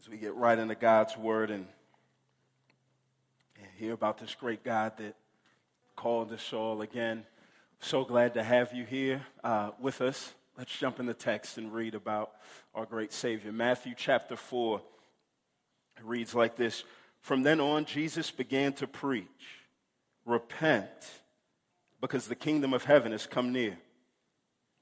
as 0.00 0.08
we 0.08 0.16
get 0.16 0.34
right 0.34 0.58
into 0.58 0.74
God's 0.74 1.14
Word 1.16 1.50
and, 1.50 1.66
and 3.58 3.66
hear 3.76 3.92
about 3.92 4.16
this 4.16 4.34
great 4.34 4.64
God 4.64 4.92
that 4.96 5.14
called 5.94 6.32
us 6.32 6.52
all 6.54 6.80
again. 6.80 7.24
So 7.80 8.04
glad 8.04 8.32
to 8.34 8.42
have 8.42 8.72
you 8.72 8.84
here 8.84 9.20
uh, 9.44 9.72
with 9.78 10.00
us. 10.00 10.32
Let's 10.56 10.76
jump 10.76 11.00
in 11.00 11.06
the 11.06 11.12
text 11.12 11.58
and 11.58 11.72
read 11.72 11.94
about 11.94 12.30
our 12.74 12.86
great 12.86 13.12
Savior. 13.12 13.52
Matthew 13.52 13.92
chapter 13.94 14.36
4 14.36 14.80
it 15.98 16.04
reads 16.04 16.34
like 16.34 16.56
this 16.56 16.84
From 17.20 17.42
then 17.42 17.60
on, 17.60 17.84
Jesus 17.84 18.30
began 18.30 18.72
to 18.74 18.86
preach, 18.86 19.26
Repent, 20.24 20.88
because 22.00 22.26
the 22.26 22.34
kingdom 22.34 22.72
of 22.72 22.84
heaven 22.84 23.12
has 23.12 23.26
come 23.26 23.52
near. 23.52 23.76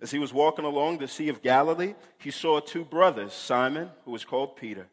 As 0.00 0.12
he 0.12 0.20
was 0.20 0.32
walking 0.32 0.64
along 0.64 0.98
the 0.98 1.08
Sea 1.08 1.28
of 1.28 1.42
Galilee, 1.42 1.94
he 2.18 2.30
saw 2.30 2.60
two 2.60 2.84
brothers, 2.84 3.32
Simon, 3.32 3.90
who 4.04 4.12
was 4.12 4.24
called 4.24 4.54
Peter, 4.54 4.86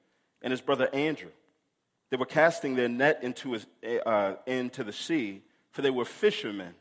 and 0.45 0.51
his 0.51 0.61
brother 0.61 0.87
Andrew. 0.93 1.31
They 2.11 2.17
were 2.17 2.27
casting 2.27 2.75
their 2.75 2.87
net 2.87 3.19
into, 3.23 3.59
a, 3.83 4.07
uh, 4.07 4.35
into 4.45 4.83
the 4.83 4.93
sea, 4.93 5.41
for 5.71 5.81
they 5.81 5.89
were 5.89 6.05
fishermen. 6.05 6.75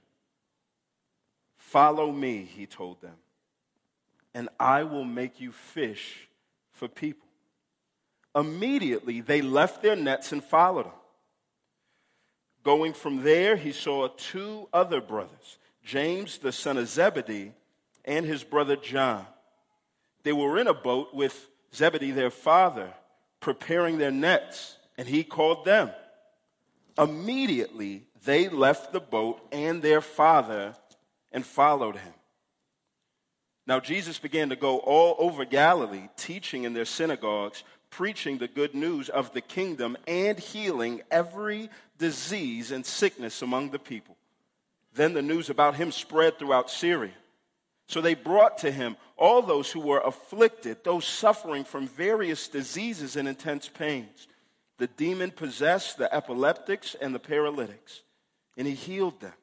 Follow 1.57 2.13
me, 2.13 2.45
he 2.45 2.67
told 2.67 3.01
them, 3.01 3.17
and 4.35 4.51
I 4.61 4.85
will 4.85 5.05
make 5.05 5.41
you 5.41 5.51
fish 5.51 6.29
for 6.73 6.89
people. 6.89 7.27
Immediately, 8.37 9.23
they 9.23 9.41
left 9.41 9.83
their 9.83 9.97
nets 9.97 10.31
and 10.31 10.45
followed 10.45 10.87
him. 10.87 10.93
Going 12.65 12.93
from 12.93 13.23
there, 13.23 13.57
he 13.57 13.73
saw 13.73 14.09
two 14.09 14.69
other 14.75 15.01
brothers, 15.01 15.59
James, 15.83 16.37
the 16.37 16.53
son 16.53 16.77
of 16.77 16.87
Zebedee, 16.87 17.53
and 18.05 18.27
his 18.27 18.45
brother 18.45 18.77
John. 18.77 19.25
They 20.23 20.35
were 20.35 20.59
in 20.59 20.67
a 20.67 20.75
boat 20.75 21.15
with 21.15 21.49
Zebedee, 21.75 22.11
their 22.11 22.31
father, 22.31 22.93
preparing 23.45 23.99
their 23.99 24.11
nets, 24.11 24.79
and 24.97 25.07
he 25.07 25.23
called 25.23 25.67
them. 25.67 25.91
Immediately, 26.97 28.07
they 28.25 28.49
left 28.49 28.91
the 28.91 29.01
boat 29.01 29.47
and 29.53 29.83
their 29.83 30.01
father 30.01 30.75
and 31.31 31.45
followed 31.45 31.97
him. 31.97 32.15
Now, 33.67 33.81
Jesus 33.81 34.19
began 34.19 34.49
to 34.49 34.57
go 34.57 34.79
all 34.79 35.15
over 35.19 35.45
Galilee, 35.45 36.09
teaching 36.17 36.65
in 36.65 36.73
their 36.73 36.87
synagogues, 36.87 37.65
preaching 37.91 38.39
the 38.39 38.49
good 38.49 38.75
news 38.75 39.11
of 39.11 39.35
the 39.35 39.43
kingdom, 39.43 39.99
and 40.07 40.39
healing 40.39 41.03
every 41.11 41.69
disease 41.99 42.71
and 42.71 42.87
sickness 42.87 43.43
among 43.43 43.71
the 43.71 43.79
people. 43.79 44.17
Then 44.95 45.13
the 45.13 45.21
news 45.21 45.51
about 45.51 45.75
him 45.75 45.93
spread 45.93 46.39
throughout 46.39 46.71
Syria. 46.71 47.13
So 47.87 48.01
they 48.01 48.15
brought 48.15 48.59
to 48.59 48.71
him 48.71 48.97
all 49.17 49.43
those 49.43 49.71
who 49.71 49.81
were 49.81 50.01
afflicted, 50.01 50.85
those 50.85 51.05
suffering 51.05 51.65
from 51.65 51.87
various 51.87 52.49
diseases 52.49 53.17
and 53.17 53.29
intense 53.29 53.69
pains, 53.69 54.27
the 54.79 54.87
demon 54.87 55.31
possessed, 55.31 55.99
the 55.99 56.13
epileptics, 56.13 56.97
and 57.01 57.15
the 57.15 57.19
paralytics. 57.19 58.03
And 58.57 58.67
he 58.67 58.75
healed 58.75 59.21
them. 59.21 59.35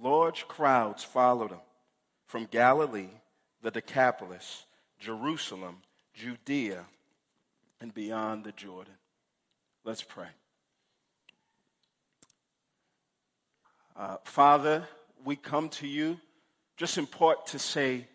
Large 0.00 0.46
crowds 0.46 1.02
followed 1.02 1.50
him 1.50 1.60
from 2.26 2.44
Galilee, 2.44 3.10
the 3.62 3.70
Decapolis, 3.70 4.64
Jerusalem, 5.00 5.78
Judea, 6.14 6.84
and 7.80 7.92
beyond 7.92 8.44
the 8.44 8.52
Jordan. 8.52 8.94
Let's 9.84 10.02
pray. 10.02 10.28
Uh, 13.96 14.18
Father, 14.24 14.86
we 15.24 15.34
come 15.34 15.68
to 15.70 15.86
you 15.86 16.20
just 16.78 16.96
in 16.96 17.06
part 17.06 17.44
to 17.48 17.58
say 17.58 18.06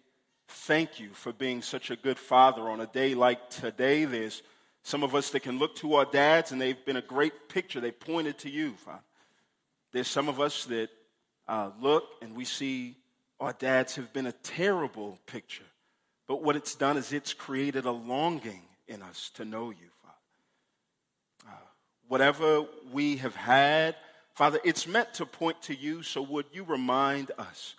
thank 0.48 0.98
you 0.98 1.10
for 1.10 1.34
being 1.34 1.62
such 1.62 1.92
a 1.92 1.98
good 1.98 2.18
father 2.18 2.70
on 2.70 2.80
a 2.80 2.88
day 2.88 3.14
like 3.14 3.50
today. 3.50 4.06
There's 4.06 4.42
some 4.84 5.04
of 5.04 5.14
us 5.14 5.32
that 5.32 5.42
can 5.42 5.60
look 5.60 5.76
to 5.76 5.96
our 5.96 6.06
dads 6.06 6.54
and 6.54 6.62
they've 6.62 6.86
been 6.86 6.96
a 6.96 7.02
great 7.02 7.50
picture. 7.50 7.82
They 7.82 7.92
pointed 7.92 8.40
to 8.40 8.50
you, 8.50 8.72
Father. 8.72 9.04
There's 9.92 10.08
some 10.08 10.30
of 10.30 10.40
us 10.40 10.64
that 10.66 10.90
uh, 11.46 11.72
look 11.82 12.06
and 12.22 12.36
we 12.36 12.46
see 12.46 12.96
our 13.38 13.52
dads 13.52 13.98
have 13.98 14.14
been 14.14 14.28
a 14.28 14.32
terrible 14.32 15.20
picture. 15.26 15.66
But 16.26 16.42
what 16.42 16.56
it's 16.56 16.74
done 16.74 16.96
is 16.96 17.12
it's 17.12 17.34
created 17.34 17.84
a 17.84 17.92
longing 17.92 18.62
in 18.88 19.02
us 19.02 19.30
to 19.36 19.44
know 19.44 19.72
you, 19.72 19.90
Father. 20.02 21.54
Uh, 21.54 21.68
whatever 22.08 22.66
we 22.94 23.18
have 23.18 23.36
had, 23.36 23.98
Father, 24.36 24.60
it's 24.64 24.88
meant 24.88 25.14
to 25.16 25.26
point 25.26 25.62
to 25.64 25.76
you, 25.76 26.02
so 26.02 26.22
would 26.22 26.46
you 26.54 26.64
remind 26.64 27.32
us 27.38 27.76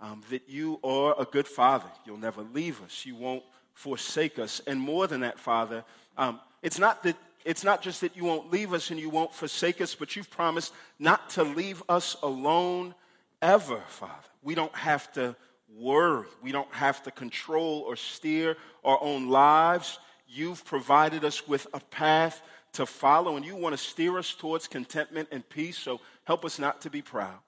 um, 0.00 0.22
that 0.30 0.48
you 0.48 0.78
are 0.84 1.14
a 1.18 1.24
good 1.24 1.46
father. 1.46 1.88
You'll 2.04 2.18
never 2.18 2.42
leave 2.42 2.82
us. 2.82 3.04
You 3.04 3.16
won't 3.16 3.42
forsake 3.74 4.38
us. 4.38 4.60
And 4.66 4.80
more 4.80 5.06
than 5.06 5.20
that, 5.20 5.38
Father, 5.38 5.84
um, 6.16 6.40
it's 6.62 6.78
not 6.78 7.02
that 7.04 7.16
it's 7.44 7.64
not 7.64 7.80
just 7.80 8.00
that 8.00 8.16
you 8.16 8.24
won't 8.24 8.50
leave 8.50 8.74
us 8.74 8.90
and 8.90 8.98
you 9.00 9.08
won't 9.08 9.32
forsake 9.32 9.80
us, 9.80 9.94
but 9.94 10.16
you've 10.16 10.28
promised 10.28 10.72
not 10.98 11.30
to 11.30 11.44
leave 11.44 11.82
us 11.88 12.16
alone 12.22 12.94
ever, 13.40 13.80
Father. 13.86 14.12
We 14.42 14.54
don't 14.54 14.74
have 14.74 15.10
to 15.12 15.36
worry. 15.74 16.26
We 16.42 16.52
don't 16.52 16.72
have 16.74 17.02
to 17.04 17.10
control 17.10 17.84
or 17.86 17.96
steer 17.96 18.56
our 18.84 18.98
own 19.00 19.28
lives. 19.28 19.98
You've 20.26 20.64
provided 20.64 21.24
us 21.24 21.46
with 21.46 21.66
a 21.72 21.80
path 21.80 22.42
to 22.72 22.84
follow, 22.84 23.36
and 23.36 23.46
you 23.46 23.56
want 23.56 23.72
to 23.72 23.82
steer 23.82 24.18
us 24.18 24.34
towards 24.34 24.66
contentment 24.66 25.28
and 25.32 25.48
peace. 25.48 25.78
So 25.78 26.00
help 26.24 26.44
us 26.44 26.58
not 26.58 26.82
to 26.82 26.90
be 26.90 27.02
proud. 27.02 27.38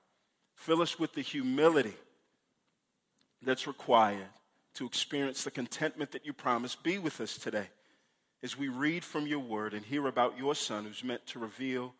Fill 0.55 0.81
us 0.83 0.99
with 0.99 1.13
the 1.13 1.21
humility 1.21 1.95
that's 3.43 3.67
required 3.67 4.29
to 4.75 4.87
experience 4.87 5.45
the 5.45 5.51
contentment 5.51 6.13
that 6.13 6.27
you 6.27 6.33
promise. 6.33 6.75
Be 6.77 6.99
with 6.99 7.21
us 7.21 7.37
today 7.37 7.69
as 8.43 8.57
we 8.57 8.69
read 8.69 9.05
from 9.05 9.27
your 9.27 9.41
word 9.41 9.75
and 9.75 9.85
hear 9.85 10.07
about 10.07 10.39
your 10.39 10.55
son 10.55 10.85
who's 10.85 11.05
meant 11.05 11.27
to 11.27 11.39
reveal 11.39 11.95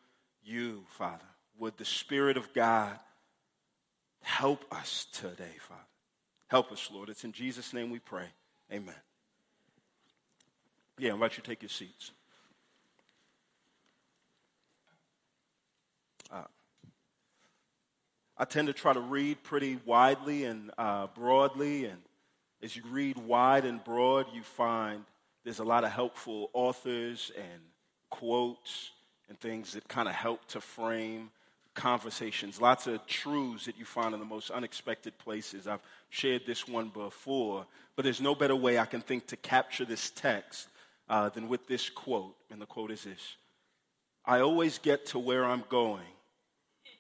you, 0.45 0.85
Father. 0.89 1.25
Would 1.59 1.77
the 1.77 1.85
Spirit 1.85 2.37
of 2.37 2.53
God 2.55 2.99
help 4.23 4.65
us 4.73 5.07
today, 5.13 5.57
Father? 5.61 5.81
Help 6.49 6.73
us, 6.73 6.89
Lord. 6.93 7.09
It's 7.09 7.25
in 7.25 7.33
Jesus' 7.33 7.73
name 7.73 7.91
we 7.91 7.99
pray. 7.99 8.27
Amen. 8.73 8.95
Yeah, 10.99 11.11
I 11.11 11.15
invite 11.15 11.37
you 11.37 11.43
to 11.43 11.49
take 11.49 11.63
your 11.63 11.69
seats. 11.69 12.13
I 18.41 18.47
tend 18.47 18.69
to 18.69 18.73
try 18.73 18.95
to 18.95 19.01
read 19.01 19.43
pretty 19.43 19.79
widely 19.85 20.45
and 20.45 20.71
uh, 20.79 21.09
broadly. 21.09 21.85
And 21.85 21.99
as 22.63 22.75
you 22.75 22.83
read 22.89 23.19
wide 23.19 23.67
and 23.67 23.85
broad, 23.85 24.29
you 24.33 24.43
find 24.43 25.05
there's 25.45 25.59
a 25.59 25.65
lot 25.65 25.85
of 25.85 25.91
helpful 25.91 26.49
authors 26.55 27.31
and 27.37 27.61
quotes 28.09 28.93
and 29.29 29.39
things 29.39 29.75
that 29.75 29.87
kind 29.89 30.09
of 30.09 30.15
help 30.15 30.43
to 30.47 30.61
frame 30.63 31.29
conversations. 31.75 32.59
Lots 32.63 32.87
of 32.87 33.07
truths 33.07 33.67
that 33.67 33.79
you 33.79 33.85
find 33.85 34.15
in 34.15 34.21
the 34.21 34.27
most 34.27 34.51
unexpected 34.51 35.19
places. 35.19 35.67
I've 35.67 35.83
shared 36.09 36.47
this 36.47 36.67
one 36.67 36.89
before, 36.89 37.67
but 37.95 38.07
there's 38.07 38.23
no 38.23 38.35
better 38.35 38.57
way 38.57 38.79
I 38.79 38.87
can 38.87 39.03
think 39.03 39.27
to 39.27 39.37
capture 39.37 39.85
this 39.85 40.09
text 40.09 40.69
uh, 41.11 41.29
than 41.29 41.47
with 41.47 41.67
this 41.67 41.91
quote. 41.91 42.37
And 42.51 42.59
the 42.59 42.65
quote 42.65 42.91
is 42.91 43.05
this 43.05 43.37
I 44.25 44.41
always 44.41 44.79
get 44.79 45.05
to 45.07 45.19
where 45.19 45.45
I'm 45.45 45.65
going 45.69 46.07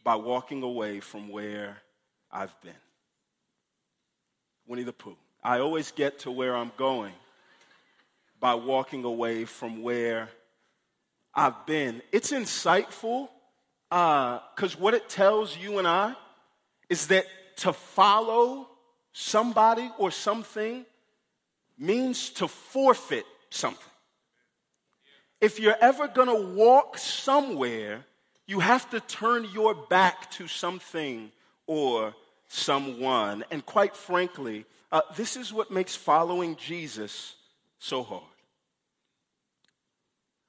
by 0.03 0.17
walking 0.17 0.63
away 0.63 1.01
from 1.01 1.29
where 1.29 1.79
I've 2.31 2.59
been. 2.63 2.73
Winnie 4.67 4.83
the 4.83 4.93
Pooh. 4.93 5.17
I 5.43 5.59
always 5.59 5.91
get 5.93 6.21
to 6.21 6.31
where 6.31 6.55
I'm 6.55 6.73
going 6.77 7.13
by 8.39 8.55
walking 8.55 9.05
away 9.05 9.45
from 9.45 9.83
where 9.83 10.29
I've 11.35 11.67
been. 11.67 12.03
It's 12.13 12.33
insightful 12.33 13.29
because 13.89 14.75
uh, 14.75 14.79
what 14.79 14.95
it 14.95 15.09
tells 15.09 15.57
you 15.57 15.79
and 15.79 15.87
I 15.87 16.15
is 16.89 17.09
that 17.09 17.27
to 17.59 17.73
follow 17.73 18.69
somebody 19.13 19.91
or 19.99 20.11
something 20.11 20.87
means 21.79 22.31
to 22.31 22.49
forfeit 22.49 23.27
something. 23.51 23.83
If 25.41 25.59
you're 25.59 25.77
ever 25.81 26.09
going 26.09 26.29
to 26.29 26.55
walk 26.55 26.99
somewhere 26.99 28.05
you 28.51 28.59
have 28.59 28.91
to 28.91 28.99
turn 28.99 29.47
your 29.55 29.77
back 29.77 30.29
to 30.33 30.49
something 30.49 31.31
or 31.69 32.13
someone. 32.49 33.45
And 33.53 33.65
quite 33.65 33.95
frankly, 33.95 34.65
uh, 34.91 35.03
this 35.17 35.37
is 35.37 35.53
what 35.53 35.71
makes 35.71 35.95
following 35.95 36.57
Jesus 36.57 37.37
so 37.79 38.03
hard. 38.03 38.25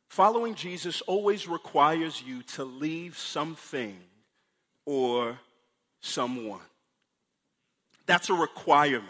Following 0.10 0.56
Jesus 0.56 1.02
always 1.02 1.48
requires 1.48 2.24
you 2.26 2.42
to 2.56 2.64
leave 2.64 3.20
something 3.20 4.00
or 4.88 5.38
someone. 6.00 6.66
That's 8.08 8.32
a 8.32 8.34
requirement. 8.34 9.06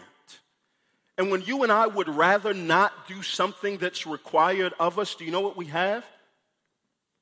And 1.16 1.30
when 1.30 1.40
you 1.40 1.62
and 1.62 1.72
I 1.72 1.86
would 1.86 2.10
rather 2.10 2.52
not 2.52 3.08
do 3.08 3.22
something 3.22 3.78
that's 3.78 4.06
required 4.06 4.74
of 4.78 4.98
us, 4.98 5.14
do 5.14 5.24
you 5.24 5.30
know 5.30 5.40
what 5.40 5.56
we 5.56 5.66
have? 5.68 6.04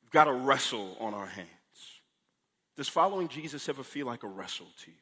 We've 0.03 0.11
got 0.11 0.27
a 0.27 0.33
wrestle 0.33 0.97
on 0.99 1.15
our 1.15 1.27
hands. 1.27 1.60
Does 2.81 2.89
following 2.89 3.29
Jesus 3.29 3.69
ever 3.69 3.83
feel 3.83 4.07
like 4.07 4.23
a 4.23 4.27
wrestle 4.27 4.69
to 4.85 4.91
you? 4.91 4.97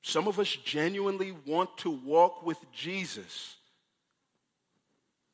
Some 0.00 0.28
of 0.28 0.38
us 0.38 0.48
genuinely 0.48 1.34
want 1.44 1.76
to 1.76 1.90
walk 1.90 2.46
with 2.46 2.56
Jesus, 2.72 3.56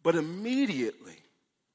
But 0.03 0.17
immediately, 0.17 1.19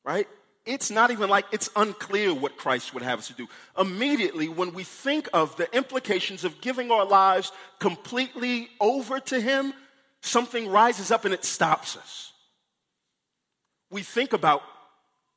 right? 0.03 0.27
It's 0.65 0.91
not 0.91 1.09
even 1.09 1.29
like 1.29 1.45
it's 1.53 1.69
unclear 1.77 2.33
what 2.33 2.57
Christ 2.57 2.93
would 2.93 3.01
have 3.01 3.19
us 3.19 3.27
to 3.27 3.33
do. 3.33 3.47
Immediately, 3.79 4.49
when 4.49 4.73
we 4.73 4.83
think 4.83 5.29
of 5.31 5.55
the 5.55 5.73
implications 5.73 6.43
of 6.43 6.59
giving 6.59 6.91
our 6.91 7.05
lives 7.05 7.53
completely 7.79 8.67
over 8.81 9.21
to 9.21 9.39
Him, 9.39 9.71
something 10.19 10.67
rises 10.69 11.11
up 11.11 11.23
and 11.23 11.33
it 11.33 11.45
stops 11.45 11.95
us. 11.95 12.33
We 13.89 14.01
think 14.01 14.33
about 14.33 14.63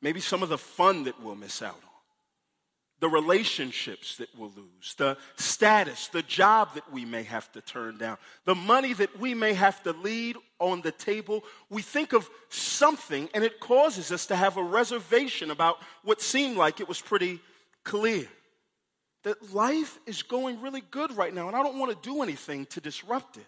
maybe 0.04 0.20
some 0.20 0.42
of 0.42 0.48
the 0.48 0.58
fun 0.58 1.04
that 1.04 1.20
we'll 1.20 1.34
miss 1.34 1.62
out 1.62 1.74
on 1.74 1.94
the 3.00 3.08
relationships 3.10 4.16
that 4.16 4.28
we'll 4.38 4.52
lose, 4.56 4.94
the 4.96 5.18
status, 5.36 6.08
the 6.08 6.22
job 6.22 6.72
that 6.74 6.90
we 6.90 7.04
may 7.04 7.22
have 7.22 7.52
to 7.52 7.60
turn 7.60 7.98
down, 7.98 8.16
the 8.46 8.54
money 8.54 8.94
that 8.94 9.18
we 9.18 9.34
may 9.34 9.52
have 9.52 9.82
to 9.82 9.92
leave 9.92 10.38
on 10.58 10.80
the 10.80 10.92
table. 10.92 11.44
We 11.68 11.82
think 11.82 12.14
of 12.14 12.30
something 12.48 13.28
and 13.34 13.44
it 13.44 13.60
causes 13.60 14.10
us 14.10 14.26
to 14.28 14.36
have 14.36 14.56
a 14.56 14.62
reservation 14.62 15.50
about 15.50 15.78
what 16.02 16.22
seemed 16.22 16.56
like 16.56 16.80
it 16.80 16.88
was 16.88 17.00
pretty 17.00 17.40
clear. 17.82 18.26
That 19.24 19.52
life 19.52 19.98
is 20.06 20.22
going 20.22 20.62
really 20.62 20.82
good 20.90 21.14
right 21.14 21.34
now 21.34 21.48
and 21.48 21.56
I 21.56 21.62
don't 21.62 21.78
want 21.78 21.90
to 21.90 22.08
do 22.08 22.22
anything 22.22 22.64
to 22.66 22.80
disrupt 22.80 23.36
it. 23.36 23.46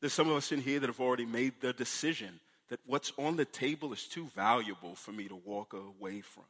There's 0.00 0.12
some 0.12 0.30
of 0.30 0.36
us 0.36 0.52
in 0.52 0.60
here 0.60 0.80
that 0.80 0.88
have 0.88 1.00
already 1.00 1.26
made 1.26 1.60
the 1.60 1.72
decision 1.72 2.40
that 2.74 2.80
what's 2.86 3.12
on 3.18 3.36
the 3.36 3.44
table 3.44 3.92
is 3.92 4.08
too 4.08 4.26
valuable 4.34 4.96
for 4.96 5.12
me 5.12 5.28
to 5.28 5.36
walk 5.36 5.74
away 5.74 6.20
from. 6.20 6.42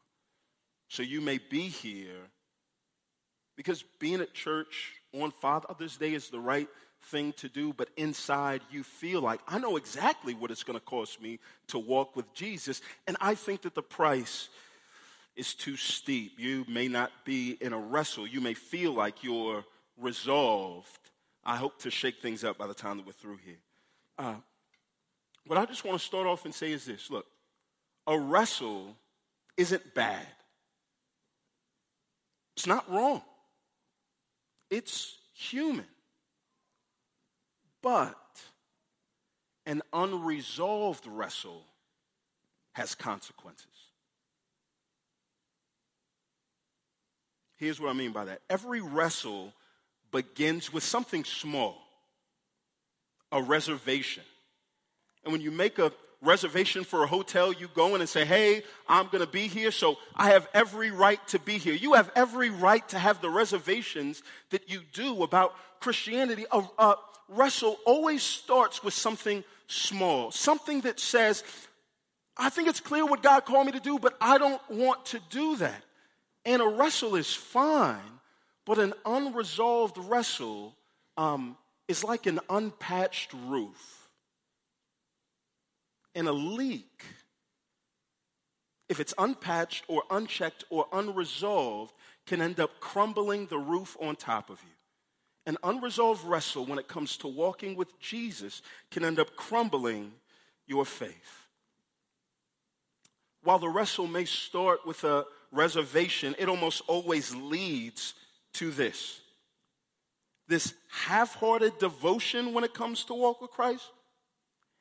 So 0.88 1.02
you 1.02 1.20
may 1.20 1.36
be 1.36 1.68
here 1.68 2.30
because 3.58 3.84
being 4.00 4.22
at 4.22 4.32
church 4.32 4.94
on 5.12 5.32
Father's 5.32 5.98
Day 5.98 6.14
is 6.14 6.30
the 6.30 6.40
right 6.40 6.66
thing 7.02 7.34
to 7.34 7.50
do, 7.50 7.74
but 7.74 7.90
inside 7.98 8.62
you 8.70 8.82
feel 8.84 9.20
like, 9.20 9.42
I 9.46 9.58
know 9.58 9.76
exactly 9.76 10.32
what 10.32 10.50
it's 10.50 10.62
going 10.62 10.78
to 10.78 10.84
cost 10.86 11.20
me 11.20 11.40
to 11.68 11.78
walk 11.78 12.16
with 12.16 12.32
Jesus, 12.32 12.80
and 13.06 13.18
I 13.20 13.34
think 13.34 13.60
that 13.60 13.74
the 13.74 13.82
price 13.82 14.48
is 15.36 15.52
too 15.52 15.76
steep. 15.76 16.38
You 16.38 16.64
may 16.66 16.88
not 16.88 17.12
be 17.26 17.58
in 17.60 17.74
a 17.74 17.78
wrestle. 17.78 18.26
You 18.26 18.40
may 18.40 18.54
feel 18.54 18.94
like 18.94 19.22
you're 19.22 19.62
resolved. 20.00 21.10
I 21.44 21.56
hope 21.56 21.80
to 21.80 21.90
shake 21.90 22.22
things 22.22 22.44
up 22.44 22.56
by 22.56 22.66
the 22.66 22.72
time 22.72 22.96
that 22.96 23.04
we're 23.04 23.12
through 23.12 23.40
here. 23.44 23.58
Uh, 24.18 24.36
what 25.46 25.58
I 25.58 25.66
just 25.66 25.84
want 25.84 25.98
to 25.98 26.04
start 26.04 26.26
off 26.26 26.44
and 26.44 26.54
say 26.54 26.72
is 26.72 26.84
this 26.84 27.10
look, 27.10 27.26
a 28.06 28.18
wrestle 28.18 28.96
isn't 29.56 29.94
bad. 29.94 30.26
It's 32.56 32.66
not 32.66 32.90
wrong, 32.90 33.22
it's 34.70 35.16
human. 35.34 35.86
But 37.82 38.16
an 39.66 39.82
unresolved 39.92 41.06
wrestle 41.06 41.62
has 42.72 42.94
consequences. 42.94 43.66
Here's 47.56 47.80
what 47.80 47.90
I 47.90 47.92
mean 47.92 48.12
by 48.12 48.24
that 48.26 48.40
every 48.48 48.80
wrestle 48.80 49.52
begins 50.12 50.72
with 50.72 50.82
something 50.82 51.24
small, 51.24 51.76
a 53.32 53.42
reservation. 53.42 54.24
And 55.24 55.32
when 55.32 55.40
you 55.40 55.50
make 55.50 55.78
a 55.78 55.92
reservation 56.24 56.84
for 56.84 57.04
a 57.04 57.06
hotel, 57.06 57.52
you 57.52 57.68
go 57.74 57.94
in 57.94 58.00
and 58.00 58.08
say, 58.08 58.24
Hey, 58.24 58.62
I'm 58.88 59.06
going 59.06 59.24
to 59.24 59.30
be 59.30 59.46
here, 59.46 59.70
so 59.70 59.98
I 60.16 60.30
have 60.30 60.48
every 60.54 60.90
right 60.90 61.24
to 61.28 61.38
be 61.38 61.58
here. 61.58 61.74
You 61.74 61.94
have 61.94 62.10
every 62.16 62.50
right 62.50 62.86
to 62.90 62.98
have 62.98 63.20
the 63.20 63.30
reservations 63.30 64.22
that 64.50 64.70
you 64.70 64.80
do 64.92 65.22
about 65.22 65.54
Christianity. 65.80 66.46
A, 66.50 66.62
a 66.78 66.96
wrestle 67.28 67.78
always 67.84 68.22
starts 68.22 68.82
with 68.82 68.94
something 68.94 69.44
small, 69.66 70.30
something 70.30 70.82
that 70.82 71.00
says, 71.00 71.44
I 72.36 72.50
think 72.50 72.68
it's 72.68 72.80
clear 72.80 73.06
what 73.06 73.22
God 73.22 73.44
called 73.44 73.66
me 73.66 73.72
to 73.72 73.80
do, 73.80 73.98
but 73.98 74.16
I 74.20 74.38
don't 74.38 74.62
want 74.70 75.06
to 75.06 75.20
do 75.30 75.56
that. 75.56 75.82
And 76.44 76.60
a 76.60 76.66
wrestle 76.66 77.14
is 77.16 77.32
fine, 77.32 78.20
but 78.66 78.78
an 78.78 78.92
unresolved 79.06 79.96
wrestle 79.98 80.74
um, 81.16 81.56
is 81.88 82.04
like 82.04 82.26
an 82.26 82.40
unpatched 82.50 83.32
roof 83.46 84.03
and 86.14 86.28
a 86.28 86.32
leak, 86.32 87.04
if 88.88 89.00
it's 89.00 89.14
unpatched 89.18 89.84
or 89.88 90.04
unchecked 90.10 90.64
or 90.70 90.86
unresolved, 90.92 91.92
can 92.26 92.40
end 92.40 92.60
up 92.60 92.80
crumbling 92.80 93.46
the 93.46 93.58
roof 93.58 93.96
on 94.00 94.16
top 94.16 94.50
of 94.50 94.60
you. 94.62 94.70
An 95.46 95.58
unresolved 95.62 96.24
wrestle 96.24 96.64
when 96.64 96.78
it 96.78 96.88
comes 96.88 97.16
to 97.18 97.28
walking 97.28 97.76
with 97.76 97.98
Jesus 98.00 98.62
can 98.90 99.04
end 99.04 99.18
up 99.18 99.36
crumbling 99.36 100.12
your 100.66 100.86
faith. 100.86 101.48
While 103.42 103.58
the 103.58 103.68
wrestle 103.68 104.06
may 104.06 104.24
start 104.24 104.86
with 104.86 105.04
a 105.04 105.26
reservation, 105.52 106.34
it 106.38 106.48
almost 106.48 106.82
always 106.86 107.34
leads 107.34 108.14
to 108.54 108.70
this 108.70 109.20
this 110.46 110.74
half 110.90 111.34
hearted 111.36 111.78
devotion 111.78 112.52
when 112.52 112.64
it 112.64 112.74
comes 112.74 113.04
to 113.04 113.14
walk 113.14 113.40
with 113.40 113.50
Christ 113.50 113.90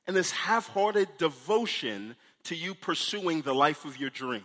and 0.07 0.15
this 0.15 0.31
half 0.31 0.67
hearted 0.69 1.07
devotion 1.17 2.15
to 2.43 2.55
you 2.55 2.75
pursuing 2.75 3.41
the 3.41 3.55
life 3.55 3.85
of 3.85 3.97
your 3.97 4.09
dreams. 4.09 4.43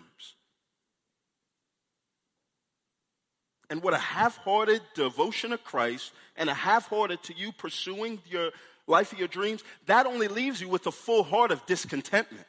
And 3.70 3.82
what 3.82 3.92
a 3.92 3.98
half 3.98 4.38
hearted 4.38 4.80
devotion 4.94 5.50
to 5.50 5.58
Christ 5.58 6.12
and 6.36 6.48
a 6.48 6.54
half 6.54 6.88
hearted 6.88 7.22
to 7.24 7.36
you 7.36 7.52
pursuing 7.52 8.20
your 8.26 8.50
life 8.86 9.12
of 9.12 9.18
your 9.18 9.28
dreams, 9.28 9.62
that 9.86 10.06
only 10.06 10.28
leaves 10.28 10.60
you 10.60 10.68
with 10.68 10.86
a 10.86 10.92
full 10.92 11.22
heart 11.22 11.50
of 11.50 11.64
discontentment. 11.66 12.46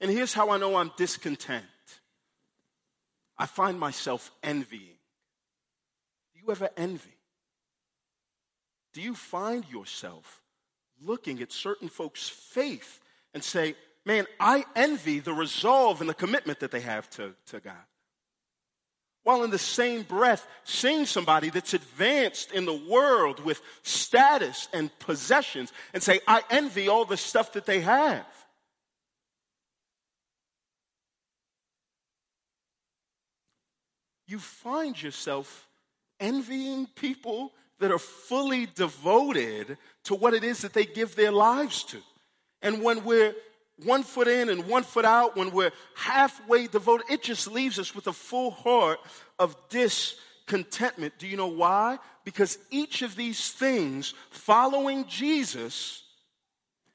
And 0.00 0.10
here's 0.10 0.32
how 0.32 0.50
I 0.50 0.58
know 0.58 0.76
I'm 0.76 0.90
discontent 0.96 1.64
I 3.36 3.46
find 3.46 3.78
myself 3.78 4.30
envying. 4.42 4.98
Do 6.32 6.40
you 6.44 6.50
ever 6.50 6.70
envy? 6.76 7.16
Do 8.94 9.00
you 9.00 9.14
find 9.14 9.64
yourself 9.70 10.41
looking 11.04 11.40
at 11.42 11.52
certain 11.52 11.88
folks' 11.88 12.28
faith 12.28 13.00
and 13.34 13.42
say, 13.42 13.74
man, 14.04 14.26
I 14.40 14.64
envy 14.74 15.20
the 15.20 15.32
resolve 15.32 16.00
and 16.00 16.08
the 16.10 16.14
commitment 16.14 16.60
that 16.60 16.70
they 16.70 16.80
have 16.80 17.08
to, 17.10 17.34
to 17.46 17.60
God. 17.60 17.74
While 19.24 19.44
in 19.44 19.50
the 19.50 19.58
same 19.58 20.02
breath, 20.02 20.46
seeing 20.64 21.06
somebody 21.06 21.50
that's 21.50 21.74
advanced 21.74 22.50
in 22.50 22.64
the 22.64 22.74
world 22.74 23.44
with 23.44 23.62
status 23.82 24.68
and 24.72 24.90
possessions 24.98 25.72
and 25.94 26.02
say, 26.02 26.20
I 26.26 26.42
envy 26.50 26.88
all 26.88 27.04
the 27.04 27.16
stuff 27.16 27.52
that 27.52 27.66
they 27.66 27.80
have. 27.82 28.26
You 34.26 34.38
find 34.40 35.00
yourself 35.00 35.68
envying 36.18 36.86
people 36.86 37.52
that 37.82 37.90
are 37.90 37.98
fully 37.98 38.66
devoted 38.74 39.76
to 40.04 40.14
what 40.14 40.34
it 40.34 40.44
is 40.44 40.62
that 40.62 40.72
they 40.72 40.84
give 40.84 41.16
their 41.16 41.32
lives 41.32 41.82
to. 41.84 41.98
And 42.62 42.82
when 42.82 43.04
we're 43.04 43.34
one 43.84 44.04
foot 44.04 44.28
in 44.28 44.48
and 44.48 44.68
one 44.68 44.84
foot 44.84 45.04
out, 45.04 45.36
when 45.36 45.50
we're 45.50 45.72
halfway 45.96 46.68
devoted, 46.68 47.06
it 47.10 47.22
just 47.22 47.50
leaves 47.50 47.78
us 47.78 47.94
with 47.94 48.06
a 48.06 48.12
full 48.12 48.52
heart 48.52 49.00
of 49.38 49.56
discontentment. 49.68 51.14
Do 51.18 51.26
you 51.26 51.36
know 51.36 51.48
why? 51.48 51.98
Because 52.24 52.56
each 52.70 53.02
of 53.02 53.16
these 53.16 53.50
things, 53.50 54.14
following 54.30 55.04
Jesus 55.08 56.04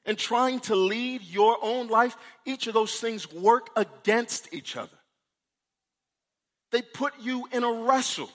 and 0.06 0.16
trying 0.16 0.60
to 0.60 0.74
lead 0.74 1.22
your 1.22 1.58
own 1.60 1.88
life, 1.88 2.16
each 2.46 2.66
of 2.66 2.72
those 2.72 2.98
things 2.98 3.30
work 3.30 3.68
against 3.76 4.54
each 4.54 4.74
other. 4.74 4.88
They 6.70 6.80
put 6.80 7.12
you 7.20 7.46
in 7.52 7.62
a 7.62 7.72
wrestle 7.72 8.30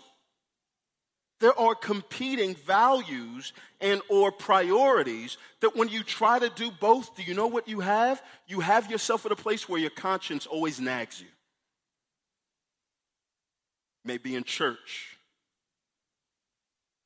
there 1.44 1.60
are 1.60 1.76
competing 1.76 2.56
values 2.56 3.52
and 3.82 4.02
or 4.08 4.32
priorities 4.32 5.36
that 5.60 5.76
when 5.76 5.90
you 5.90 6.02
try 6.02 6.40
to 6.40 6.48
do 6.48 6.72
both 6.72 7.18
do 7.18 7.24
you 7.24 7.34
know 7.34 7.48
what 7.48 7.68
you 7.68 7.82
have? 7.82 8.24
You 8.48 8.62
have 8.62 8.90
yourself 8.90 9.26
at 9.26 9.34
a 9.34 9.36
place 9.36 9.68
where 9.68 9.78
your 9.78 9.90
conscience 9.90 10.46
always 10.46 10.80
nags 10.80 11.20
you. 11.20 11.28
Maybe 14.06 14.36
in 14.36 14.46
church. 14.46 15.18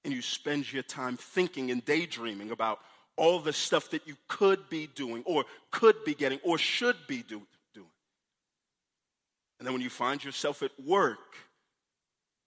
And 0.06 0.14
you 0.14 0.22
spend 0.22 0.72
your 0.72 0.84
time 0.84 1.18
thinking 1.18 1.72
and 1.72 1.84
daydreaming 1.84 2.52
about 2.52 2.78
all 3.16 3.40
the 3.40 3.54
stuff 3.54 3.90
that 3.90 4.08
you 4.08 4.18
could 4.28 4.70
be 4.70 4.86
doing 4.86 5.24
or 5.26 5.46
could 5.72 6.06
be 6.06 6.14
getting 6.14 6.40
or 6.44 6.60
should 6.60 6.98
be 7.08 7.24
do, 7.24 7.42
doing. 7.74 7.88
And 9.58 9.66
then 9.66 9.74
when 9.74 9.82
you 9.82 9.90
find 9.90 10.24
yourself 10.24 10.62
at 10.62 10.80
work 10.86 11.47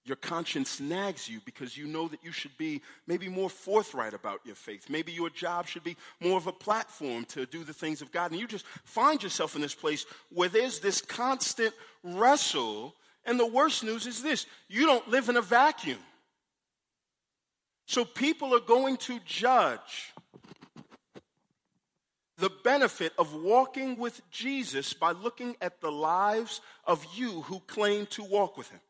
your 0.04 0.16
conscience 0.16 0.80
nags 0.80 1.28
you 1.28 1.40
because 1.44 1.76
you 1.76 1.86
know 1.86 2.08
that 2.08 2.24
you 2.24 2.32
should 2.32 2.56
be 2.56 2.80
maybe 3.06 3.28
more 3.28 3.50
forthright 3.50 4.14
about 4.14 4.40
your 4.44 4.54
faith. 4.54 4.88
Maybe 4.88 5.12
your 5.12 5.30
job 5.30 5.66
should 5.66 5.84
be 5.84 5.96
more 6.20 6.38
of 6.38 6.46
a 6.46 6.52
platform 6.52 7.24
to 7.26 7.46
do 7.46 7.64
the 7.64 7.74
things 7.74 8.00
of 8.02 8.10
God. 8.10 8.30
And 8.30 8.40
you 8.40 8.46
just 8.46 8.66
find 8.84 9.22
yourself 9.22 9.54
in 9.54 9.62
this 9.62 9.74
place 9.74 10.06
where 10.30 10.48
there's 10.48 10.80
this 10.80 11.00
constant 11.00 11.74
wrestle. 12.02 12.94
And 13.24 13.38
the 13.38 13.46
worst 13.46 13.84
news 13.84 14.06
is 14.06 14.22
this 14.22 14.46
you 14.68 14.86
don't 14.86 15.06
live 15.08 15.28
in 15.28 15.36
a 15.36 15.42
vacuum. 15.42 15.98
So 17.86 18.04
people 18.04 18.54
are 18.54 18.60
going 18.60 18.96
to 18.98 19.20
judge. 19.26 20.12
the 22.40 22.50
benefit 22.64 23.12
of 23.18 23.34
walking 23.34 23.96
with 23.96 24.22
Jesus 24.30 24.94
by 24.94 25.12
looking 25.12 25.56
at 25.60 25.80
the 25.80 25.92
lives 25.92 26.60
of 26.86 27.06
you 27.14 27.42
who 27.42 27.60
claim 27.60 28.06
to 28.06 28.24
walk 28.24 28.56
with 28.56 28.70
him. 28.70 28.80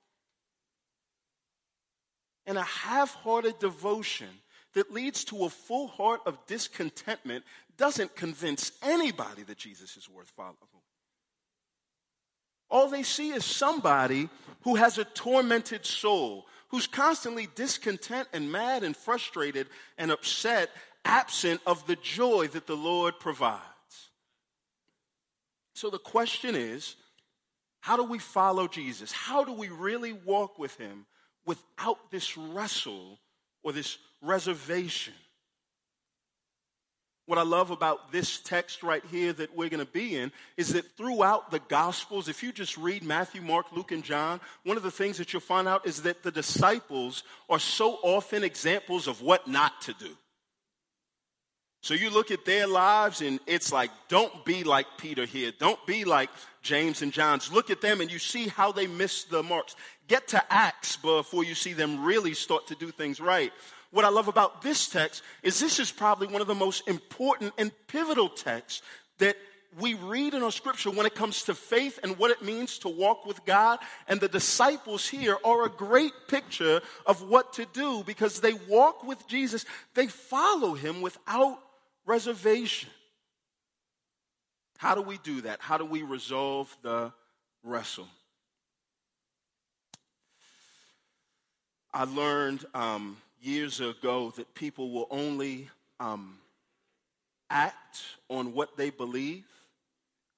And 2.46 2.58
a 2.58 2.62
half 2.62 3.14
hearted 3.14 3.58
devotion 3.58 4.28
that 4.74 4.92
leads 4.92 5.24
to 5.24 5.44
a 5.44 5.50
full 5.50 5.88
heart 5.88 6.20
of 6.26 6.38
discontentment 6.46 7.44
doesn't 7.76 8.14
convince 8.14 8.72
anybody 8.82 9.42
that 9.42 9.58
Jesus 9.58 9.96
is 9.96 10.08
worth 10.08 10.30
following. 10.30 10.56
All 12.70 12.88
they 12.88 13.02
see 13.02 13.30
is 13.30 13.44
somebody 13.44 14.28
who 14.62 14.76
has 14.76 14.96
a 14.96 15.04
tormented 15.04 15.84
soul, 15.84 16.46
who's 16.68 16.86
constantly 16.86 17.48
discontent 17.54 18.28
and 18.32 18.52
mad 18.52 18.84
and 18.84 18.96
frustrated 18.96 19.66
and 19.98 20.12
upset, 20.12 20.70
absent 21.04 21.60
of 21.66 21.86
the 21.86 21.96
joy 21.96 22.46
that 22.48 22.66
the 22.66 22.76
Lord 22.76 23.18
provides. 23.18 23.64
So 25.74 25.90
the 25.90 25.98
question 25.98 26.54
is 26.54 26.94
how 27.80 27.96
do 27.96 28.04
we 28.04 28.18
follow 28.18 28.68
Jesus? 28.68 29.10
How 29.10 29.42
do 29.42 29.52
we 29.52 29.68
really 29.68 30.12
walk 30.12 30.58
with 30.58 30.76
him 30.76 31.06
without 31.46 32.10
this 32.10 32.36
wrestle 32.36 33.18
or 33.62 33.72
this 33.72 33.98
reservation? 34.22 35.14
What 37.26 37.38
I 37.38 37.42
love 37.42 37.70
about 37.70 38.10
this 38.10 38.40
text 38.40 38.82
right 38.82 39.04
here 39.08 39.32
that 39.34 39.56
we're 39.56 39.68
going 39.68 39.86
to 39.86 39.92
be 39.92 40.16
in 40.16 40.32
is 40.56 40.72
that 40.72 40.96
throughout 40.96 41.52
the 41.52 41.60
Gospels, 41.60 42.28
if 42.28 42.42
you 42.42 42.50
just 42.50 42.76
read 42.76 43.04
Matthew, 43.04 43.40
Mark, 43.40 43.66
Luke, 43.70 43.92
and 43.92 44.02
John, 44.02 44.40
one 44.64 44.76
of 44.76 44.82
the 44.82 44.90
things 44.90 45.18
that 45.18 45.32
you'll 45.32 45.38
find 45.38 45.68
out 45.68 45.86
is 45.86 46.02
that 46.02 46.24
the 46.24 46.32
disciples 46.32 47.22
are 47.48 47.60
so 47.60 48.00
often 48.02 48.42
examples 48.42 49.06
of 49.06 49.22
what 49.22 49.46
not 49.46 49.80
to 49.82 49.92
do. 49.92 50.16
So 51.82 51.94
you 51.94 52.10
look 52.10 52.30
at 52.30 52.44
their 52.44 52.66
lives 52.66 53.22
and 53.22 53.40
it's 53.46 53.72
like, 53.72 53.90
don't 54.08 54.44
be 54.44 54.64
like 54.64 54.86
Peter 54.98 55.24
here. 55.24 55.52
Don't 55.58 55.84
be 55.86 56.04
like 56.04 56.28
James 56.62 57.00
and 57.00 57.12
John's. 57.12 57.50
Look 57.50 57.70
at 57.70 57.80
them 57.80 58.00
and 58.00 58.12
you 58.12 58.18
see 58.18 58.48
how 58.48 58.70
they 58.70 58.86
miss 58.86 59.24
the 59.24 59.42
marks. 59.42 59.76
Get 60.06 60.28
to 60.28 60.52
Acts 60.52 60.96
before 60.96 61.44
you 61.44 61.54
see 61.54 61.72
them 61.72 62.04
really 62.04 62.34
start 62.34 62.66
to 62.66 62.74
do 62.74 62.90
things 62.90 63.20
right 63.20 63.52
what 63.90 64.04
I 64.04 64.08
love 64.08 64.28
about 64.28 64.62
this 64.62 64.88
text 64.88 65.22
is 65.42 65.58
this 65.58 65.78
is 65.78 65.90
probably 65.90 66.28
one 66.28 66.40
of 66.40 66.46
the 66.46 66.54
most 66.54 66.86
important 66.88 67.52
and 67.58 67.72
pivotal 67.88 68.28
texts 68.28 68.82
that 69.18 69.36
we 69.78 69.94
read 69.94 70.34
in 70.34 70.42
our 70.42 70.50
scripture 70.50 70.90
when 70.90 71.06
it 71.06 71.14
comes 71.14 71.44
to 71.44 71.54
faith 71.54 71.98
and 72.02 72.18
what 72.18 72.30
it 72.30 72.42
means 72.42 72.78
to 72.80 72.88
walk 72.88 73.24
with 73.24 73.44
God. 73.44 73.78
And 74.08 74.20
the 74.20 74.28
disciples 74.28 75.06
here 75.06 75.38
are 75.44 75.64
a 75.64 75.70
great 75.70 76.12
picture 76.28 76.80
of 77.06 77.22
what 77.22 77.52
to 77.54 77.66
do 77.72 78.02
because 78.04 78.40
they 78.40 78.54
walk 78.68 79.04
with 79.04 79.26
Jesus. 79.28 79.64
They 79.94 80.08
follow 80.08 80.74
him 80.74 81.02
without 81.02 81.60
reservation. 82.10 82.90
How 84.78 84.96
do 84.96 85.02
we 85.02 85.18
do 85.18 85.42
that? 85.42 85.60
How 85.60 85.78
do 85.78 85.84
we 85.84 86.02
resolve 86.02 86.76
the 86.82 87.12
wrestle? 87.62 88.08
I 91.94 92.04
learned 92.04 92.64
um, 92.74 93.16
years 93.40 93.80
ago 93.80 94.32
that 94.36 94.54
people 94.54 94.90
will 94.90 95.06
only 95.10 95.68
um, 96.00 96.38
act 97.48 98.02
on 98.28 98.54
what 98.54 98.76
they 98.76 98.90
believe, 98.90 99.44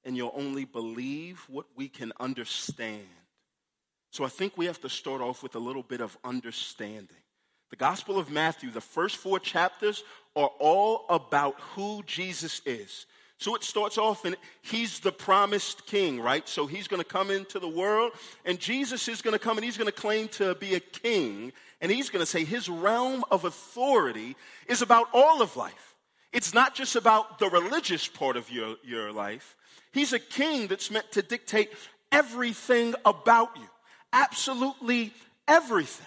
and 0.05 0.15
you'll 0.15 0.35
only 0.37 0.67
believe 0.67 1.43
what 1.49 1.67
we 1.75 1.89
can 1.89 2.13
understand. 2.21 3.07
So 4.11 4.25
I 4.25 4.29
think 4.29 4.59
we 4.59 4.67
have 4.67 4.81
to 4.83 4.91
start 4.91 5.23
off 5.23 5.43
with 5.43 5.55
a 5.55 5.59
little 5.59 5.83
bit 5.83 6.03
of 6.03 6.19
understanding. 6.23 7.23
The 7.73 7.77
Gospel 7.77 8.19
of 8.19 8.31
Matthew, 8.31 8.71
the 8.71 8.83
first 8.83 9.17
four 9.17 9.41
chapters, 9.41 10.05
are 10.37 10.51
all 10.61 11.07
about 11.09 11.59
who 11.75 12.03
Jesus 12.07 12.61
is. 12.67 13.07
So 13.39 13.55
it 13.55 13.65
starts 13.65 13.97
off 13.97 14.27
and 14.27 14.37
he's 14.61 15.01
the 15.01 15.11
promised 15.11 15.87
king, 15.87 16.21
right? 16.21 16.47
So 16.47 16.67
he's 16.67 16.87
going 16.87 17.01
to 17.01 17.09
come 17.09 17.31
into 17.31 17.59
the 17.59 17.69
world 17.69 18.13
and 18.45 18.61
Jesus 18.61 19.09
is 19.09 19.23
going 19.23 19.33
to 19.33 19.39
come 19.39 19.57
and 19.57 19.65
he's 19.65 19.79
going 19.79 19.91
to 19.91 20.01
claim 20.01 20.29
to 20.29 20.55
be 20.57 20.75
a 20.75 20.81
king 20.81 21.51
and 21.81 21.91
he's 21.91 22.11
going 22.11 22.21
to 22.21 22.31
say 22.31 22.45
his 22.45 22.69
realm 22.69 23.25
of 23.31 23.47
authority 23.47 24.37
is 24.69 24.83
about 24.83 25.09
all 25.15 25.41
of 25.41 25.57
life. 25.57 25.95
It's 26.31 26.53
not 26.53 26.75
just 26.75 26.95
about 26.95 27.39
the 27.39 27.49
religious 27.49 28.07
part 28.07 28.37
of 28.37 28.51
your, 28.51 28.77
your 28.85 29.13
life. 29.13 29.57
He's 29.93 30.13
a 30.13 30.19
king 30.19 30.67
that's 30.67 30.91
meant 30.91 31.11
to 31.13 31.23
dictate 31.23 31.73
everything 32.13 32.95
about 33.07 33.57
you. 33.57 33.67
Absolutely 34.13 35.15
everything. 35.49 36.07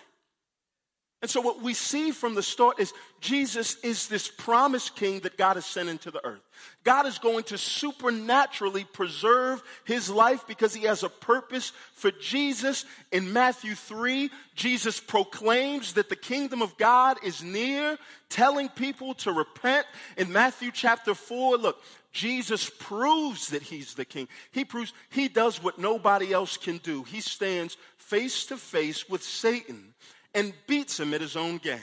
And 1.21 1.31
so, 1.31 1.41
what 1.41 1.61
we 1.61 1.73
see 1.73 2.11
from 2.11 2.35
the 2.35 2.43
start 2.43 2.79
is 2.79 2.93
Jesus 3.19 3.77
is 3.77 4.07
this 4.07 4.27
promised 4.27 4.95
king 4.95 5.21
that 5.21 5.37
God 5.37 5.55
has 5.55 5.65
sent 5.65 5.89
into 5.89 6.11
the 6.11 6.23
earth. 6.25 6.41
God 6.83 7.07
is 7.07 7.17
going 7.17 7.45
to 7.45 7.57
supernaturally 7.57 8.83
preserve 8.83 9.63
his 9.85 10.09
life 10.09 10.45
because 10.45 10.73
he 10.73 10.83
has 10.83 11.03
a 11.03 11.09
purpose 11.09 11.71
for 11.93 12.11
Jesus. 12.11 12.85
In 13.11 13.31
Matthew 13.33 13.75
3, 13.75 14.29
Jesus 14.55 14.99
proclaims 14.99 15.93
that 15.93 16.09
the 16.09 16.15
kingdom 16.15 16.61
of 16.61 16.77
God 16.77 17.17
is 17.23 17.41
near, 17.41 17.97
telling 18.29 18.69
people 18.69 19.15
to 19.15 19.31
repent. 19.31 19.87
In 20.17 20.31
Matthew 20.31 20.69
chapter 20.71 21.15
4, 21.15 21.57
look, 21.57 21.81
Jesus 22.11 22.69
proves 22.77 23.49
that 23.49 23.63
he's 23.63 23.95
the 23.95 24.05
king. 24.05 24.27
He 24.51 24.63
proves 24.63 24.93
he 25.09 25.27
does 25.27 25.63
what 25.63 25.79
nobody 25.79 26.33
else 26.33 26.57
can 26.57 26.77
do. 26.77 27.03
He 27.03 27.21
stands 27.21 27.77
face 27.97 28.45
to 28.47 28.57
face 28.57 29.09
with 29.09 29.23
Satan 29.23 29.93
and 30.35 30.53
beats 30.67 30.99
him 30.99 31.15
at 31.15 31.21
his 31.21 31.35
own 31.35 31.57
game. 31.57 31.79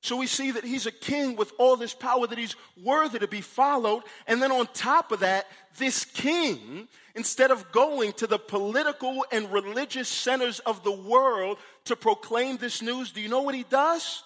So 0.00 0.16
we 0.16 0.28
see 0.28 0.52
that 0.52 0.62
he's 0.62 0.86
a 0.86 0.92
king 0.92 1.34
with 1.34 1.52
all 1.58 1.76
this 1.76 1.92
power, 1.92 2.26
that 2.28 2.38
he's 2.38 2.54
worthy 2.84 3.18
to 3.18 3.26
be 3.26 3.40
followed. 3.40 4.04
And 4.28 4.40
then 4.40 4.52
on 4.52 4.68
top 4.72 5.10
of 5.10 5.20
that, 5.20 5.46
this 5.76 6.04
king, 6.04 6.86
instead 7.16 7.50
of 7.50 7.72
going 7.72 8.12
to 8.14 8.28
the 8.28 8.38
political 8.38 9.26
and 9.32 9.52
religious 9.52 10.08
centers 10.08 10.60
of 10.60 10.84
the 10.84 10.92
world 10.92 11.58
to 11.86 11.96
proclaim 11.96 12.58
this 12.58 12.80
news, 12.80 13.10
do 13.10 13.20
you 13.20 13.28
know 13.28 13.42
what 13.42 13.56
he 13.56 13.64
does? 13.64 14.22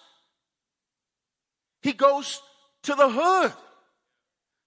He 1.81 1.91
goes 1.91 2.41
to 2.83 2.93
the 2.93 3.09
hood 3.09 3.53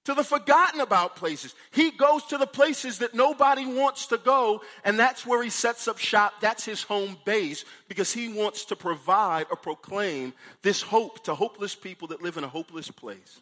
to 0.06 0.14
the 0.14 0.22
forgotten 0.22 0.80
about 0.80 1.16
places. 1.16 1.54
He 1.72 1.90
goes 1.90 2.24
to 2.26 2.38
the 2.38 2.46
places 2.46 3.00
that 3.00 3.12
nobody 3.12 3.66
wants 3.66 4.06
to 4.06 4.18
go, 4.18 4.62
and 4.84 4.96
that's 4.96 5.26
where 5.26 5.42
he 5.42 5.50
sets 5.50 5.88
up 5.88 5.98
shop. 5.98 6.34
That's 6.40 6.64
his 6.64 6.84
home 6.84 7.18
base 7.24 7.64
because 7.88 8.12
he 8.12 8.28
wants 8.32 8.66
to 8.66 8.76
provide 8.76 9.46
or 9.50 9.56
proclaim 9.56 10.32
this 10.62 10.80
hope 10.80 11.24
to 11.24 11.34
hopeless 11.34 11.74
people 11.74 12.08
that 12.08 12.22
live 12.22 12.36
in 12.36 12.44
a 12.44 12.48
hopeless 12.48 12.88
place. 12.88 13.40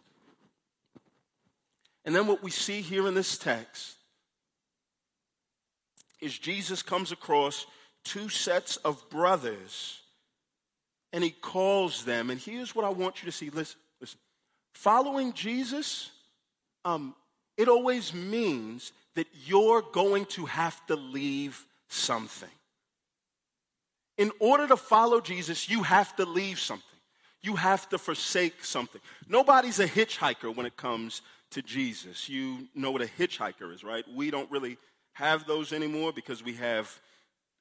And 2.06 2.14
then 2.14 2.26
what 2.26 2.42
we 2.42 2.50
see 2.50 2.80
here 2.80 3.06
in 3.06 3.14
this 3.14 3.36
text 3.36 3.96
is 6.18 6.38
Jesus 6.38 6.82
comes 6.82 7.12
across 7.12 7.66
two 8.04 8.30
sets 8.30 8.76
of 8.78 9.08
brothers 9.10 10.00
and 11.12 11.22
he 11.22 11.30
calls 11.30 12.06
them. 12.06 12.30
And 12.30 12.40
here's 12.40 12.74
what 12.74 12.86
I 12.86 12.88
want 12.88 13.22
you 13.22 13.26
to 13.26 13.32
see. 13.32 13.50
Listen, 13.50 13.78
listen. 14.00 14.18
Following 14.72 15.34
Jesus 15.34 16.10
um, 16.84 17.14
it 17.56 17.68
always 17.68 18.12
means 18.12 18.92
that 19.14 19.26
you're 19.46 19.82
going 19.82 20.26
to 20.26 20.46
have 20.46 20.84
to 20.86 20.96
leave 20.96 21.66
something. 21.88 22.48
In 24.18 24.30
order 24.38 24.66
to 24.68 24.76
follow 24.76 25.20
Jesus, 25.20 25.68
you 25.68 25.82
have 25.82 26.14
to 26.16 26.24
leave 26.24 26.58
something. 26.58 26.84
You 27.42 27.56
have 27.56 27.88
to 27.90 27.98
forsake 27.98 28.64
something. 28.64 29.00
Nobody's 29.28 29.78
a 29.78 29.86
hitchhiker 29.86 30.54
when 30.54 30.66
it 30.66 30.76
comes 30.76 31.22
to 31.50 31.62
Jesus. 31.62 32.28
You 32.28 32.68
know 32.74 32.90
what 32.90 33.02
a 33.02 33.06
hitchhiker 33.06 33.72
is, 33.72 33.84
right? 33.84 34.04
We 34.14 34.30
don't 34.30 34.50
really 34.50 34.78
have 35.12 35.46
those 35.46 35.72
anymore 35.72 36.12
because 36.12 36.42
we 36.42 36.54
have 36.54 36.98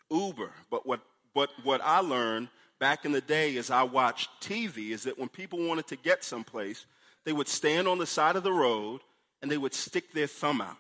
Uber. 0.10 0.52
But 0.70 0.86
what, 0.88 1.02
but 1.34 1.50
what 1.64 1.82
I 1.84 2.00
learned 2.00 2.50
back 2.80 3.06
in 3.06 3.12
the 3.12 3.22
day 3.22 3.58
as 3.58 3.70
I 3.70 3.84
watched 3.84 4.30
TV 4.42 4.92
is 4.92 5.04
that 5.04 5.20
when 5.20 5.30
people 5.30 5.68
wanted 5.68 5.88
to 5.88 5.96
get 5.96 6.24
someplace, 6.24 6.86
they 7.26 7.34
would 7.34 7.48
stand 7.48 7.88
on 7.88 7.98
the 7.98 8.06
side 8.06 8.36
of 8.36 8.44
the 8.44 8.52
road 8.52 9.02
and 9.44 9.52
they 9.52 9.58
would 9.58 9.74
stick 9.74 10.14
their 10.14 10.26
thumb 10.26 10.62
out. 10.62 10.78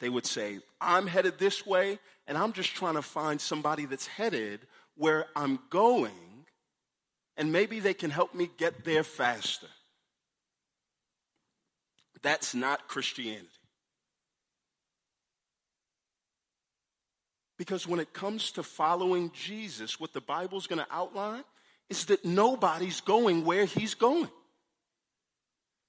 They 0.00 0.08
would 0.08 0.26
say, 0.26 0.58
I'm 0.80 1.06
headed 1.06 1.38
this 1.38 1.64
way, 1.64 2.00
and 2.26 2.36
I'm 2.36 2.52
just 2.52 2.74
trying 2.74 2.94
to 2.94 3.02
find 3.02 3.40
somebody 3.40 3.86
that's 3.86 4.08
headed 4.08 4.66
where 4.96 5.26
I'm 5.36 5.60
going, 5.70 6.44
and 7.36 7.52
maybe 7.52 7.78
they 7.78 7.94
can 7.94 8.10
help 8.10 8.34
me 8.34 8.50
get 8.58 8.84
there 8.84 9.04
faster. 9.04 9.68
That's 12.20 12.52
not 12.52 12.88
Christianity. 12.88 13.46
Because 17.56 17.86
when 17.86 18.00
it 18.00 18.12
comes 18.12 18.50
to 18.52 18.64
following 18.64 19.30
Jesus, 19.32 20.00
what 20.00 20.12
the 20.12 20.20
Bible's 20.20 20.66
going 20.66 20.80
to 20.80 20.86
outline 20.90 21.44
is 21.88 22.06
that 22.06 22.24
nobody's 22.24 23.00
going 23.00 23.44
where 23.44 23.66
he's 23.66 23.94
going 23.94 24.28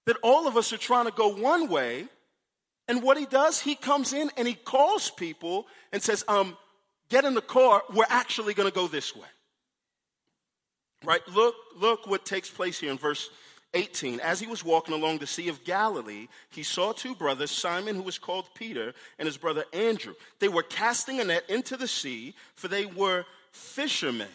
that 0.06 0.18
all 0.24 0.48
of 0.48 0.58
us 0.58 0.74
are 0.74 0.78
trying 0.78 1.06
to 1.06 1.12
go 1.12 1.30
one 1.30 1.68
way. 1.68 2.06
And 2.88 3.04
what 3.04 3.18
he 3.18 3.26
does, 3.26 3.60
he 3.60 3.76
comes 3.76 4.14
in 4.14 4.30
and 4.38 4.48
he 4.48 4.54
calls 4.54 5.10
people 5.12 5.68
and 5.92 6.02
says, 6.02 6.24
um, 6.28 6.58
get 7.10 7.26
in 7.26 7.34
the 7.34 7.42
car. 7.42 7.84
We're 7.94 8.06
actually 8.10 8.54
going 8.54 8.70
to 8.70 8.76
go 8.76 8.88
this 8.88 9.16
way. 9.16 9.28
Right? 11.04 11.22
Look, 11.34 11.56
look 11.80 12.08
what 12.08 12.26
takes 12.26 12.50
place 12.50 12.80
here 12.80 12.92
in 12.92 12.98
verse 12.98 13.30
18. 13.74 14.20
As 14.20 14.40
he 14.40 14.48
was 14.48 14.66
walking 14.66 14.94
along 14.94 15.18
the 15.18 15.28
Sea 15.28 15.48
of 15.48 15.64
Galilee, 15.64 16.28
he 16.50 16.64
saw 16.64 16.92
two 16.92 17.16
brothers, 17.16 17.52
Simon, 17.52 17.96
who 17.96 18.04
was 18.04 18.20
called 18.20 18.50
Peter, 18.54 18.94
and 19.18 19.26
his 19.26 19.38
brother 19.38 19.64
Andrew. 19.74 20.14
They 20.40 20.50
were 20.50 20.64
casting 20.64 21.20
a 21.20 21.24
net 21.24 21.44
into 21.50 21.78
the 21.78 21.88
sea, 21.88 22.36
for 22.56 22.68
they 22.68 22.86
were 22.86 23.26
fishermen. 23.52 24.28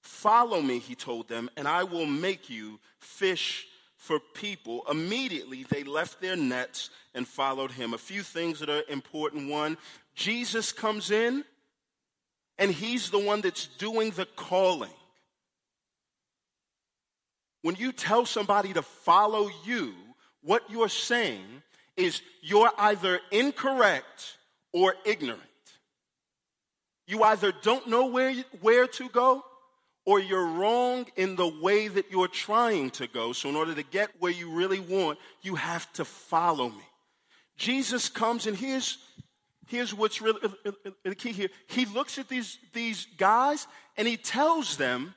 Follow 0.00 0.62
me, 0.62 0.78
he 0.78 0.94
told 0.94 1.28
them, 1.28 1.50
and 1.56 1.66
I 1.66 1.84
will 1.84 2.06
make 2.06 2.48
you 2.48 2.78
fish 2.98 3.66
for 3.98 4.20
people. 4.20 4.84
Immediately 4.90 5.66
they 5.68 5.82
left 5.82 6.22
their 6.22 6.36
nets 6.36 6.88
and 7.14 7.28
followed 7.28 7.72
him. 7.72 7.92
A 7.92 7.98
few 7.98 8.22
things 8.22 8.60
that 8.60 8.70
are 8.70 8.84
important. 8.88 9.50
One, 9.50 9.76
Jesus 10.14 10.72
comes 10.72 11.10
in, 11.10 11.44
and 12.58 12.70
he's 12.70 13.10
the 13.10 13.18
one 13.18 13.42
that's 13.42 13.66
doing 13.66 14.10
the 14.12 14.24
calling. 14.24 14.90
When 17.62 17.74
you 17.74 17.92
tell 17.92 18.24
somebody 18.24 18.72
to 18.72 18.82
follow 18.82 19.50
you, 19.66 19.92
what 20.42 20.62
you're 20.70 20.88
saying 20.88 21.62
is 21.96 22.22
you're 22.40 22.70
either 22.78 23.20
incorrect 23.32 24.38
or 24.72 24.94
ignorant. 25.04 25.42
You 27.08 27.24
either 27.24 27.52
don't 27.62 27.88
know 27.88 28.06
where, 28.06 28.32
where 28.60 28.86
to 28.86 29.08
go 29.08 29.44
or 30.08 30.18
you're 30.18 30.46
wrong 30.46 31.06
in 31.16 31.36
the 31.36 31.46
way 31.46 31.86
that 31.86 32.10
you're 32.10 32.28
trying 32.28 32.88
to 32.88 33.06
go. 33.06 33.34
So, 33.34 33.50
in 33.50 33.56
order 33.56 33.74
to 33.74 33.82
get 33.82 34.08
where 34.18 34.32
you 34.32 34.50
really 34.50 34.80
want, 34.80 35.18
you 35.42 35.54
have 35.54 35.92
to 35.92 36.04
follow 36.06 36.70
me. 36.70 36.86
Jesus 37.58 38.08
comes, 38.08 38.46
and 38.46 38.56
here's, 38.56 38.96
here's 39.66 39.92
what's 39.92 40.22
really 40.22 40.40
uh, 40.42 40.48
uh, 40.64 40.72
uh, 40.86 40.90
the 41.04 41.14
key 41.14 41.32
here. 41.32 41.50
He 41.66 41.84
looks 41.84 42.16
at 42.16 42.26
these, 42.26 42.56
these 42.72 43.06
guys 43.18 43.66
and 43.98 44.08
he 44.08 44.16
tells 44.16 44.78
them 44.78 45.14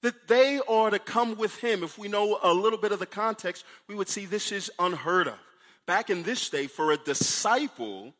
that 0.00 0.26
they 0.26 0.58
are 0.66 0.88
to 0.88 0.98
come 0.98 1.36
with 1.36 1.58
him. 1.58 1.84
If 1.84 1.98
we 1.98 2.08
know 2.08 2.38
a 2.42 2.54
little 2.54 2.78
bit 2.78 2.92
of 2.92 2.98
the 2.98 3.04
context, 3.04 3.62
we 3.88 3.94
would 3.94 4.08
see 4.08 4.24
this 4.24 4.52
is 4.52 4.70
unheard 4.78 5.28
of. 5.28 5.38
Back 5.86 6.08
in 6.08 6.22
this 6.22 6.48
day, 6.48 6.66
for 6.66 6.92
a 6.92 6.96
disciple, 6.96 8.14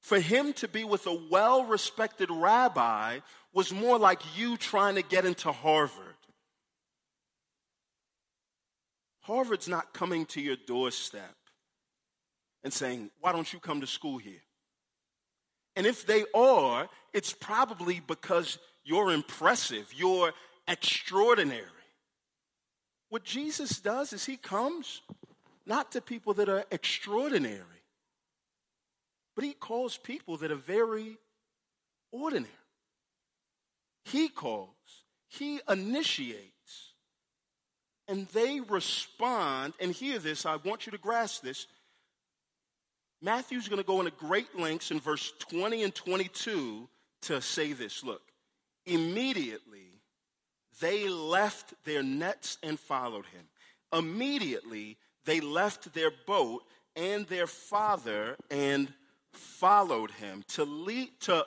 for 0.00 0.18
him 0.18 0.52
to 0.54 0.68
be 0.68 0.84
with 0.84 1.06
a 1.06 1.18
well 1.30 1.64
respected 1.64 2.30
rabbi 2.30 3.20
was 3.52 3.72
more 3.72 3.98
like 3.98 4.20
you 4.36 4.56
trying 4.56 4.94
to 4.94 5.02
get 5.02 5.24
into 5.24 5.52
Harvard. 5.52 6.14
Harvard's 9.20 9.68
not 9.68 9.92
coming 9.92 10.26
to 10.26 10.40
your 10.40 10.56
doorstep 10.66 11.36
and 12.64 12.72
saying, 12.72 13.10
Why 13.20 13.32
don't 13.32 13.52
you 13.52 13.60
come 13.60 13.80
to 13.80 13.86
school 13.86 14.18
here? 14.18 14.42
And 15.76 15.86
if 15.86 16.06
they 16.06 16.24
are, 16.34 16.88
it's 17.12 17.32
probably 17.32 18.00
because 18.06 18.58
you're 18.84 19.12
impressive, 19.12 19.88
you're 19.94 20.32
extraordinary. 20.66 21.64
What 23.08 23.24
Jesus 23.24 23.80
does 23.80 24.12
is 24.12 24.24
he 24.24 24.36
comes 24.36 25.02
not 25.66 25.92
to 25.92 26.00
people 26.00 26.34
that 26.34 26.48
are 26.48 26.64
extraordinary, 26.70 27.79
but 29.40 29.46
he 29.46 29.54
calls 29.54 29.96
people 29.96 30.36
that 30.36 30.50
are 30.50 30.54
very 30.54 31.16
ordinary. 32.12 32.52
He 34.04 34.28
calls, 34.28 34.68
he 35.28 35.60
initiates, 35.66 36.92
and 38.06 38.28
they 38.34 38.60
respond. 38.60 39.72
And 39.80 39.92
hear 39.92 40.18
this, 40.18 40.44
I 40.44 40.56
want 40.56 40.84
you 40.84 40.92
to 40.92 40.98
grasp 40.98 41.42
this. 41.42 41.66
Matthew's 43.22 43.66
going 43.66 43.80
to 43.80 43.86
go 43.86 44.00
into 44.00 44.12
great 44.12 44.58
lengths 44.58 44.90
in 44.90 45.00
verse 45.00 45.32
20 45.38 45.84
and 45.84 45.94
22 45.94 46.86
to 47.22 47.40
say 47.40 47.72
this. 47.72 48.04
Look, 48.04 48.20
immediately 48.84 50.02
they 50.82 51.08
left 51.08 51.72
their 51.86 52.02
nets 52.02 52.58
and 52.62 52.78
followed 52.78 53.24
him. 53.24 53.46
Immediately 53.90 54.98
they 55.24 55.40
left 55.40 55.94
their 55.94 56.10
boat 56.26 56.62
and 56.94 57.26
their 57.28 57.46
father 57.46 58.36
and 58.50 58.92
followed 59.32 60.10
him. 60.12 60.44
To 60.48 60.64
lead, 60.64 61.10
to 61.20 61.46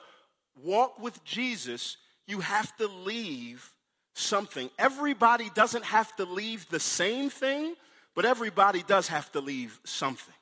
walk 0.62 0.98
with 0.98 1.22
Jesus, 1.24 1.96
you 2.26 2.40
have 2.40 2.76
to 2.76 2.86
leave 2.86 3.72
something. 4.14 4.70
Everybody 4.78 5.50
doesn't 5.54 5.84
have 5.84 6.14
to 6.16 6.24
leave 6.24 6.68
the 6.68 6.80
same 6.80 7.30
thing, 7.30 7.74
but 8.14 8.24
everybody 8.24 8.82
does 8.82 9.08
have 9.08 9.30
to 9.32 9.40
leave 9.40 9.78
something. 9.84 10.34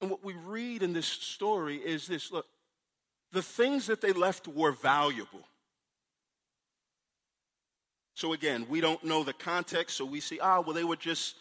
And 0.00 0.10
what 0.10 0.24
we 0.24 0.34
read 0.34 0.82
in 0.82 0.92
this 0.92 1.06
story 1.06 1.76
is 1.76 2.06
this 2.06 2.30
look, 2.30 2.46
the 3.32 3.42
things 3.42 3.86
that 3.86 4.00
they 4.00 4.12
left 4.12 4.46
were 4.46 4.72
valuable. 4.72 5.46
So 8.14 8.32
again, 8.32 8.66
we 8.68 8.80
don't 8.80 9.02
know 9.04 9.22
the 9.22 9.32
context, 9.32 9.96
so 9.96 10.04
we 10.04 10.20
see, 10.20 10.40
ah, 10.40 10.60
well, 10.60 10.74
they 10.74 10.84
were 10.84 10.96
just 10.96 11.36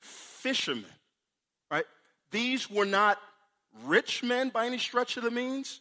fishermen? 0.00 0.84
These 2.30 2.70
were 2.70 2.84
not 2.84 3.18
rich 3.84 4.22
men 4.22 4.50
by 4.50 4.66
any 4.66 4.78
stretch 4.78 5.16
of 5.16 5.22
the 5.22 5.30
means, 5.30 5.80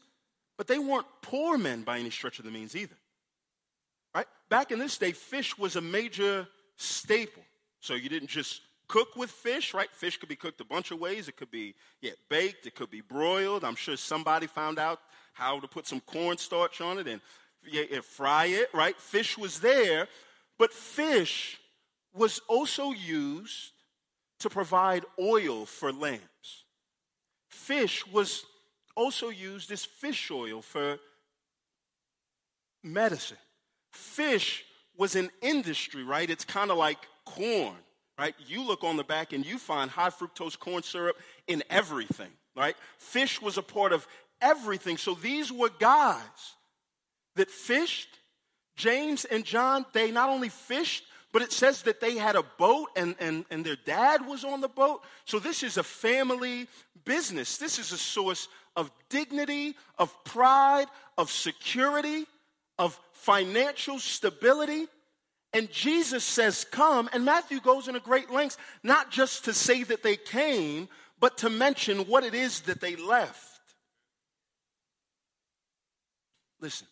but 0.57 0.67
they 0.67 0.79
weren't 0.79 1.07
poor 1.21 1.57
men 1.57 1.83
by 1.83 1.99
any 1.99 2.09
stretch 2.09 2.39
of 2.39 2.45
the 2.45 2.51
means 2.51 2.75
either, 2.75 2.95
right? 4.13 4.27
Back 4.49 4.71
in 4.71 4.79
this 4.79 4.97
day, 4.97 5.11
fish 5.11 5.57
was 5.57 5.75
a 5.75 5.81
major 5.81 6.47
staple. 6.75 7.43
So 7.79 7.93
you 7.93 8.09
didn't 8.09 8.29
just 8.29 8.61
cook 8.87 9.15
with 9.15 9.29
fish, 9.29 9.73
right? 9.73 9.89
Fish 9.93 10.17
could 10.17 10.29
be 10.29 10.35
cooked 10.35 10.59
a 10.59 10.65
bunch 10.65 10.91
of 10.91 10.99
ways. 10.99 11.27
It 11.27 11.37
could 11.37 11.51
be 11.51 11.75
yeah, 12.01 12.11
baked, 12.29 12.65
it 12.65 12.75
could 12.75 12.89
be 12.89 13.01
broiled. 13.01 13.63
I'm 13.63 13.75
sure 13.75 13.95
somebody 13.95 14.47
found 14.47 14.79
out 14.79 14.99
how 15.33 15.59
to 15.59 15.67
put 15.67 15.87
some 15.87 16.01
cornstarch 16.01 16.81
on 16.81 16.99
it 16.99 17.07
and 17.07 17.21
yeah, 17.65 18.01
fry 18.01 18.45
it, 18.47 18.69
right? 18.73 18.99
Fish 18.99 19.37
was 19.37 19.59
there, 19.59 20.07
but 20.57 20.73
fish 20.73 21.57
was 22.13 22.41
also 22.47 22.91
used 22.91 23.71
to 24.39 24.49
provide 24.49 25.05
oil 25.19 25.65
for 25.65 25.91
lamps. 25.91 26.63
Fish 27.49 28.05
was 28.07 28.45
also 28.95 29.29
used 29.29 29.71
as 29.71 29.85
fish 29.85 30.31
oil 30.31 30.61
for 30.61 30.99
medicine. 32.83 33.37
Fish 33.91 34.65
was 34.97 35.15
an 35.15 35.29
industry, 35.41 36.03
right? 36.03 36.29
It's 36.29 36.45
kind 36.45 36.71
of 36.71 36.77
like 36.77 36.97
corn, 37.25 37.75
right? 38.17 38.35
You 38.47 38.63
look 38.63 38.83
on 38.83 38.97
the 38.97 39.03
back 39.03 39.33
and 39.33 39.45
you 39.45 39.57
find 39.57 39.89
high 39.89 40.09
fructose 40.09 40.59
corn 40.59 40.83
syrup 40.83 41.17
in 41.47 41.63
everything, 41.69 42.31
right? 42.55 42.75
Fish 42.97 43.41
was 43.41 43.57
a 43.57 43.61
part 43.61 43.93
of 43.93 44.07
everything. 44.41 44.97
So 44.97 45.13
these 45.13 45.51
were 45.51 45.69
guys 45.79 46.55
that 47.35 47.49
fished. 47.49 48.09
James 48.75 49.25
and 49.25 49.43
John, 49.43 49.85
they 49.91 50.09
not 50.09 50.29
only 50.29 50.47
fished, 50.47 51.03
but 51.31 51.41
it 51.41 51.51
says 51.51 51.83
that 51.83 52.01
they 52.01 52.15
had 52.15 52.35
a 52.35 52.43
boat 52.57 52.89
and, 52.95 53.15
and, 53.19 53.45
and 53.51 53.63
their 53.63 53.75
dad 53.75 54.25
was 54.25 54.43
on 54.43 54.61
the 54.61 54.67
boat. 54.67 55.01
So 55.25 55.37
this 55.37 55.61
is 55.61 55.77
a 55.77 55.83
family 55.83 56.67
business. 57.05 57.57
This 57.57 57.77
is 57.77 57.91
a 57.91 57.97
source 57.97 58.47
of 58.75 58.91
dignity, 59.09 59.75
of 59.97 60.11
pride, 60.23 60.87
of 61.17 61.29
security, 61.29 62.25
of 62.79 62.99
financial 63.11 63.99
stability. 63.99 64.87
And 65.53 65.71
Jesus 65.71 66.23
says, 66.23 66.65
Come. 66.71 67.09
And 67.13 67.25
Matthew 67.25 67.59
goes 67.59 67.87
into 67.87 67.99
great 67.99 68.31
lengths, 68.31 68.57
not 68.83 69.11
just 69.11 69.45
to 69.45 69.53
say 69.53 69.83
that 69.83 70.01
they 70.01 70.15
came, 70.15 70.89
but 71.19 71.37
to 71.39 71.49
mention 71.49 71.99
what 71.99 72.23
it 72.23 72.33
is 72.33 72.61
that 72.61 72.81
they 72.81 72.95
left. 72.95 73.45
Listen, 76.61 76.87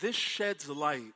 this 0.00 0.16
sheds 0.16 0.68
light, 0.68 1.12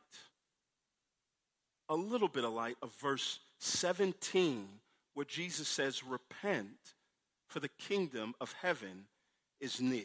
a 1.90 1.94
little 1.94 2.29
bit 2.29 2.44
of 2.44 2.53
light, 2.53 2.76
of 2.81 2.94
verse 2.94 3.40
17, 3.59 4.66
where 5.14 5.26
Jesus 5.26 5.68
says, 5.68 6.03
Repent, 6.05 6.94
for 7.48 7.61
the 7.61 7.68
kingdom 7.68 8.35
of 8.40 8.55
heaven 8.62 9.07
is 9.61 9.81
near. 9.81 10.05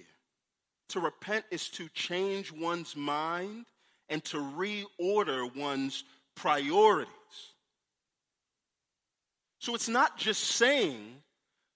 To 0.89 0.99
repent 0.99 1.45
is 1.51 1.69
to 1.69 1.87
change 1.89 2.51
one's 2.51 2.95
mind 2.95 3.65
and 4.09 4.23
to 4.25 4.37
reorder 4.37 5.55
one's 5.55 6.03
priorities. 6.35 7.07
So 9.59 9.73
it's 9.73 9.89
not 9.89 10.17
just 10.17 10.43
saying, 10.43 11.21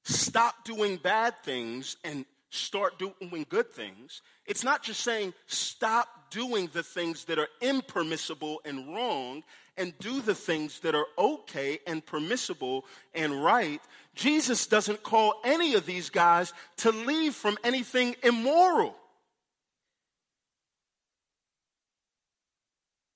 stop 0.04 0.66
doing 0.66 0.98
bad 0.98 1.36
things 1.44 1.98
and 2.04 2.26
start 2.50 3.00
doing 3.00 3.46
good 3.50 3.72
things. 3.72 4.22
It's 4.46 4.64
not 4.64 4.84
just 4.84 5.02
saying 5.02 5.34
stop 5.48 6.08
doing 6.32 6.70
the 6.74 6.84
things 6.84 7.26
that 7.26 7.40
are 7.40 7.48
impermissible 7.62 8.62
and 8.66 8.94
wrong 8.94 9.44
and 9.80 9.98
do 9.98 10.22
the 10.22 10.36
things 10.36 10.82
that 10.82 10.94
are 10.94 11.08
okay 11.18 11.80
and 11.88 12.06
permissible 12.06 12.86
and 13.16 13.44
right. 13.44 13.82
Jesus 14.14 14.68
doesn't 14.68 15.02
call 15.02 15.42
any 15.44 15.74
of 15.74 15.86
these 15.86 16.10
guys 16.10 16.54
to 16.78 16.92
leave 16.92 17.34
from 17.34 17.58
anything 17.64 18.16
immoral. 18.22 18.96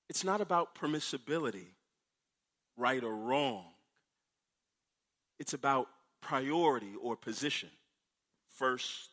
It's 0.08 0.24
not 0.24 0.40
about 0.40 0.74
permissibility, 0.74 1.66
right 2.76 3.02
or 3.04 3.14
wrong. 3.14 3.64
It's 5.38 5.54
about 5.54 5.88
priority 6.20 6.94
or 7.00 7.16
position. 7.16 7.68
First 8.56 9.10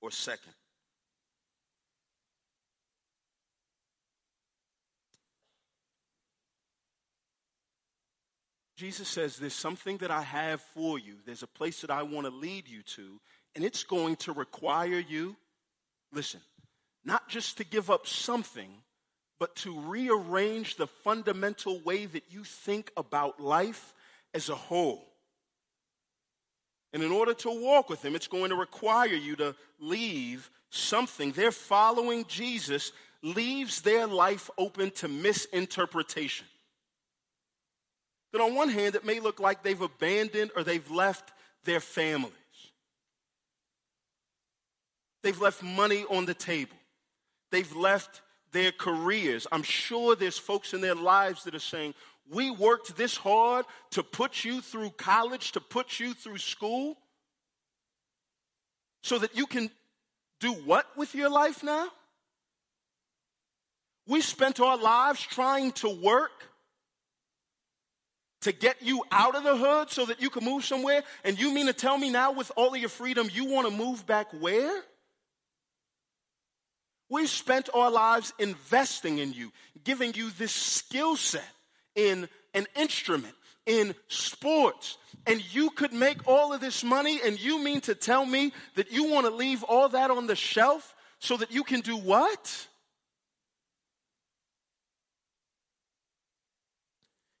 or 0.00 0.10
second. 0.10 0.52
Jesus 8.80 9.08
says, 9.08 9.36
There's 9.36 9.52
something 9.52 9.98
that 9.98 10.10
I 10.10 10.22
have 10.22 10.62
for 10.74 10.98
you. 10.98 11.16
There's 11.26 11.42
a 11.42 11.46
place 11.46 11.82
that 11.82 11.90
I 11.90 12.02
want 12.02 12.26
to 12.26 12.32
lead 12.32 12.66
you 12.66 12.80
to, 12.80 13.20
and 13.54 13.62
it's 13.62 13.84
going 13.84 14.16
to 14.16 14.32
require 14.32 14.98
you, 14.98 15.36
listen, 16.14 16.40
not 17.04 17.28
just 17.28 17.58
to 17.58 17.64
give 17.64 17.90
up 17.90 18.06
something, 18.06 18.70
but 19.38 19.54
to 19.56 19.78
rearrange 19.80 20.76
the 20.76 20.86
fundamental 20.86 21.78
way 21.80 22.06
that 22.06 22.22
you 22.30 22.42
think 22.42 22.90
about 22.96 23.38
life 23.38 23.92
as 24.32 24.48
a 24.48 24.54
whole. 24.54 25.06
And 26.94 27.02
in 27.02 27.12
order 27.12 27.34
to 27.34 27.50
walk 27.50 27.90
with 27.90 28.02
him, 28.02 28.16
it's 28.16 28.28
going 28.28 28.48
to 28.48 28.56
require 28.56 29.08
you 29.08 29.36
to 29.36 29.54
leave 29.78 30.50
something. 30.70 31.32
They're 31.32 31.52
following 31.52 32.24
Jesus 32.28 32.92
leaves 33.22 33.82
their 33.82 34.06
life 34.06 34.48
open 34.56 34.90
to 34.92 35.06
misinterpretation. 35.06 36.46
That 38.32 38.40
on 38.40 38.54
one 38.54 38.68
hand, 38.68 38.94
it 38.94 39.04
may 39.04 39.20
look 39.20 39.40
like 39.40 39.62
they've 39.62 39.80
abandoned 39.80 40.52
or 40.56 40.62
they've 40.62 40.90
left 40.90 41.32
their 41.64 41.80
families. 41.80 42.32
They've 45.22 45.40
left 45.40 45.62
money 45.62 46.04
on 46.08 46.26
the 46.26 46.34
table. 46.34 46.76
They've 47.50 47.74
left 47.74 48.22
their 48.52 48.72
careers. 48.72 49.46
I'm 49.52 49.62
sure 49.62 50.16
there's 50.16 50.38
folks 50.38 50.72
in 50.72 50.80
their 50.80 50.94
lives 50.94 51.44
that 51.44 51.54
are 51.54 51.58
saying, 51.58 51.94
We 52.32 52.50
worked 52.50 52.96
this 52.96 53.16
hard 53.16 53.66
to 53.90 54.02
put 54.02 54.44
you 54.44 54.60
through 54.60 54.90
college, 54.90 55.52
to 55.52 55.60
put 55.60 56.00
you 56.00 56.14
through 56.14 56.38
school, 56.38 56.96
so 59.02 59.18
that 59.18 59.36
you 59.36 59.46
can 59.46 59.70
do 60.40 60.52
what 60.52 60.86
with 60.96 61.14
your 61.14 61.28
life 61.28 61.62
now? 61.62 61.88
We 64.06 64.20
spent 64.22 64.58
our 64.58 64.76
lives 64.76 65.20
trying 65.20 65.72
to 65.72 65.88
work 65.88 66.49
to 68.42 68.52
get 68.52 68.76
you 68.80 69.04
out 69.10 69.34
of 69.34 69.44
the 69.44 69.56
hood 69.56 69.90
so 69.90 70.06
that 70.06 70.20
you 70.20 70.30
can 70.30 70.44
move 70.44 70.64
somewhere. 70.64 71.02
And 71.24 71.38
you 71.38 71.52
mean 71.52 71.66
to 71.66 71.72
tell 71.72 71.98
me 71.98 72.10
now, 72.10 72.32
with 72.32 72.50
all 72.56 72.74
of 72.74 72.80
your 72.80 72.88
freedom, 72.88 73.28
you 73.32 73.46
want 73.46 73.68
to 73.68 73.74
move 73.74 74.06
back 74.06 74.28
where? 74.38 74.82
We 77.08 77.26
spent 77.26 77.68
our 77.74 77.90
lives 77.90 78.32
investing 78.38 79.18
in 79.18 79.32
you, 79.32 79.52
giving 79.84 80.14
you 80.14 80.30
this 80.30 80.52
skill 80.52 81.16
set 81.16 81.42
in 81.94 82.28
an 82.54 82.66
instrument, 82.76 83.34
in 83.66 83.94
sports, 84.08 84.96
and 85.26 85.42
you 85.54 85.70
could 85.70 85.92
make 85.92 86.26
all 86.26 86.52
of 86.52 86.60
this 86.60 86.82
money, 86.82 87.20
and 87.24 87.38
you 87.38 87.62
mean 87.62 87.80
to 87.82 87.94
tell 87.94 88.24
me 88.24 88.52
that 88.76 88.92
you 88.92 89.10
want 89.10 89.26
to 89.26 89.34
leave 89.34 89.62
all 89.64 89.88
that 89.90 90.10
on 90.10 90.26
the 90.26 90.36
shelf 90.36 90.94
so 91.18 91.36
that 91.36 91.50
you 91.50 91.64
can 91.64 91.80
do 91.80 91.96
what? 91.96 92.68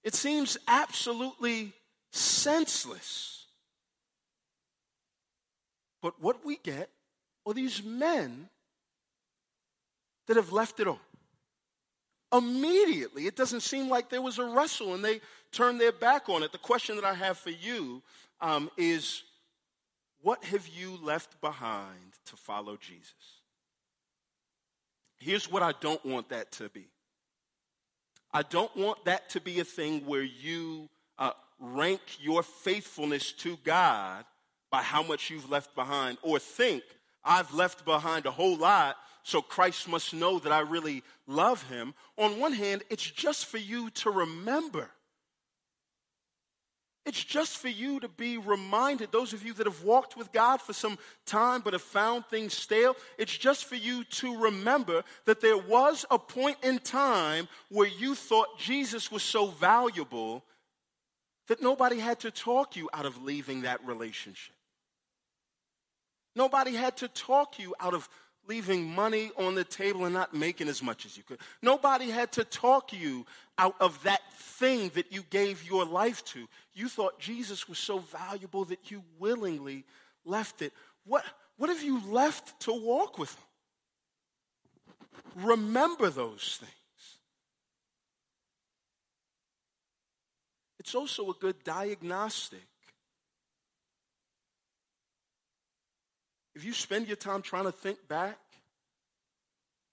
It 0.02 0.14
seems 0.14 0.56
absolutely 0.66 1.72
senseless. 2.12 3.46
But 6.02 6.20
what 6.20 6.44
we 6.44 6.56
get 6.56 6.90
are 7.46 7.54
these 7.54 7.82
men 7.82 8.48
that 10.26 10.36
have 10.36 10.52
left 10.52 10.80
it 10.80 10.86
all. 10.86 11.00
Immediately, 12.32 13.26
it 13.26 13.36
doesn't 13.36 13.60
seem 13.60 13.88
like 13.88 14.08
there 14.08 14.22
was 14.22 14.38
a 14.38 14.44
wrestle 14.44 14.94
and 14.94 15.04
they 15.04 15.20
turned 15.52 15.80
their 15.80 15.92
back 15.92 16.28
on 16.28 16.42
it. 16.42 16.52
The 16.52 16.58
question 16.58 16.94
that 16.96 17.04
I 17.04 17.14
have 17.14 17.36
for 17.36 17.50
you 17.50 18.02
um, 18.40 18.70
is 18.76 19.24
what 20.22 20.44
have 20.44 20.68
you 20.68 20.98
left 21.02 21.40
behind 21.40 22.14
to 22.26 22.36
follow 22.36 22.76
Jesus? 22.76 23.40
Here's 25.18 25.50
what 25.50 25.62
I 25.62 25.72
don't 25.80 26.04
want 26.06 26.28
that 26.30 26.52
to 26.52 26.68
be 26.68 26.86
I 28.32 28.42
don't 28.42 28.74
want 28.76 29.04
that 29.06 29.30
to 29.30 29.40
be 29.40 29.60
a 29.60 29.64
thing 29.64 30.06
where 30.06 30.22
you 30.22 30.88
uh, 31.18 31.32
rank 31.58 32.00
your 32.20 32.42
faithfulness 32.42 33.32
to 33.32 33.58
God 33.64 34.24
by 34.70 34.82
how 34.82 35.02
much 35.02 35.30
you've 35.30 35.50
left 35.50 35.74
behind 35.74 36.18
or 36.22 36.38
think 36.38 36.82
I've 37.24 37.52
left 37.52 37.84
behind 37.84 38.26
a 38.26 38.30
whole 38.30 38.56
lot, 38.56 38.96
so 39.22 39.42
Christ 39.42 39.88
must 39.88 40.14
know 40.14 40.38
that 40.38 40.52
I 40.52 40.60
really 40.60 41.02
love 41.26 41.62
him. 41.68 41.94
On 42.16 42.38
one 42.40 42.52
hand, 42.52 42.82
it's 42.88 43.08
just 43.10 43.46
for 43.46 43.58
you 43.58 43.90
to 43.90 44.10
remember 44.10 44.90
it's 47.06 47.24
just 47.24 47.58
for 47.58 47.68
you 47.68 47.98
to 48.00 48.08
be 48.08 48.36
reminded, 48.36 49.10
those 49.10 49.32
of 49.32 49.44
you 49.44 49.54
that 49.54 49.66
have 49.66 49.82
walked 49.82 50.16
with 50.16 50.32
God 50.32 50.60
for 50.60 50.72
some 50.72 50.98
time 51.24 51.62
but 51.62 51.72
have 51.72 51.82
found 51.82 52.26
things 52.26 52.52
stale, 52.52 52.94
it's 53.16 53.36
just 53.36 53.64
for 53.64 53.76
you 53.76 54.04
to 54.04 54.42
remember 54.42 55.02
that 55.24 55.40
there 55.40 55.56
was 55.56 56.04
a 56.10 56.18
point 56.18 56.58
in 56.62 56.78
time 56.78 57.48
where 57.70 57.88
you 57.88 58.14
thought 58.14 58.58
Jesus 58.58 59.10
was 59.10 59.22
so 59.22 59.46
valuable 59.46 60.44
that 61.48 61.62
nobody 61.62 61.98
had 61.98 62.20
to 62.20 62.30
talk 62.30 62.76
you 62.76 62.88
out 62.92 63.06
of 63.06 63.22
leaving 63.22 63.62
that 63.62 63.84
relationship. 63.86 64.54
Nobody 66.36 66.74
had 66.74 66.98
to 66.98 67.08
talk 67.08 67.58
you 67.58 67.74
out 67.80 67.94
of 67.94 68.08
leaving 68.50 68.84
money 68.84 69.30
on 69.36 69.54
the 69.54 69.62
table 69.62 70.06
and 70.06 70.12
not 70.12 70.34
making 70.34 70.66
as 70.66 70.82
much 70.82 71.06
as 71.06 71.16
you 71.16 71.22
could. 71.22 71.38
Nobody 71.62 72.10
had 72.10 72.32
to 72.32 72.42
talk 72.42 72.92
you 72.92 73.24
out 73.56 73.76
of 73.80 74.02
that 74.02 74.20
thing 74.32 74.90
that 74.94 75.12
you 75.12 75.22
gave 75.30 75.62
your 75.62 75.84
life 75.84 76.24
to. 76.24 76.48
You 76.74 76.88
thought 76.88 77.20
Jesus 77.20 77.68
was 77.68 77.78
so 77.78 78.00
valuable 78.00 78.64
that 78.64 78.90
you 78.90 79.04
willingly 79.20 79.84
left 80.24 80.62
it. 80.62 80.72
What, 81.06 81.24
what 81.58 81.70
have 81.70 81.84
you 81.84 82.02
left 82.08 82.58
to 82.62 82.72
walk 82.72 83.18
with? 83.18 83.36
Remember 85.36 86.10
those 86.10 86.58
things. 86.58 86.72
It's 90.80 90.96
also 90.96 91.30
a 91.30 91.34
good 91.34 91.62
diagnostic 91.62 92.69
If 96.54 96.64
you 96.64 96.72
spend 96.72 97.06
your 97.06 97.16
time 97.16 97.42
trying 97.42 97.64
to 97.64 97.72
think 97.72 98.08
back 98.08 98.38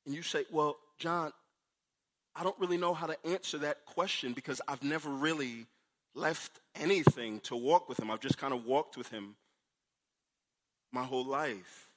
and 0.06 0.16
you 0.16 0.22
say, 0.24 0.46
Well, 0.52 0.78
John, 0.98 1.32
I 2.36 2.44
don't 2.44 2.58
really 2.60 2.78
know 2.78 2.94
how 2.94 3.08
to 3.08 3.18
answer 3.26 3.58
that 3.60 3.86
question 3.86 4.34
because 4.34 4.62
I've 4.68 4.84
never 4.84 5.10
really 5.10 5.66
left 6.14 6.60
anything 6.76 7.40
to 7.42 7.56
walk 7.56 7.90
with 7.90 8.00
him. 8.00 8.12
I've 8.12 8.20
just 8.20 8.38
kind 8.38 8.54
of 8.54 8.66
walked 8.66 8.98
with 8.98 9.10
him 9.10 9.36
my 10.92 11.04
whole 11.04 11.26
life. 11.26 11.90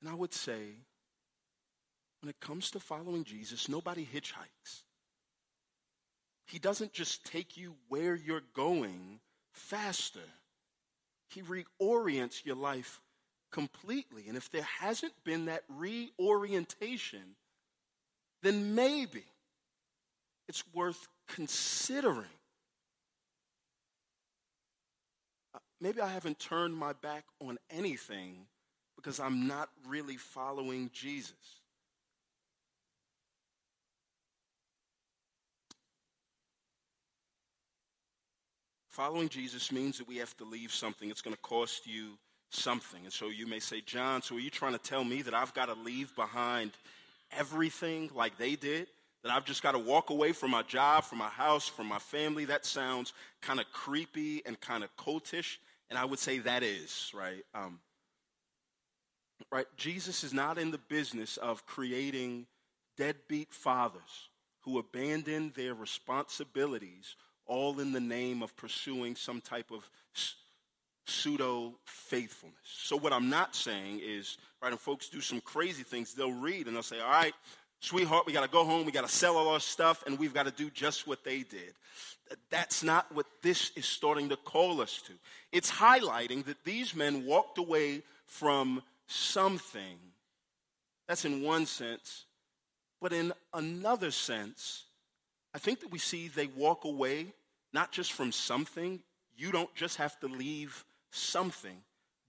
And 0.00 0.10
I 0.10 0.14
would 0.14 0.32
say, 0.32 0.60
when 2.20 2.30
it 2.30 2.40
comes 2.40 2.70
to 2.72 2.80
following 2.80 3.24
Jesus, 3.24 3.68
nobody 3.68 4.06
hitchhikes. 4.06 4.82
He 6.46 6.58
doesn't 6.58 6.92
just 6.92 7.24
take 7.24 7.56
you 7.56 7.74
where 7.88 8.14
you're 8.14 8.42
going 8.54 9.20
faster. 9.52 10.20
He 11.30 11.42
reorients 11.42 12.44
your 12.44 12.56
life 12.56 13.00
completely. 13.50 14.28
And 14.28 14.36
if 14.36 14.50
there 14.50 14.66
hasn't 14.80 15.12
been 15.24 15.46
that 15.46 15.62
reorientation, 15.68 17.36
then 18.42 18.74
maybe 18.74 19.24
it's 20.48 20.64
worth 20.74 21.08
considering. 21.28 22.26
Uh, 25.54 25.58
maybe 25.80 26.00
I 26.00 26.08
haven't 26.08 26.38
turned 26.38 26.74
my 26.74 26.92
back 26.92 27.24
on 27.40 27.58
anything 27.70 28.46
because 28.96 29.20
I'm 29.20 29.46
not 29.46 29.70
really 29.86 30.16
following 30.16 30.90
Jesus. 30.92 31.59
Following 39.00 39.30
Jesus 39.30 39.72
means 39.72 39.96
that 39.96 40.06
we 40.06 40.18
have 40.18 40.36
to 40.36 40.44
leave 40.44 40.70
something. 40.70 41.08
It's 41.08 41.22
going 41.22 41.34
to 41.34 41.40
cost 41.40 41.86
you 41.86 42.18
something. 42.50 43.00
And 43.04 43.10
so 43.10 43.30
you 43.30 43.46
may 43.46 43.58
say, 43.58 43.80
John, 43.80 44.20
so 44.20 44.36
are 44.36 44.40
you 44.40 44.50
trying 44.50 44.74
to 44.74 44.78
tell 44.78 45.04
me 45.04 45.22
that 45.22 45.32
I've 45.32 45.54
got 45.54 45.74
to 45.74 45.74
leave 45.74 46.14
behind 46.14 46.72
everything 47.32 48.10
like 48.14 48.36
they 48.36 48.56
did? 48.56 48.88
That 49.22 49.32
I've 49.32 49.46
just 49.46 49.62
got 49.62 49.72
to 49.72 49.78
walk 49.78 50.10
away 50.10 50.32
from 50.32 50.50
my 50.50 50.60
job, 50.64 51.04
from 51.04 51.16
my 51.16 51.30
house, 51.30 51.66
from 51.66 51.86
my 51.86 51.98
family? 51.98 52.44
That 52.44 52.66
sounds 52.66 53.14
kind 53.40 53.58
of 53.58 53.72
creepy 53.72 54.42
and 54.44 54.60
kind 54.60 54.84
of 54.84 54.94
cultish. 54.96 55.56
And 55.88 55.98
I 55.98 56.04
would 56.04 56.18
say 56.18 56.40
that 56.40 56.62
is, 56.62 57.10
right? 57.14 57.42
Um, 57.54 57.80
right? 59.50 59.66
Jesus 59.78 60.24
is 60.24 60.34
not 60.34 60.58
in 60.58 60.72
the 60.72 60.80
business 60.90 61.38
of 61.38 61.64
creating 61.64 62.44
deadbeat 62.98 63.54
fathers 63.54 64.28
who 64.60 64.78
abandon 64.78 65.54
their 65.56 65.72
responsibilities 65.72 67.16
all 67.50 67.80
in 67.80 67.92
the 67.92 68.00
name 68.00 68.42
of 68.42 68.56
pursuing 68.56 69.16
some 69.16 69.40
type 69.40 69.72
of 69.72 69.90
pseudo 71.04 71.74
faithfulness. 71.84 72.56
So, 72.64 72.96
what 72.96 73.12
I'm 73.12 73.28
not 73.28 73.56
saying 73.56 74.00
is, 74.02 74.38
right, 74.62 74.70
and 74.70 74.80
folks 74.80 75.08
do 75.08 75.20
some 75.20 75.40
crazy 75.40 75.82
things, 75.82 76.14
they'll 76.14 76.32
read 76.32 76.66
and 76.66 76.76
they'll 76.76 76.82
say, 76.82 77.00
all 77.00 77.10
right, 77.10 77.34
sweetheart, 77.80 78.24
we 78.24 78.32
got 78.32 78.44
to 78.44 78.48
go 78.48 78.64
home, 78.64 78.86
we 78.86 78.92
got 78.92 79.06
to 79.06 79.14
sell 79.14 79.36
all 79.36 79.48
our 79.48 79.60
stuff, 79.60 80.04
and 80.06 80.18
we've 80.18 80.32
got 80.32 80.46
to 80.46 80.52
do 80.52 80.70
just 80.70 81.08
what 81.08 81.24
they 81.24 81.38
did. 81.42 81.74
That's 82.50 82.84
not 82.84 83.12
what 83.12 83.26
this 83.42 83.72
is 83.74 83.84
starting 83.84 84.28
to 84.28 84.36
call 84.36 84.80
us 84.80 85.02
to. 85.06 85.12
It's 85.50 85.70
highlighting 85.70 86.44
that 86.44 86.64
these 86.64 86.94
men 86.94 87.26
walked 87.26 87.58
away 87.58 88.02
from 88.26 88.80
something. 89.08 89.98
That's 91.08 91.24
in 91.24 91.42
one 91.42 91.66
sense. 91.66 92.26
But 93.00 93.12
in 93.12 93.32
another 93.52 94.12
sense, 94.12 94.84
I 95.52 95.58
think 95.58 95.80
that 95.80 95.90
we 95.90 95.98
see 95.98 96.28
they 96.28 96.46
walk 96.46 96.84
away 96.84 97.32
not 97.72 97.92
just 97.92 98.12
from 98.12 98.32
something. 98.32 99.00
You 99.36 99.52
don't 99.52 99.74
just 99.74 99.96
have 99.96 100.18
to 100.20 100.26
leave 100.26 100.84
something, 101.10 101.76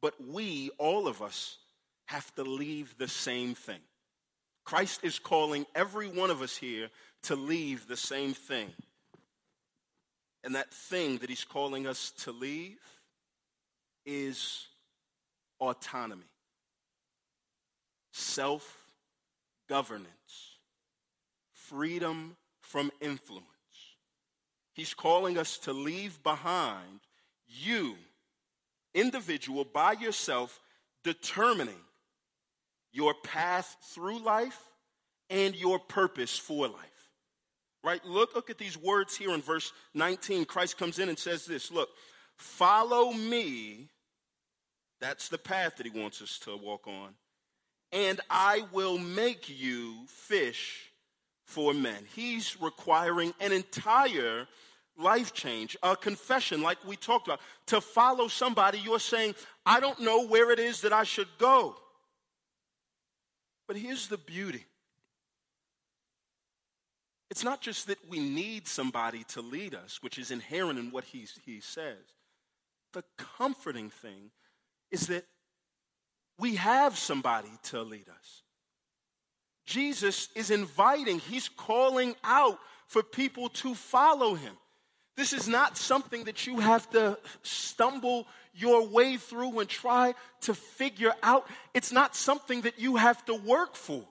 but 0.02 0.14
we, 0.26 0.70
all 0.78 1.08
of 1.08 1.22
us, 1.22 1.58
have 2.06 2.34
to 2.36 2.44
leave 2.44 2.98
the 2.98 3.08
same 3.08 3.56
thing. 3.56 3.80
Christ 4.64 5.04
is 5.04 5.20
calling 5.20 5.66
every 5.76 6.08
one 6.08 6.30
of 6.30 6.42
us 6.42 6.58
here 6.58 6.90
to 7.24 7.36
leave 7.36 7.88
the 7.88 7.98
same 7.98 8.34
thing. 8.34 8.70
And 10.44 10.56
that 10.56 10.74
thing 10.74 11.18
that 11.20 11.30
he's 11.30 11.44
calling 11.44 11.88
us 11.88 12.12
to 12.24 12.32
leave 12.32 12.80
is 14.06 14.68
autonomy, 15.60 16.26
self 18.12 18.78
governance, 19.70 20.58
freedom 21.54 22.36
from 22.60 22.92
influence. 23.00 23.46
He's 24.82 24.96
calling 24.96 25.38
us 25.38 25.60
to 25.60 25.74
leave 25.74 26.24
behind 26.24 27.02
you, 27.48 27.98
individual, 28.96 29.64
by 29.64 29.92
yourself, 29.92 30.60
determining 31.04 31.78
your 32.92 33.14
path 33.14 33.78
through 33.94 34.24
life 34.24 34.60
and 35.30 35.56
your 35.56 35.78
purpose 35.78 36.36
for 36.36 36.68
life. 36.68 37.12
Right? 37.84 38.04
Look, 38.04 38.34
look 38.34 38.50
at 38.50 38.58
these 38.58 38.76
words 38.76 39.16
here 39.16 39.30
in 39.36 39.44
verse 39.44 39.72
19. 39.94 40.46
Christ 40.46 40.80
comes 40.80 40.98
in 40.98 41.10
and 41.10 41.20
says 41.20 41.46
this 41.46 41.70
Look, 41.70 41.90
follow 42.36 43.12
me. 43.12 43.88
That's 45.00 45.30
the 45.30 45.38
path 45.38 45.78
that 45.78 45.86
he 45.86 46.02
wants 46.02 46.24
us 46.24 46.40
to 46.46 46.58
walk 46.58 46.88
on. 46.88 47.10
And 47.92 48.20
I 48.32 48.64
will 48.72 48.98
make 48.98 49.48
you 49.48 50.08
fish 50.08 50.92
for 51.46 51.72
men. 51.72 52.04
He's 52.16 52.60
requiring 52.60 53.36
an 53.40 53.52
entire 53.52 54.48
life 55.02 55.34
change, 55.34 55.78
a 55.84 55.96
confession, 55.96 56.62
like 56.62 56.78
we 56.86 56.96
talked 56.96 57.28
about. 57.28 57.42
To 57.68 57.82
follow 57.82 58.28
somebody, 58.28 58.80
you're 58.80 59.00
saying, 59.00 59.36
I 59.66 59.80
don't 59.80 60.00
know 60.00 60.26
where 60.26 60.52
it 60.52 60.60
is 60.60 60.82
that 60.82 60.94
I 60.94 61.04
should 61.04 61.28
go. 61.38 61.76
But 63.68 63.78
here's 63.78 64.08
the 64.08 64.18
beauty 64.18 64.66
it's 67.30 67.46
not 67.46 67.62
just 67.62 67.88
that 67.88 67.98
we 68.10 68.20
need 68.20 68.68
somebody 68.68 69.24
to 69.30 69.42
lead 69.42 69.74
us, 69.74 70.00
which 70.02 70.18
is 70.18 70.32
inherent 70.32 70.78
in 70.78 70.92
what 70.92 71.06
he, 71.06 71.26
he 71.46 71.62
says. 71.62 71.96
The 72.92 73.06
comforting 73.18 73.90
thing 73.90 74.32
is 74.92 75.08
that 75.08 75.24
we 76.38 76.56
have 76.56 76.98
somebody 76.98 77.52
to 77.64 77.84
lead 77.84 78.10
us. 78.10 78.44
Jesus 79.66 80.28
is 80.36 80.52
inviting, 80.52 81.20
he's 81.20 81.48
calling 81.48 82.16
out 82.26 82.60
for 82.88 83.02
people 83.02 83.48
to 83.48 83.76
follow 83.76 84.36
him. 84.36 84.58
This 85.18 85.34
is 85.34 85.48
not 85.48 85.78
something 85.78 86.24
that 86.26 86.48
you 86.48 86.60
have 86.60 86.90
to 86.92 87.18
stumble 87.44 88.28
your 88.54 88.88
way 88.88 89.18
through 89.18 89.60
and 89.60 89.70
try 89.70 90.14
to 90.42 90.54
figure 90.54 91.14
out. 91.22 91.48
It's 91.74 91.92
not 91.92 92.16
something 92.16 92.62
that 92.62 92.80
you 92.80 92.96
have 92.96 93.24
to 93.26 93.36
work 93.36 93.76
for. 93.76 94.06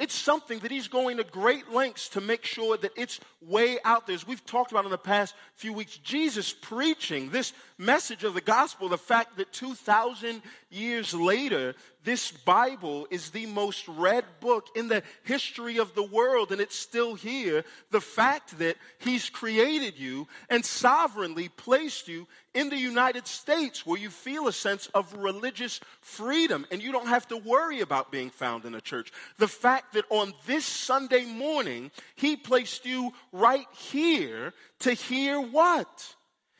It's 0.00 0.14
something 0.14 0.58
that 0.58 0.72
he's 0.72 0.88
going 0.88 1.18
to 1.18 1.24
great 1.24 1.70
lengths 1.70 2.08
to 2.10 2.20
make 2.20 2.44
sure 2.44 2.76
that 2.76 2.90
it's 2.96 3.20
way 3.40 3.78
out 3.84 4.06
there. 4.06 4.14
As 4.14 4.26
we've 4.26 4.44
talked 4.44 4.72
about 4.72 4.84
in 4.84 4.90
the 4.90 4.98
past 4.98 5.34
few 5.54 5.72
weeks, 5.72 5.96
Jesus 5.98 6.52
preaching 6.52 7.30
this 7.30 7.52
message 7.78 8.24
of 8.24 8.34
the 8.34 8.40
gospel, 8.40 8.88
the 8.88 8.98
fact 8.98 9.36
that 9.36 9.52
2,000 9.52 10.42
years 10.74 11.14
later, 11.14 11.74
this 12.02 12.30
Bible 12.32 13.06
is 13.10 13.30
the 13.30 13.46
most 13.46 13.88
read 13.88 14.24
book 14.40 14.66
in 14.74 14.88
the 14.88 15.02
history 15.22 15.78
of 15.78 15.94
the 15.94 16.02
world 16.02 16.52
and 16.52 16.60
it's 16.60 16.76
still 16.76 17.14
here. 17.14 17.64
The 17.90 18.00
fact 18.00 18.58
that 18.58 18.76
he's 18.98 19.30
created 19.30 19.98
you 19.98 20.28
and 20.50 20.64
sovereignly 20.64 21.48
placed 21.48 22.08
you 22.08 22.26
in 22.52 22.68
the 22.68 22.76
United 22.76 23.26
States 23.26 23.86
where 23.86 23.98
you 23.98 24.10
feel 24.10 24.48
a 24.48 24.52
sense 24.52 24.88
of 24.94 25.14
religious 25.14 25.80
freedom 26.00 26.66
and 26.70 26.82
you 26.82 26.92
don't 26.92 27.08
have 27.08 27.26
to 27.28 27.38
worry 27.38 27.80
about 27.80 28.12
being 28.12 28.30
found 28.30 28.64
in 28.64 28.74
a 28.74 28.80
church. 28.80 29.12
The 29.38 29.48
fact 29.48 29.94
that 29.94 30.04
on 30.10 30.34
this 30.46 30.66
Sunday 30.66 31.24
morning, 31.24 31.90
he 32.16 32.36
placed 32.36 32.84
you 32.84 33.12
right 33.32 33.66
here 33.72 34.52
to 34.80 34.92
hear 34.92 35.40
what? 35.40 36.14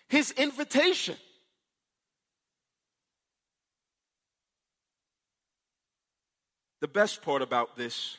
His 0.09 0.31
invitation. 0.31 1.16
The 6.85 6.88
best 6.88 7.23
part 7.23 7.40
about 7.40 7.79
this 7.79 8.18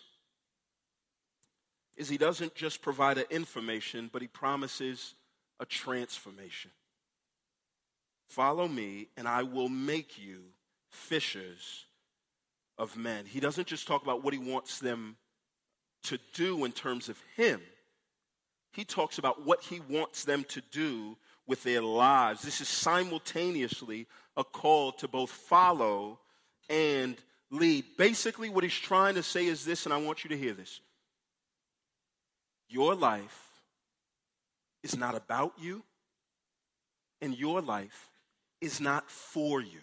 is 1.96 2.10
he 2.10 2.18
doesn't 2.18 2.56
just 2.56 2.82
provide 2.82 3.20
an 3.20 3.26
information, 3.30 4.10
but 4.12 4.24
he 4.24 4.28
promises 4.28 5.14
a 5.60 5.68
transformation. 5.68 6.72
Follow 8.28 8.68
me, 8.68 9.10
and 9.18 9.28
I 9.28 9.44
will 9.44 9.70
make 9.70 10.18
you 10.18 10.46
fishers 10.90 11.86
of 12.80 12.98
men. 12.98 13.26
He 13.28 13.40
doesn't 13.40 13.68
just 13.68 13.86
talk 13.86 14.02
about 14.02 14.24
what 14.24 14.34
he 14.34 14.40
wants 14.40 14.80
them 14.80 15.18
to 16.06 16.18
do 16.34 16.66
in 16.66 16.72
terms 16.72 17.08
of 17.08 17.22
him, 17.38 17.62
he 18.72 18.84
talks 18.84 19.20
about 19.20 19.46
what 19.46 19.62
he 19.62 19.80
wants 19.88 20.24
them 20.24 20.44
to 20.46 20.62
do 20.72 21.18
with 21.46 21.62
their 21.62 21.84
lives. 21.84 22.42
This 22.42 22.62
is 22.62 22.68
simultaneously 22.68 24.08
a 24.36 24.44
call 24.44 24.92
to 24.94 25.08
both 25.08 25.30
follow 25.30 26.18
and 26.68 27.16
lead. 27.52 27.86
Basically, 27.98 28.50
what 28.50 28.64
he's 28.64 28.74
trying 28.74 29.16
to 29.16 29.24
say 29.24 29.46
is 29.46 29.66
this, 29.66 29.86
and 29.86 29.94
I 29.94 29.98
want 29.98 30.24
you 30.24 30.30
to 30.30 30.38
hear 30.38 30.54
this. 30.54 30.80
Your 32.68 32.96
life 32.96 33.50
is 34.84 34.98
not 34.98 35.16
about 35.16 35.54
you, 35.60 35.84
and 37.22 37.38
your 37.38 37.62
life 37.62 38.10
is 38.62 38.82
not 38.82 39.10
for 39.10 39.62
you. 39.62 39.82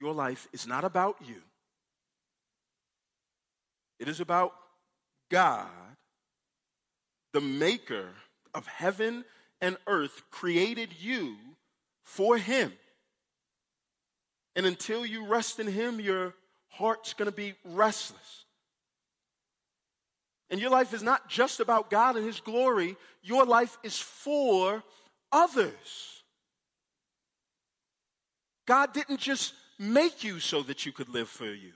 Your 0.00 0.12
life 0.12 0.46
is 0.52 0.66
not 0.66 0.84
about 0.84 1.16
you. 1.26 1.42
It 3.98 4.08
is 4.08 4.20
about 4.20 4.52
God, 5.30 5.68
the 7.32 7.40
maker 7.40 8.08
of 8.54 8.66
heaven 8.66 9.24
and 9.60 9.78
earth, 9.86 10.22
created 10.30 10.90
you 11.00 11.36
for 12.04 12.36
Him. 12.36 12.72
And 14.56 14.64
until 14.66 15.04
you 15.04 15.26
rest 15.26 15.60
in 15.60 15.68
Him, 15.68 16.00
your 16.00 16.34
heart's 16.68 17.12
going 17.12 17.30
to 17.30 17.36
be 17.36 17.54
restless. 17.64 18.44
And 20.48 20.58
your 20.58 20.70
life 20.70 20.94
is 20.94 21.02
not 21.02 21.28
just 21.28 21.60
about 21.60 21.90
God 21.90 22.16
and 22.16 22.24
His 22.24 22.40
glory, 22.40 22.96
your 23.22 23.44
life 23.44 23.76
is 23.82 23.98
for 23.98 24.82
others. 25.30 26.22
God 28.66 28.92
didn't 28.94 29.20
just 29.20 29.52
make 29.78 30.24
you 30.24 30.40
so 30.40 30.62
that 30.62 30.86
you 30.86 30.92
could 30.92 31.10
live 31.10 31.28
for 31.28 31.52
you. 31.52 31.72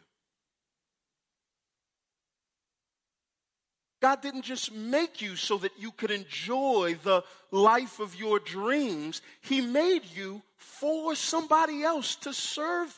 God 4.00 4.22
didn't 4.22 4.42
just 4.42 4.72
make 4.72 5.20
you 5.20 5.36
so 5.36 5.58
that 5.58 5.72
you 5.78 5.92
could 5.92 6.10
enjoy 6.10 6.96
the 7.02 7.22
life 7.50 8.00
of 8.00 8.14
your 8.14 8.38
dreams. 8.38 9.20
He 9.42 9.60
made 9.60 10.02
you 10.14 10.42
for 10.56 11.14
somebody 11.14 11.82
else 11.82 12.16
to 12.16 12.32
serve. 12.32 12.96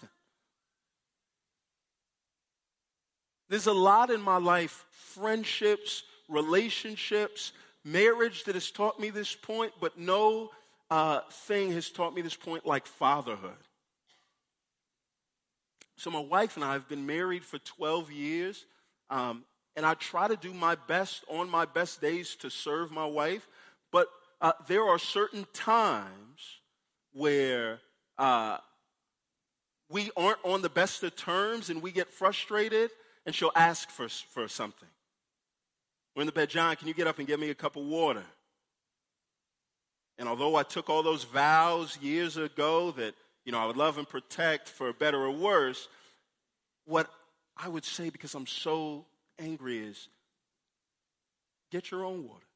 There's 3.49 3.67
a 3.67 3.73
lot 3.73 4.11
in 4.11 4.23
my 4.23 4.39
life 4.39 4.87
friendships, 4.91 6.05
relationships, 6.29 7.53
marriage 7.85 8.45
that 8.45 8.55
has 8.55 8.71
taught 8.71 9.01
me 9.01 9.11
this 9.11 9.35
point, 9.35 9.73
but 9.81 9.99
no 9.99 10.51
uh, 10.91 11.21
thing 11.31 11.73
has 11.73 11.91
taught 11.91 12.15
me 12.15 12.23
this 12.23 12.37
point 12.37 12.65
like 12.65 12.87
fatherhood. 12.87 13.59
So, 15.97 16.11
my 16.11 16.21
wife 16.21 16.57
and 16.57 16.65
I 16.65 16.73
have 16.73 16.89
been 16.89 17.07
married 17.07 17.45
for 17.45 17.59
12 17.59 18.11
years. 18.11 18.65
Um, 19.11 19.45
and 19.77 19.87
I 19.87 19.95
try 19.95 20.29
to 20.29 20.37
do 20.37 20.53
my 20.53 20.75
best 20.75 21.25
on 21.29 21.49
my 21.49 21.65
best 21.65 22.01
days 22.01 22.37
to 22.37 22.51
serve 22.51 22.91
my 22.91 23.07
wife, 23.07 23.47
but 23.91 24.09
uh, 24.41 24.53
there 24.67 24.85
are 24.85 24.99
certain 24.99 25.47
times 25.53 26.61
where 27.13 27.81
uh, 28.19 28.59
we 29.89 30.11
aren't 30.17 30.39
on 30.45 30.63
the 30.63 30.69
best 30.69 31.03
of 31.03 31.15
terms 31.17 31.71
and 31.71 31.83
we 31.83 31.93
get 31.93 32.11
frustrated, 32.11 32.91
and 33.25 33.35
she'll 33.35 33.53
ask 33.55 33.91
for, 33.91 34.09
for 34.09 34.49
something. 34.49 34.89
We're 36.15 36.23
in 36.23 36.27
the 36.27 36.33
bed, 36.33 36.51
John, 36.51 36.77
can 36.77 36.89
you 36.89 36.95
get 36.95 37.07
up 37.07 37.19
and 37.19 37.27
get 37.27 37.41
me 37.41 37.51
a 37.51 37.55
cup 37.55 37.77
of 37.77 37.85
water? 37.85 38.25
And 40.19 40.29
although 40.29 40.57
I 40.57 40.63
took 40.63 40.91
all 40.91 41.03
those 41.03 41.25
vows 41.25 41.99
years 42.01 42.37
ago 42.37 42.91
that, 42.93 43.15
you 43.45 43.53
know, 43.53 43.59
I 43.59 43.67
would 43.67 43.77
love 43.77 43.99
and 43.99 44.09
protect 44.09 44.69
for 44.69 44.93
better 44.93 45.23
or 45.23 45.31
worse, 45.31 45.89
what 46.85 47.09
I 47.57 47.69
would 47.69 47.85
say, 47.85 48.11
because 48.11 48.35
I'm 48.35 48.47
so 48.47 49.07
angry 49.43 49.79
is 49.79 50.09
get 51.71 51.91
your 51.91 52.05
own 52.05 52.27
water. 52.27 52.47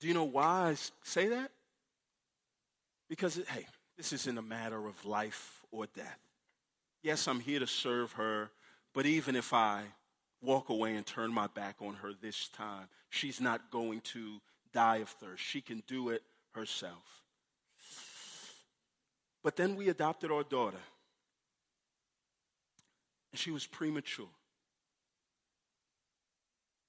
Do 0.00 0.08
you 0.08 0.14
know 0.14 0.24
why 0.24 0.70
I 0.70 0.76
say 1.02 1.28
that? 1.28 1.50
Because, 3.08 3.40
hey, 3.48 3.66
this 3.96 4.12
isn't 4.12 4.38
a 4.38 4.42
matter 4.42 4.86
of 4.86 5.04
life 5.04 5.60
or 5.70 5.86
death. 5.94 6.18
Yes, 7.02 7.26
I'm 7.28 7.40
here 7.40 7.58
to 7.58 7.66
serve 7.66 8.12
her, 8.12 8.50
But 8.92 9.06
even 9.06 9.36
if 9.36 9.52
I 9.52 9.82
walk 10.42 10.68
away 10.68 10.96
and 10.96 11.06
turn 11.06 11.32
my 11.32 11.46
back 11.46 11.76
on 11.80 11.94
her 11.94 12.12
this 12.20 12.48
time, 12.48 12.88
she's 13.08 13.40
not 13.40 13.70
going 13.70 14.00
to 14.00 14.40
die 14.72 14.96
of 14.96 15.08
thirst. 15.08 15.42
She 15.42 15.60
can 15.60 15.82
do 15.86 16.08
it 16.08 16.22
herself. 16.52 17.22
But 19.42 19.56
then 19.56 19.76
we 19.76 19.88
adopted 19.88 20.30
our 20.30 20.42
daughter. 20.42 20.80
And 23.32 23.38
she 23.38 23.50
was 23.50 23.66
premature. 23.66 24.28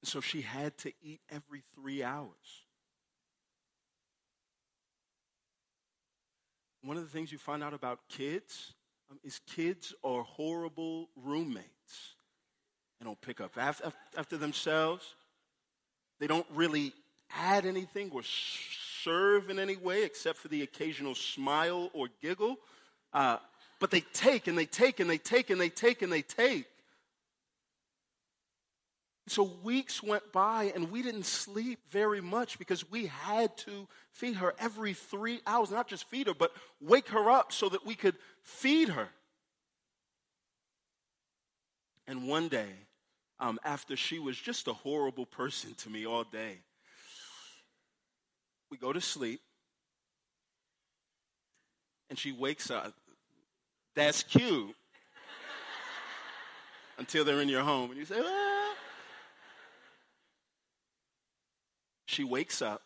And 0.02 0.10
so 0.10 0.22
she 0.22 0.42
had 0.42 0.78
to 0.80 0.92
eat 1.04 1.22
every 1.30 1.64
three 1.76 2.04
hours. 2.04 2.66
One 6.84 6.98
of 6.98 7.04
the 7.04 7.10
things 7.10 7.32
you 7.32 7.38
find 7.38 7.64
out 7.64 7.74
about 7.74 8.00
kids 8.10 8.74
um, 9.12 9.20
is 9.24 9.40
kids 9.48 9.94
are 10.04 10.24
horrible 10.24 11.10
roommates. 11.16 12.16
They 13.00 13.06
don't 13.06 13.22
pick 13.22 13.40
up 13.40 13.52
after, 13.58 13.94
after 14.18 14.38
themselves. 14.38 15.16
They 16.20 16.28
don't 16.28 16.46
really 16.54 16.94
add 17.36 17.66
anything 17.66 18.10
or 18.12 18.22
serve 19.04 19.50
in 19.50 19.60
any 19.60 19.76
way 19.76 20.04
except 20.04 20.38
for 20.38 20.48
the 20.48 20.64
occasional 20.64 21.16
smile 21.16 21.90
or 21.94 22.08
giggle. 22.22 22.58
Uh, 23.14 23.38
but 23.82 23.90
they 23.90 24.02
take 24.14 24.48
and 24.48 24.56
they 24.56 24.68
take 24.68 25.00
and 25.00 25.10
they 25.10 25.18
take 25.18 25.50
and 25.50 25.60
they 25.60 25.68
take 25.68 26.04
and 26.04 26.14
they 26.14 26.22
take. 26.22 26.68
So 29.28 29.52
weeks 29.64 30.04
went 30.04 30.32
by 30.32 30.72
and 30.76 30.92
we 30.92 31.02
didn't 31.02 31.26
sleep 31.26 31.80
very 31.90 32.22
much 32.22 32.60
because 32.60 32.90
we 32.92 33.08
had 33.08 33.58
to 33.58 33.88
feed 34.12 34.36
her 34.36 34.54
every 34.60 34.94
three 34.94 35.42
hours. 35.48 35.72
Not 35.72 35.88
just 35.88 36.08
feed 36.10 36.28
her, 36.28 36.36
but 36.36 36.52
wake 36.80 37.10
her 37.10 37.32
up 37.32 37.52
so 37.52 37.70
that 37.70 37.86
we 37.86 37.96
could 37.96 38.16
feed 38.44 38.90
her. 38.90 39.10
And 42.08 42.28
one 42.28 42.50
day, 42.50 42.70
um, 43.40 43.58
after 43.64 43.96
she 43.96 44.20
was 44.20 44.38
just 44.38 44.68
a 44.68 44.74
horrible 44.74 45.26
person 45.26 45.74
to 45.76 45.90
me 45.90 46.06
all 46.06 46.24
day, 46.24 46.60
we 48.70 48.78
go 48.78 48.94
to 48.94 49.02
sleep, 49.02 49.42
and 52.10 52.20
she 52.20 52.32
wakes 52.32 52.70
up. 52.70 52.94
That's 53.96 54.24
cute. 54.24 54.76
Until 56.98 57.26
they're 57.26 57.42
in 57.42 57.50
your 57.50 57.64
home, 57.64 57.90
and 57.90 58.00
you 58.00 58.06
say, 58.06 58.20
ah. 58.20 58.76
She 62.06 62.24
wakes 62.24 62.62
up. 62.62 62.82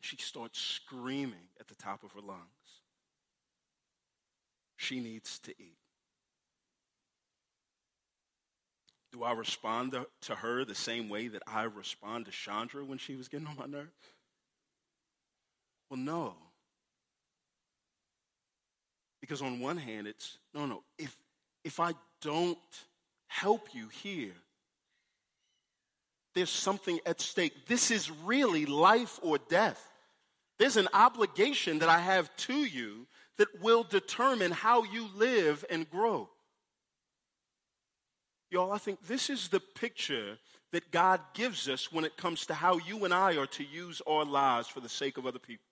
She 0.00 0.16
starts 0.16 0.58
screaming 0.58 1.48
at 1.60 1.68
the 1.68 1.74
top 1.74 2.02
of 2.02 2.12
her 2.12 2.20
lungs. 2.20 2.40
She 4.76 5.00
needs 5.00 5.38
to 5.40 5.50
eat. 5.50 5.76
Do 9.12 9.24
I 9.24 9.32
respond 9.32 9.96
to, 10.22 10.34
her 10.34 10.64
the 10.64 10.74
same 10.74 11.08
way 11.08 11.28
that 11.28 11.42
I 11.46 11.64
respond 11.64 12.26
to 12.26 12.30
Chandra 12.30 12.84
when 12.84 12.98
she 12.98 13.16
was 13.16 13.28
getting 13.28 13.46
on 13.46 13.56
my 13.56 13.66
nerves? 13.66 13.90
Well, 15.90 15.98
no. 15.98 16.34
Because 19.28 19.42
on 19.42 19.60
one 19.60 19.76
hand, 19.76 20.06
it's 20.06 20.38
no, 20.54 20.64
no. 20.64 20.82
If 20.96 21.14
if 21.62 21.80
I 21.80 21.92
don't 22.22 22.58
help 23.26 23.74
you 23.74 23.88
here, 23.88 24.32
there's 26.34 26.48
something 26.48 26.98
at 27.04 27.20
stake. 27.20 27.66
This 27.66 27.90
is 27.90 28.10
really 28.10 28.64
life 28.64 29.20
or 29.22 29.36
death. 29.36 29.86
There's 30.58 30.78
an 30.78 30.88
obligation 30.94 31.80
that 31.80 31.90
I 31.90 31.98
have 31.98 32.34
to 32.38 32.54
you 32.54 33.06
that 33.36 33.60
will 33.60 33.84
determine 33.84 34.50
how 34.50 34.84
you 34.84 35.08
live 35.14 35.62
and 35.68 35.88
grow. 35.90 36.30
Y'all, 38.50 38.72
I 38.72 38.78
think 38.78 39.06
this 39.06 39.28
is 39.28 39.48
the 39.48 39.60
picture 39.60 40.38
that 40.72 40.90
God 40.90 41.20
gives 41.34 41.68
us 41.68 41.92
when 41.92 42.06
it 42.06 42.16
comes 42.16 42.46
to 42.46 42.54
how 42.54 42.78
you 42.78 43.04
and 43.04 43.12
I 43.12 43.36
are 43.36 43.46
to 43.46 43.64
use 43.64 44.00
our 44.06 44.24
lives 44.24 44.68
for 44.68 44.80
the 44.80 44.88
sake 44.88 45.18
of 45.18 45.26
other 45.26 45.38
people. 45.38 45.67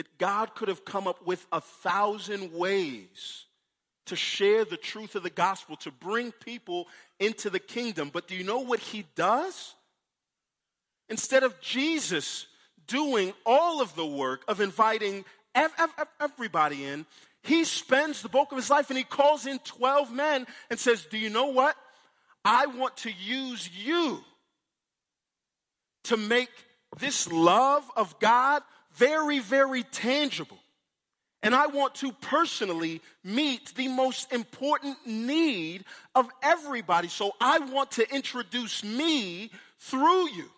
That 0.00 0.16
God 0.16 0.54
could 0.54 0.68
have 0.68 0.86
come 0.86 1.06
up 1.06 1.26
with 1.26 1.46
a 1.52 1.60
thousand 1.60 2.54
ways 2.54 3.44
to 4.06 4.16
share 4.16 4.64
the 4.64 4.78
truth 4.78 5.14
of 5.14 5.22
the 5.22 5.28
gospel, 5.28 5.76
to 5.76 5.90
bring 5.90 6.32
people 6.32 6.88
into 7.18 7.50
the 7.50 7.58
kingdom. 7.58 8.08
But 8.10 8.26
do 8.26 8.34
you 8.34 8.42
know 8.42 8.60
what 8.60 8.80
he 8.80 9.04
does? 9.14 9.74
Instead 11.10 11.42
of 11.42 11.60
Jesus 11.60 12.46
doing 12.86 13.34
all 13.44 13.82
of 13.82 13.94
the 13.94 14.06
work 14.06 14.42
of 14.48 14.62
inviting 14.62 15.22
everybody 16.18 16.86
in, 16.86 17.04
he 17.42 17.64
spends 17.64 18.22
the 18.22 18.30
bulk 18.30 18.52
of 18.52 18.56
his 18.56 18.70
life 18.70 18.88
and 18.88 18.96
he 18.96 19.04
calls 19.04 19.44
in 19.44 19.58
12 19.58 20.14
men 20.14 20.46
and 20.70 20.80
says, 20.80 21.04
Do 21.04 21.18
you 21.18 21.28
know 21.28 21.48
what? 21.48 21.76
I 22.42 22.64
want 22.68 22.96
to 22.96 23.12
use 23.12 23.68
you 23.70 24.24
to 26.04 26.16
make 26.16 26.48
this 26.98 27.30
love 27.30 27.84
of 27.98 28.18
God 28.18 28.62
very, 28.94 29.38
very 29.38 29.82
tangible. 29.82 30.58
And 31.42 31.54
I 31.54 31.68
want 31.68 31.94
to 31.96 32.12
personally 32.12 33.00
meet 33.24 33.74
the 33.74 33.88
most 33.88 34.32
important 34.32 34.98
need 35.06 35.84
of 36.14 36.28
everybody. 36.42 37.08
So 37.08 37.32
I 37.40 37.60
want 37.60 37.92
to 37.92 38.14
introduce 38.14 38.84
me 38.84 39.50
through 39.78 40.30
you. 40.30 40.50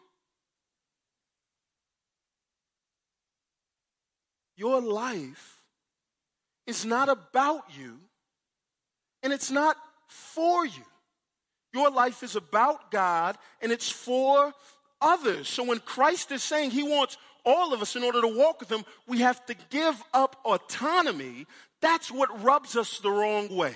Your 4.56 4.80
life 4.80 5.60
is 6.66 6.84
not 6.84 7.08
about 7.08 7.64
you 7.78 7.98
and 9.22 9.32
it's 9.32 9.50
not 9.50 9.76
for 10.08 10.66
you. 10.66 10.84
Your 11.72 11.90
life 11.90 12.22
is 12.22 12.36
about 12.36 12.90
God 12.90 13.38
and 13.60 13.72
it's 13.72 13.90
for 13.90 14.52
others. 15.00 15.48
So 15.48 15.64
when 15.64 15.80
Christ 15.80 16.32
is 16.32 16.42
saying 16.42 16.70
he 16.70 16.82
wants 16.82 17.16
all 17.44 17.72
of 17.72 17.82
us 17.82 17.96
in 17.96 18.02
order 18.02 18.20
to 18.20 18.28
walk 18.28 18.60
with 18.60 18.70
him, 18.70 18.84
we 19.06 19.18
have 19.18 19.44
to 19.46 19.54
give 19.70 20.00
up 20.14 20.36
autonomy. 20.44 21.46
That's 21.80 22.10
what 22.10 22.42
rubs 22.42 22.76
us 22.76 22.98
the 22.98 23.10
wrong 23.10 23.54
way. 23.54 23.74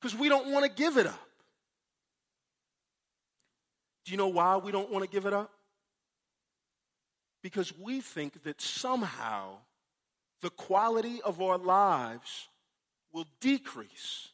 Because 0.00 0.18
we 0.18 0.28
don't 0.28 0.50
want 0.50 0.64
to 0.64 0.70
give 0.70 0.96
it 0.96 1.06
up. 1.06 1.28
Do 4.04 4.10
you 4.10 4.18
know 4.18 4.28
why 4.28 4.56
we 4.56 4.72
don't 4.72 4.90
want 4.90 5.04
to 5.04 5.10
give 5.10 5.26
it 5.26 5.32
up? 5.32 5.50
Because 7.42 7.72
we 7.78 8.00
think 8.00 8.42
that 8.42 8.60
somehow 8.60 9.58
the 10.40 10.50
quality 10.50 11.22
of 11.22 11.40
our 11.40 11.58
lives 11.58 12.48
will 13.12 13.26
decrease 13.40 14.28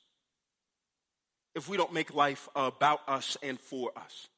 if 1.54 1.68
we 1.68 1.76
don't 1.76 1.92
make 1.92 2.14
life 2.14 2.48
about 2.56 3.00
us 3.06 3.36
and 3.42 3.60
for 3.60 3.90
us. 3.96 4.28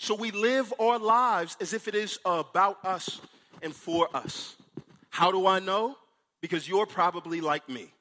So 0.00 0.14
we 0.14 0.30
live 0.30 0.72
our 0.80 0.98
lives 0.98 1.58
as 1.60 1.74
if 1.74 1.86
it 1.86 1.94
is 1.94 2.18
about 2.24 2.82
us 2.86 3.20
and 3.60 3.76
for 3.76 4.08
us. 4.16 4.56
How 5.10 5.30
do 5.30 5.46
I 5.46 5.58
know? 5.58 5.94
Because 6.40 6.66
you're 6.66 6.86
probably 6.86 7.42
like 7.42 7.68
me. 7.68 7.92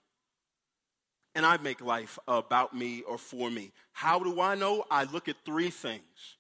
And 1.35 1.45
I 1.45 1.57
make 1.57 1.81
life 1.81 2.17
about 2.25 2.73
me 2.73 3.01
or 3.01 3.17
for 3.17 3.51
me. 3.51 3.73
How 3.91 4.17
do 4.19 4.39
I 4.39 4.55
know? 4.55 4.85
I 4.89 5.03
look 5.03 5.27
at 5.27 5.35
three 5.43 5.69
things 5.69 6.37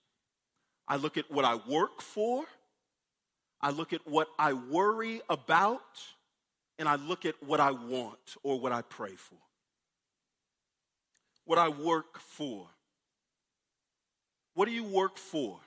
I 0.87 0.95
look 0.95 1.17
at 1.17 1.29
what 1.29 1.43
I 1.43 1.55
work 1.67 2.01
for, 2.01 2.45
I 3.59 3.71
look 3.71 3.91
at 3.91 4.07
what 4.07 4.29
I 4.39 4.53
worry 4.53 5.21
about, 5.29 5.99
and 6.79 6.87
I 6.87 6.95
look 6.95 7.25
at 7.25 7.35
what 7.43 7.59
I 7.59 7.71
want 7.71 8.37
or 8.43 8.57
what 8.57 8.71
I 8.71 8.81
pray 8.81 9.11
for. 9.11 9.37
What 11.43 11.59
I 11.59 11.67
work 11.67 12.17
for. 12.17 12.69
What 14.59 14.67
do 14.67 14.73
you 14.73 14.83
work 14.83 15.15
for? 15.15 15.57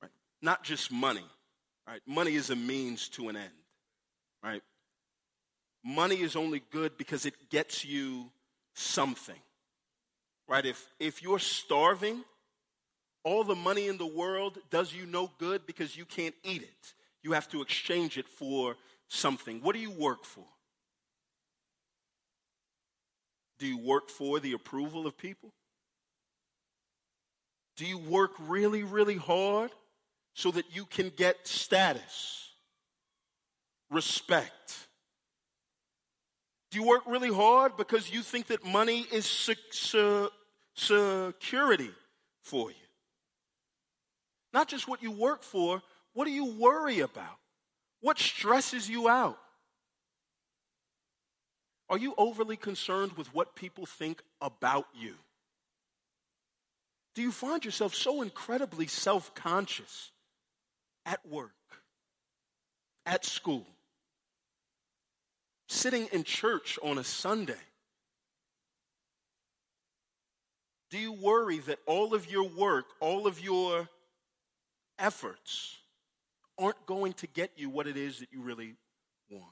Right? 0.00 0.12
Not 0.40 0.62
just 0.62 0.92
money. 0.92 1.24
Right? 1.84 2.00
Money 2.06 2.36
is 2.36 2.50
a 2.50 2.54
means 2.54 3.08
to 3.08 3.28
an 3.28 3.34
end. 3.34 3.50
Right? 4.44 4.62
Money 5.84 6.20
is 6.20 6.36
only 6.36 6.62
good 6.70 6.96
because 6.96 7.26
it 7.26 7.34
gets 7.50 7.84
you 7.84 8.30
something. 8.74 9.40
Right? 10.46 10.64
If 10.64 10.86
if 11.00 11.20
you're 11.20 11.40
starving, 11.40 12.22
all 13.24 13.42
the 13.42 13.56
money 13.56 13.88
in 13.88 13.98
the 13.98 14.06
world 14.06 14.58
does 14.70 14.94
you 14.94 15.04
no 15.04 15.28
good 15.38 15.66
because 15.66 15.96
you 15.96 16.04
can't 16.04 16.34
eat 16.44 16.62
it. 16.62 16.94
You 17.24 17.32
have 17.32 17.48
to 17.48 17.60
exchange 17.60 18.18
it 18.18 18.28
for 18.28 18.76
something. 19.08 19.62
What 19.62 19.74
do 19.74 19.80
you 19.80 19.90
work 19.90 20.24
for? 20.24 20.44
Do 23.58 23.66
you 23.66 23.78
work 23.78 24.10
for 24.10 24.38
the 24.38 24.52
approval 24.52 25.08
of 25.08 25.18
people? 25.18 25.50
Do 27.76 27.84
you 27.84 27.98
work 27.98 28.32
really, 28.38 28.82
really 28.82 29.16
hard 29.16 29.70
so 30.34 30.50
that 30.50 30.74
you 30.74 30.86
can 30.86 31.10
get 31.14 31.46
status, 31.46 32.50
respect? 33.90 34.88
Do 36.70 36.78
you 36.78 36.86
work 36.86 37.02
really 37.06 37.32
hard 37.32 37.76
because 37.76 38.10
you 38.10 38.22
think 38.22 38.46
that 38.48 38.64
money 38.64 39.06
is 39.12 39.26
security 40.74 41.90
for 42.42 42.70
you? 42.70 42.76
Not 44.52 44.68
just 44.68 44.88
what 44.88 45.02
you 45.02 45.10
work 45.10 45.42
for, 45.42 45.82
what 46.14 46.24
do 46.24 46.30
you 46.30 46.46
worry 46.46 47.00
about? 47.00 47.38
What 48.00 48.18
stresses 48.18 48.88
you 48.88 49.08
out? 49.08 49.38
Are 51.88 51.98
you 51.98 52.14
overly 52.16 52.56
concerned 52.56 53.12
with 53.12 53.32
what 53.34 53.54
people 53.54 53.86
think 53.86 54.22
about 54.40 54.86
you? 54.94 55.14
Do 57.16 57.22
you 57.22 57.32
find 57.32 57.64
yourself 57.64 57.94
so 57.94 58.20
incredibly 58.20 58.86
self 58.86 59.34
conscious 59.34 60.10
at 61.06 61.26
work, 61.26 61.50
at 63.06 63.24
school, 63.24 63.66
sitting 65.66 66.08
in 66.12 66.24
church 66.24 66.78
on 66.82 66.98
a 66.98 67.04
Sunday? 67.04 67.54
Do 70.90 70.98
you 70.98 71.14
worry 71.14 71.58
that 71.60 71.78
all 71.86 72.12
of 72.12 72.30
your 72.30 72.46
work, 72.50 72.84
all 73.00 73.26
of 73.26 73.40
your 73.40 73.88
efforts 74.98 75.78
aren't 76.58 76.84
going 76.84 77.14
to 77.14 77.26
get 77.26 77.50
you 77.56 77.70
what 77.70 77.86
it 77.86 77.96
is 77.96 78.18
that 78.18 78.28
you 78.30 78.42
really 78.42 78.74
want? 79.30 79.46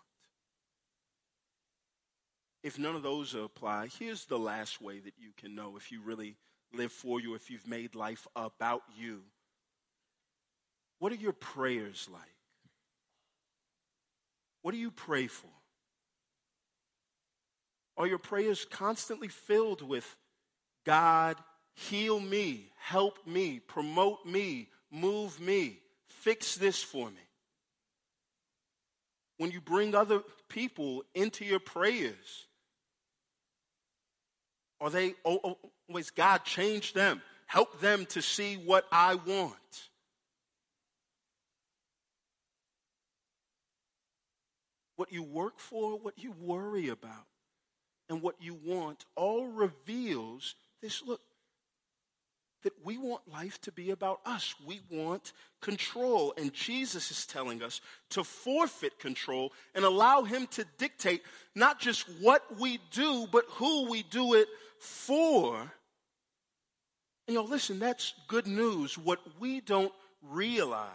If 2.63 2.79
none 2.79 2.95
of 2.95 3.03
those 3.03 3.35
apply, 3.35 3.89
here's 3.99 4.27
the 4.27 4.39
last 4.39 4.83
way 4.83 4.99
that 4.99 5.15
you 5.19 5.31
can 5.39 5.55
know 5.55 5.79
if 5.79 5.91
you 5.91 6.03
really 6.03 6.37
live 6.77 6.93
for 6.93 7.21
you, 7.21 7.35
if 7.35 7.51
you've 7.51 7.67
made 7.67 7.95
life 7.95 8.27
about 8.37 8.83
you. 8.99 9.23
What 10.99 11.13
are 11.13 11.17
your 11.17 11.33
prayers 11.33 12.09
like? 12.13 12.23
What 14.63 14.73
do 14.73 14.79
you 14.79 14.91
pray 14.91 15.27
for? 15.27 15.51
Are 17.97 18.07
your 18.07 18.19
prayers 18.19 18.65
constantly 18.65 19.29
filled 19.29 19.83
with 19.83 20.17
God, 20.85 21.37
heal 21.75 22.19
me, 22.19 22.71
help 22.79 23.27
me, 23.27 23.61
promote 23.61 24.25
me, 24.27 24.69
move 24.91 25.39
me, 25.41 25.79
fix 26.09 26.57
this 26.57 26.83
for 26.83 27.09
me? 27.09 27.17
When 29.37 29.51
you 29.51 29.61
bring 29.61 29.95
other 29.95 30.23
people 30.49 31.05
into 31.15 31.45
your 31.45 31.61
prayers, 31.61 32.47
are 34.81 34.91
they 34.91 35.15
oh, 35.25 35.41
oh, 35.43 35.59
always, 35.89 36.11
God, 36.11 36.45
change 36.45 36.93
them? 36.93 37.23
Help 37.47 37.81
them 37.81 38.07
to 38.07 38.23
see 38.23 38.57
what 38.57 38.87
I 38.91 39.15
want. 39.15 39.55
What 44.97 45.13
you 45.13 45.23
work 45.23 45.59
for, 45.59 45.99
what 45.99 46.19
you 46.19 46.33
worry 46.41 46.89
about, 46.89 47.27
and 48.09 48.23
what 48.23 48.37
you 48.41 48.55
want 48.65 49.05
all 49.17 49.47
reveals 49.47 50.55
this 50.81 51.03
look 51.05 51.21
that 52.65 52.73
we 52.83 52.97
want 52.97 53.21
life 53.31 53.61
to 53.61 53.73
be 53.73 53.91
about 53.91 54.21
us. 54.25 54.55
We 54.67 54.81
want 54.91 55.33
control. 55.61 56.35
And 56.37 56.53
Jesus 56.53 57.11
is 57.11 57.27
telling 57.27 57.63
us 57.63 57.81
to 58.11 58.25
forfeit 58.25 58.99
control 58.99 59.53
and 59.75 59.85
allow 59.85 60.23
Him 60.23 60.47
to 60.53 60.65
dictate 60.79 61.23
not 61.55 61.79
just 61.79 62.07
what 62.21 62.59
we 62.59 62.81
do, 62.91 63.27
but 63.31 63.45
who 63.51 63.89
we 63.89 64.03
do 64.03 64.35
it 64.35 64.49
for. 64.85 65.73
Know, 67.27 67.43
listen, 67.43 67.79
that's 67.79 68.13
good 68.29 68.47
news. 68.47 68.99
What 68.99 69.21
we 69.41 69.61
don't 69.61 69.93
realize 70.23 70.91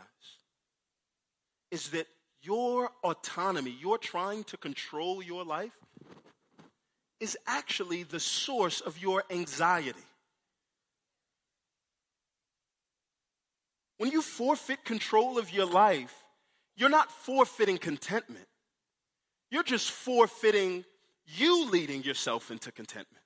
is 1.72 1.90
that 1.90 2.08
your 2.42 2.92
autonomy, 3.04 3.76
your 3.80 3.98
trying 3.98 4.44
to 4.46 4.58
control 4.58 5.22
your 5.22 5.44
life, 5.44 5.74
is 7.20 7.38
actually 7.48 8.04
the 8.04 8.20
source 8.20 8.80
of 8.80 8.98
your 8.98 9.24
anxiety. 9.30 10.00
When 13.98 14.12
you 14.12 14.22
forfeit 14.22 14.86
control 14.86 15.38
of 15.38 15.52
your 15.52 15.66
life, 15.66 16.16
you're 16.78 16.90
not 16.90 17.12
forfeiting 17.12 17.78
contentment. 17.78 18.46
You're 19.52 19.64
just 19.64 19.92
forfeiting 19.92 20.86
you 21.26 21.70
leading 21.70 22.04
yourself 22.04 22.52
into 22.52 22.72
contentment. 22.72 23.24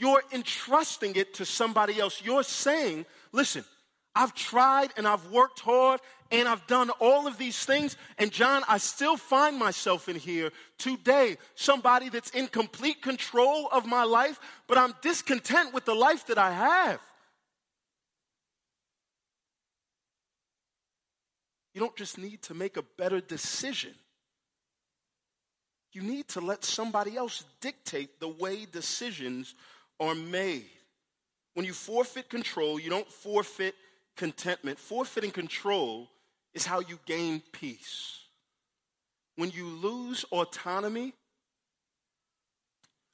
You're 0.00 0.22
entrusting 0.32 1.14
it 1.16 1.34
to 1.34 1.44
somebody 1.44 2.00
else. 2.00 2.22
You're 2.24 2.42
saying, 2.42 3.04
listen, 3.32 3.66
I've 4.14 4.34
tried 4.34 4.88
and 4.96 5.06
I've 5.06 5.30
worked 5.30 5.60
hard 5.60 6.00
and 6.30 6.48
I've 6.48 6.66
done 6.66 6.88
all 7.00 7.26
of 7.26 7.36
these 7.36 7.66
things. 7.66 7.98
And 8.16 8.32
John, 8.32 8.62
I 8.66 8.78
still 8.78 9.18
find 9.18 9.58
myself 9.58 10.08
in 10.08 10.16
here 10.16 10.52
today, 10.78 11.36
somebody 11.54 12.08
that's 12.08 12.30
in 12.30 12.46
complete 12.46 13.02
control 13.02 13.68
of 13.70 13.84
my 13.84 14.04
life, 14.04 14.40
but 14.66 14.78
I'm 14.78 14.94
discontent 15.02 15.74
with 15.74 15.84
the 15.84 15.94
life 15.94 16.26
that 16.28 16.38
I 16.38 16.50
have. 16.50 16.98
You 21.74 21.82
don't 21.82 21.96
just 21.96 22.16
need 22.16 22.40
to 22.44 22.54
make 22.54 22.78
a 22.78 22.84
better 22.96 23.20
decision. 23.20 23.92
You 25.92 26.00
need 26.00 26.28
to 26.28 26.40
let 26.40 26.64
somebody 26.64 27.18
else 27.18 27.44
dictate 27.60 28.18
the 28.18 28.28
way 28.28 28.64
decisions 28.64 29.54
are 30.00 30.14
made. 30.14 30.66
When 31.54 31.66
you 31.66 31.72
forfeit 31.72 32.28
control, 32.28 32.80
you 32.80 32.90
don't 32.90 33.10
forfeit 33.10 33.74
contentment. 34.16 34.78
Forfeiting 34.78 35.30
control 35.30 36.08
is 36.54 36.66
how 36.66 36.80
you 36.80 36.98
gain 37.06 37.42
peace. 37.52 38.18
When 39.36 39.50
you 39.50 39.66
lose 39.66 40.24
autonomy, 40.32 41.12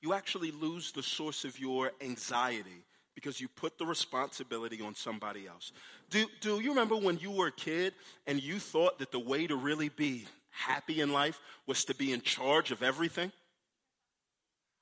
you 0.01 0.15
actually 0.15 0.53
lose 0.53 0.93
the 0.93 1.03
source 1.03 1.45
of 1.45 1.59
your 1.59 1.93
anxiety 2.01 2.85
because 3.15 3.41
you 3.41 3.49
put 3.49 3.79
the 3.79 3.87
responsibility 3.87 4.81
on 4.83 4.95
somebody 4.95 5.47
else. 5.47 5.73
Do, 6.11 6.27
do 6.41 6.61
you 6.61 6.71
remember 6.71 6.97
when 6.97 7.19
you 7.19 7.31
were 7.31 7.49
a 7.49 7.53
kid 7.53 7.95
and 8.27 8.43
you 8.43 8.59
thought 8.59 8.99
that 8.99 9.11
the 9.11 9.19
way 9.19 9.47
to 9.47 9.57
really 9.57 9.89
be 9.89 10.27
happy 10.51 11.01
in 11.01 11.13
life 11.13 11.41
was 11.67 11.85
to 11.87 11.95
be 11.95 12.13
in 12.13 12.21
charge 12.21 12.71
of 12.71 12.83
everything? 12.83 13.33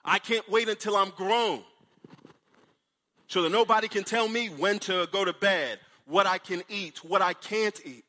I 0.04 0.18
can't 0.18 0.48
wait 0.50 0.68
until 0.68 0.96
I'm 0.96 1.10
grown 1.10 1.62
so 3.34 3.42
that 3.42 3.50
nobody 3.50 3.88
can 3.88 4.04
tell 4.04 4.28
me 4.28 4.46
when 4.46 4.78
to 4.78 5.08
go 5.10 5.24
to 5.24 5.32
bed, 5.32 5.80
what 6.06 6.24
I 6.24 6.38
can 6.38 6.62
eat, 6.68 7.02
what 7.04 7.20
I 7.20 7.32
can't 7.32 7.76
eat. 7.84 8.04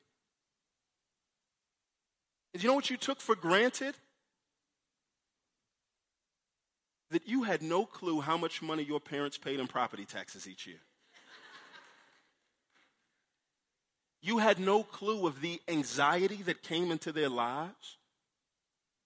And 2.53 2.61
you 2.61 2.69
know 2.69 2.75
what 2.75 2.91
you 2.91 2.97
took 2.97 3.19
for 3.19 3.35
granted? 3.35 3.95
That 7.09 7.27
you 7.27 7.41
had 7.41 7.63
no 7.63 7.87
clue 7.87 8.21
how 8.21 8.37
much 8.37 8.61
money 8.61 8.83
your 8.83 8.99
parents 8.99 9.35
paid 9.35 9.59
in 9.59 9.65
property 9.65 10.05
taxes 10.05 10.47
each 10.47 10.67
year. 10.67 10.81
You 14.21 14.37
had 14.37 14.59
no 14.59 14.83
clue 14.83 15.25
of 15.25 15.41
the 15.41 15.59
anxiety 15.67 16.43
that 16.43 16.61
came 16.61 16.91
into 16.91 17.11
their 17.11 17.29
lives 17.29 17.97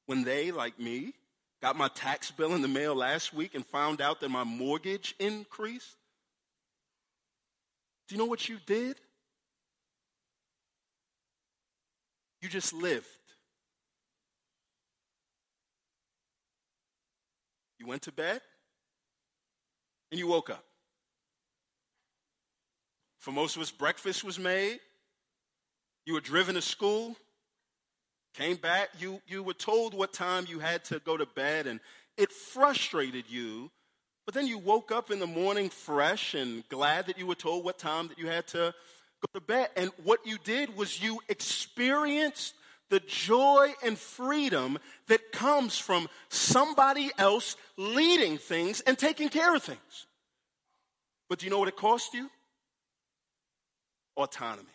when 0.05 0.25
they, 0.25 0.51
like 0.51 0.77
me, 0.77 1.13
got 1.61 1.77
my 1.77 1.87
tax 1.87 2.29
bill 2.29 2.55
in 2.55 2.61
the 2.61 2.67
mail 2.67 2.93
last 2.93 3.33
week 3.33 3.55
and 3.55 3.65
found 3.65 4.01
out 4.01 4.19
that 4.19 4.27
my 4.27 4.43
mortgage 4.43 5.15
increased. 5.17 5.95
Do 8.09 8.15
you 8.15 8.19
know 8.19 8.25
what 8.25 8.49
you 8.49 8.57
did? 8.65 8.97
You 12.41 12.49
just 12.49 12.73
lived. 12.73 13.05
You 17.77 17.85
went 17.85 18.01
to 18.03 18.11
bed 18.11 18.41
and 20.11 20.19
you 20.19 20.25
woke 20.25 20.49
up. 20.49 20.63
For 23.19 23.31
most 23.31 23.55
of 23.55 23.61
us, 23.61 23.69
breakfast 23.69 24.23
was 24.23 24.39
made. 24.39 24.79
You 26.07 26.13
were 26.13 26.21
driven 26.21 26.55
to 26.55 26.61
school, 26.63 27.15
came 28.33 28.55
back, 28.55 28.89
you, 28.97 29.21
you 29.27 29.43
were 29.43 29.53
told 29.53 29.93
what 29.93 30.13
time 30.13 30.47
you 30.49 30.57
had 30.57 30.83
to 30.85 30.99
go 30.99 31.15
to 31.15 31.27
bed, 31.27 31.67
and 31.67 31.79
it 32.17 32.31
frustrated 32.31 33.25
you. 33.29 33.69
But 34.29 34.35
then 34.35 34.45
you 34.45 34.59
woke 34.59 34.91
up 34.91 35.09
in 35.09 35.17
the 35.17 35.25
morning 35.25 35.69
fresh 35.71 36.35
and 36.35 36.63
glad 36.69 37.07
that 37.07 37.17
you 37.17 37.25
were 37.25 37.33
told 37.33 37.65
what 37.65 37.79
time 37.79 38.09
that 38.09 38.19
you 38.19 38.27
had 38.27 38.45
to 38.49 38.75
go 39.21 39.27
to 39.33 39.41
bed. 39.41 39.69
And 39.75 39.89
what 40.03 40.19
you 40.23 40.37
did 40.43 40.77
was 40.77 41.01
you 41.01 41.19
experienced 41.29 42.53
the 42.91 42.99
joy 42.99 43.73
and 43.83 43.97
freedom 43.97 44.77
that 45.07 45.31
comes 45.31 45.79
from 45.79 46.07
somebody 46.29 47.09
else 47.17 47.55
leading 47.75 48.37
things 48.37 48.81
and 48.81 48.99
taking 48.99 49.29
care 49.29 49.55
of 49.55 49.63
things. 49.63 50.05
But 51.27 51.39
do 51.39 51.47
you 51.47 51.49
know 51.49 51.57
what 51.57 51.67
it 51.67 51.75
cost 51.75 52.13
you? 52.13 52.29
Autonomy. 54.15 54.69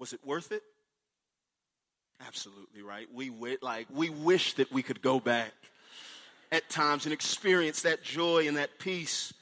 Was 0.00 0.12
it 0.12 0.18
worth 0.26 0.50
it? 0.50 0.64
Absolutely 2.26 2.82
right. 2.82 3.06
We 3.14 3.30
like 3.62 3.86
we 3.88 4.10
wish 4.10 4.54
that 4.54 4.72
we 4.72 4.82
could 4.82 5.00
go 5.00 5.20
back 5.20 5.52
at 6.52 6.68
times 6.68 7.04
and 7.04 7.12
experience 7.12 7.82
that 7.82 8.02
joy 8.02 8.46
and 8.46 8.56
that 8.56 8.78
peace 8.78 9.32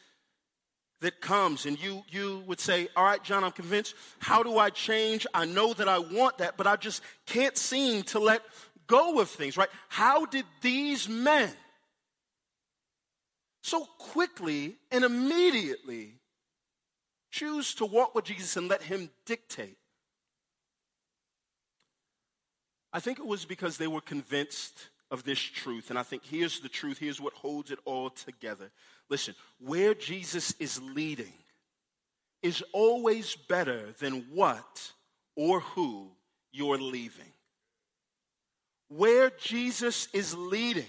that 1.01 1.21
comes. 1.21 1.67
And 1.67 1.83
you 1.83 2.03
you 2.11 2.43
would 2.47 2.61
say 2.61 2.89
all 2.97 3.05
right 3.05 3.23
john 3.23 3.45
i'm 3.45 3.53
convinced. 3.53 3.95
How 4.19 4.43
do 4.43 4.59
i 4.59 4.71
change? 4.71 5.27
I 5.35 5.45
know 5.45 5.75
that 5.75 5.89
i 5.89 5.99
want 5.99 6.39
that 6.39 6.57
but 6.57 6.67
i 6.67 6.77
just 6.77 7.03
can't 7.27 7.57
seem 7.57 8.03
to 8.05 8.19
let 8.19 8.43
go 8.87 9.21
of 9.21 9.29
things 9.29 9.57
right? 9.57 9.69
How 9.89 10.25
did 10.27 10.45
these 10.61 11.09
men 11.09 11.53
so 13.63 13.85
quickly 13.99 14.77
and 14.91 15.05
immediately 15.05 16.15
choose 17.31 17.75
to 17.77 17.87
walk 17.87 18.15
with 18.15 18.25
jesus 18.25 18.57
and 18.57 18.69
let 18.69 18.83
him 18.83 19.11
dictate? 19.27 19.77
I 22.93 23.01
think 23.01 23.19
it 23.19 23.27
was 23.27 23.45
because 23.45 23.79
they 23.79 23.87
were 23.87 24.03
convinced 24.03 24.89
of 25.13 25.23
this 25.25 25.39
truth. 25.39 25.91
And 25.91 25.99
I 25.99 26.03
think 26.03 26.25
here's 26.25 26.61
the 26.61 26.71
truth. 26.71 26.99
Here's 26.99 27.21
what 27.21 27.35
holds 27.35 27.71
it 27.71 27.79
all 27.85 28.11
together. 28.11 28.73
Listen, 29.11 29.35
where 29.61 29.95
Jesus 29.95 30.55
is 30.59 30.81
leading 30.83 31.33
is 32.43 32.65
always 32.73 33.37
better 33.37 33.93
than 34.01 34.25
what 34.33 34.93
or 35.37 35.61
who 35.61 36.11
you're 36.51 36.79
leaving. 36.79 37.31
Where 38.89 39.31
Jesus 39.39 40.09
is 40.13 40.35
leading, 40.35 40.85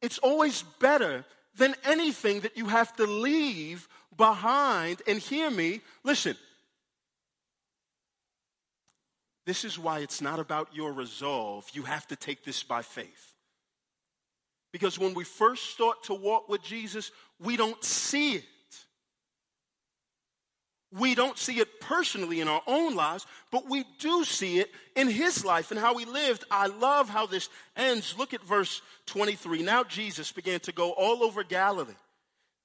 it's 0.00 0.18
always 0.18 0.62
better 0.80 1.24
than 1.56 1.74
anything 1.84 2.40
that 2.40 2.56
you 2.56 2.66
have 2.66 2.94
to 2.96 3.06
leave 3.06 3.88
behind. 4.16 5.02
And 5.06 5.18
hear 5.18 5.50
me, 5.50 5.80
listen, 6.04 6.36
this 9.46 9.64
is 9.64 9.78
why 9.78 9.98
it's 9.98 10.20
not 10.20 10.38
about 10.38 10.74
your 10.74 10.92
resolve. 10.92 11.66
You 11.72 11.82
have 11.82 12.06
to 12.08 12.16
take 12.16 12.44
this 12.44 12.62
by 12.62 12.82
faith. 12.82 13.34
Because 14.72 14.98
when 14.98 15.14
we 15.14 15.24
first 15.24 15.70
start 15.70 16.02
to 16.04 16.14
walk 16.14 16.48
with 16.48 16.62
Jesus, 16.62 17.10
we 17.38 17.56
don't 17.56 17.82
see 17.84 18.36
it. 18.36 18.44
We 20.98 21.14
don't 21.16 21.36
see 21.36 21.58
it 21.58 21.80
personally 21.80 22.40
in 22.40 22.46
our 22.46 22.62
own 22.66 22.94
lives, 22.94 23.26
but 23.50 23.68
we 23.68 23.84
do 23.98 24.24
see 24.24 24.60
it 24.60 24.70
in 24.94 25.08
his 25.08 25.44
life 25.44 25.72
and 25.72 25.80
how 25.80 25.96
he 25.96 26.04
lived. 26.04 26.44
I 26.50 26.68
love 26.68 27.08
how 27.08 27.26
this 27.26 27.48
ends. 27.76 28.14
Look 28.16 28.32
at 28.32 28.44
verse 28.44 28.80
23. 29.06 29.62
Now 29.62 29.82
Jesus 29.82 30.30
began 30.30 30.60
to 30.60 30.72
go 30.72 30.92
all 30.92 31.24
over 31.24 31.42
Galilee, 31.42 31.94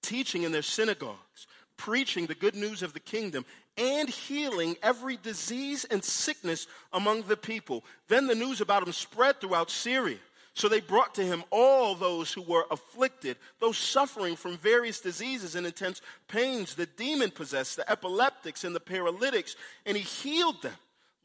teaching 0.03 0.43
in 0.43 0.51
their 0.51 0.61
synagogues, 0.61 1.47
preaching 1.79 2.25
the 2.25 2.35
good 2.35 2.55
news 2.55 2.83
of 2.83 2.93
the 2.93 2.99
kingdom, 2.99 3.45
and 3.77 4.09
healing 4.09 4.75
every 4.83 5.17
disease 5.23 5.85
and 5.85 6.03
sickness 6.03 6.67
among 6.91 7.23
the 7.23 7.37
people. 7.37 7.85
Then 8.09 8.27
the 8.27 8.35
news 8.35 8.59
about 8.59 8.85
him 8.85 8.91
spread 8.91 9.39
throughout 9.39 9.71
Syria. 9.71 10.17
So 10.53 10.67
they 10.67 10.81
brought 10.81 11.15
to 11.15 11.23
him 11.23 11.45
all 11.51 11.95
those 11.95 12.33
who 12.33 12.41
were 12.41 12.65
afflicted, 12.69 13.37
those 13.61 13.77
suffering 13.77 14.35
from 14.35 14.57
various 14.57 14.99
diseases 14.99 15.55
and 15.55 15.65
intense 15.65 16.01
pains, 16.27 16.75
the 16.75 16.85
demon 16.85 17.31
possessed, 17.31 17.77
the 17.77 17.89
epileptics, 17.89 18.65
and 18.65 18.75
the 18.75 18.81
paralytics, 18.81 19.55
and 19.85 19.95
he 19.95 20.03
healed 20.03 20.61
them. 20.61 20.73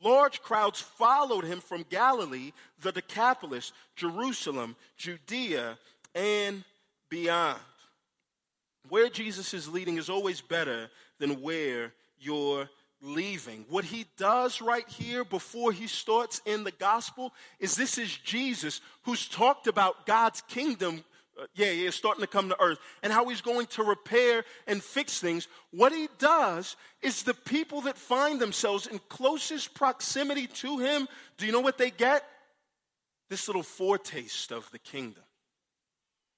Large 0.05 0.41
crowds 0.41 0.81
followed 0.81 1.45
him 1.45 1.61
from 1.61 1.85
Galilee, 1.91 2.53
the 2.81 2.93
Decapolis, 2.93 3.73
Jerusalem, 3.97 4.77
Judea, 4.97 5.79
and 6.15 6.63
beyond. 7.09 7.59
Where 8.89 9.09
Jesus 9.09 9.55
is 9.55 9.69
leading 9.69 9.97
is 9.97 10.11
always 10.11 10.41
better 10.41 10.91
than 11.19 11.41
where 11.41 11.93
you're 12.19 12.69
leaving. 13.01 13.67
What 13.69 13.85
he 13.85 14.07
does 14.17 14.61
right 14.61 14.89
here 14.89 15.25
before 15.25 15.73
he 15.73 15.87
starts 15.87 16.41
in 16.47 16.65
the 16.65 16.71
gospel 16.73 17.33
is 17.61 17.77
this 17.77 17.99
is 17.99 18.17
Jesus 18.17 18.81
who's 19.03 19.29
talked 19.29 19.67
about 19.67 20.07
God's 20.07 20.41
kingdom. 20.43 21.05
Uh, 21.41 21.47
yeah, 21.55 21.71
yeah, 21.71 21.91
starting 21.91 22.21
to 22.21 22.29
come 22.29 22.49
to 22.49 22.61
earth 22.61 22.79
and 23.03 23.13
how 23.13 23.29
he's 23.29 23.41
going 23.41 23.67
to 23.67 23.83
repair 23.83 24.45
and 24.67 24.83
fix 24.83 25.19
things. 25.19 25.49
What 25.73 25.93
he 25.93 26.09
does 26.19 26.77
is 27.03 27.25
the 27.25 27.35
people 27.35 27.83
that 27.83 27.99
find 27.99 28.41
themselves 28.41 28.87
in 28.87 29.01
closest 29.09 29.75
proximity 29.75 30.47
to 30.47 30.79
him, 30.79 31.09
do 31.37 31.47
you 31.47 31.53
know 31.53 31.61
what 31.61 31.77
they 31.77 31.91
get? 31.91 32.25
This 33.31 33.49
little 33.49 33.65
foretaste 33.65 34.53
of 34.53 34.71
the 34.71 34.79
kingdom. 34.79 35.25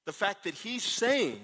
The 0.07 0.13
fact 0.13 0.45
that 0.45 0.55
he's 0.55 0.85
saying, 0.85 1.41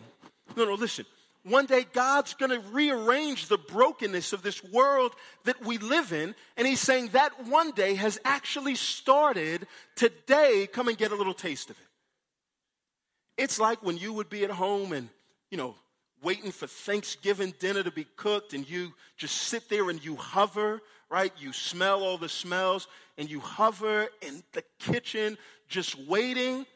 no, 0.57 0.65
no, 0.65 0.75
listen, 0.75 1.07
one 1.45 1.67
day 1.67 1.85
God's 1.93 2.35
going 2.35 2.51
to 2.51 2.61
rearrange 2.71 3.49
the 3.49 3.59
brokenness 3.59 4.33
of 4.33 4.43
this 4.43 4.63
world 4.63 5.13
that 5.45 5.65
we 5.65 5.79
live 5.79 6.13
in. 6.13 6.35
And 6.57 6.67
He's 6.67 6.81
saying 6.81 7.09
that 7.09 7.47
one 7.47 7.73
day 7.73 7.95
has 7.95 8.19
actually 8.25 8.77
started 8.77 9.67
today. 9.97 10.69
Come 10.73 10.89
and 10.89 10.97
get 10.97 11.11
a 11.11 11.17
little 11.17 11.35
taste 11.35 11.71
of 11.71 11.77
it. 11.79 13.43
It's 13.43 13.59
like 13.59 13.83
when 13.83 13.97
you 13.97 14.13
would 14.13 14.29
be 14.29 14.45
at 14.45 14.51
home 14.51 14.93
and, 14.93 15.09
you 15.51 15.59
know, 15.59 15.75
waiting 16.23 16.53
for 16.53 16.69
Thanksgiving 16.69 17.53
dinner 17.59 17.83
to 17.83 17.91
be 17.91 18.07
cooked 18.17 18.53
and 18.53 18.69
you 18.69 18.93
just 19.17 19.37
sit 19.37 19.69
there 19.69 19.91
and 19.91 20.05
you 20.05 20.15
hover, 20.15 20.81
right? 21.11 21.33
You 21.39 21.53
smell 21.53 22.05
all 22.05 22.19
the 22.19 22.29
smells 22.29 22.87
and 23.19 23.29
you 23.29 23.41
hover 23.41 24.07
in 24.21 24.45
the 24.53 24.63
kitchen 24.79 25.37
just 25.67 25.99
waiting. 26.07 26.67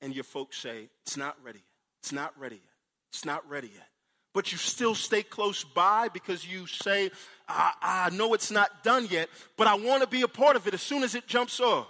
And 0.00 0.14
your 0.14 0.24
folks 0.24 0.58
say, 0.58 0.88
It's 1.02 1.16
not 1.16 1.36
ready. 1.44 1.62
It's 2.02 2.12
not 2.12 2.38
ready 2.38 2.56
yet. 2.56 2.64
It's 3.12 3.24
not 3.24 3.48
ready 3.48 3.70
yet. 3.74 3.86
But 4.32 4.52
you 4.52 4.58
still 4.58 4.94
stay 4.94 5.22
close 5.22 5.64
by 5.64 6.08
because 6.08 6.46
you 6.46 6.66
say, 6.66 7.10
I, 7.48 7.72
I 7.82 8.10
know 8.10 8.32
it's 8.34 8.50
not 8.50 8.84
done 8.84 9.08
yet, 9.10 9.28
but 9.56 9.66
I 9.66 9.74
want 9.74 10.02
to 10.02 10.08
be 10.08 10.22
a 10.22 10.28
part 10.28 10.56
of 10.56 10.66
it 10.68 10.74
as 10.74 10.82
soon 10.82 11.02
as 11.02 11.14
it 11.14 11.26
jumps 11.26 11.58
off. 11.58 11.88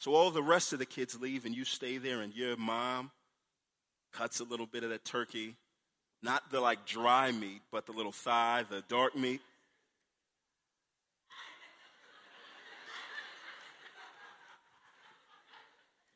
So 0.00 0.14
all 0.14 0.30
the 0.30 0.42
rest 0.42 0.72
of 0.72 0.78
the 0.78 0.86
kids 0.86 1.20
leave 1.20 1.44
and 1.44 1.54
you 1.54 1.64
stay 1.64 1.98
there 1.98 2.20
and 2.20 2.34
your 2.34 2.56
mom 2.56 3.10
cuts 4.12 4.40
a 4.40 4.44
little 4.44 4.66
bit 4.66 4.84
of 4.84 4.90
that 4.90 5.04
turkey, 5.04 5.56
not 6.22 6.50
the 6.50 6.60
like 6.60 6.86
dry 6.86 7.30
meat, 7.30 7.62
but 7.70 7.86
the 7.86 7.92
little 7.92 8.12
thigh, 8.12 8.64
the 8.68 8.82
dark 8.88 9.16
meat. 9.16 9.40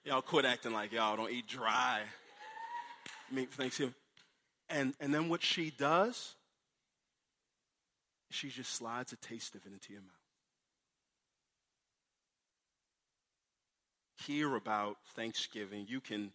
Y'all 0.04 0.22
quit 0.22 0.44
acting 0.44 0.72
like 0.72 0.92
y'all 0.92 1.16
don't 1.16 1.30
eat 1.30 1.46
dry 1.46 2.00
meat 3.30 3.50
for 3.50 3.62
Thanksgiving. 3.62 3.94
And, 4.68 4.94
and 5.00 5.12
then 5.12 5.28
what 5.28 5.42
she 5.42 5.70
does, 5.70 6.34
she 8.30 8.48
just 8.48 8.74
slides 8.74 9.12
a 9.12 9.16
taste 9.16 9.54
of 9.54 9.64
it 9.66 9.72
into 9.72 9.92
your 9.92 10.02
mouth. 10.02 10.10
Hear 14.26 14.54
about 14.54 14.96
Thanksgiving. 15.14 15.86
You 15.88 16.00
can 16.00 16.32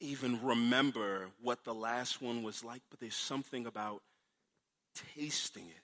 even 0.00 0.42
remember 0.42 1.28
what 1.40 1.64
the 1.64 1.74
last 1.74 2.20
one 2.20 2.42
was 2.42 2.64
like, 2.64 2.82
but 2.90 3.00
there's 3.00 3.14
something 3.14 3.66
about 3.66 4.02
tasting 5.14 5.66
it 5.66 5.82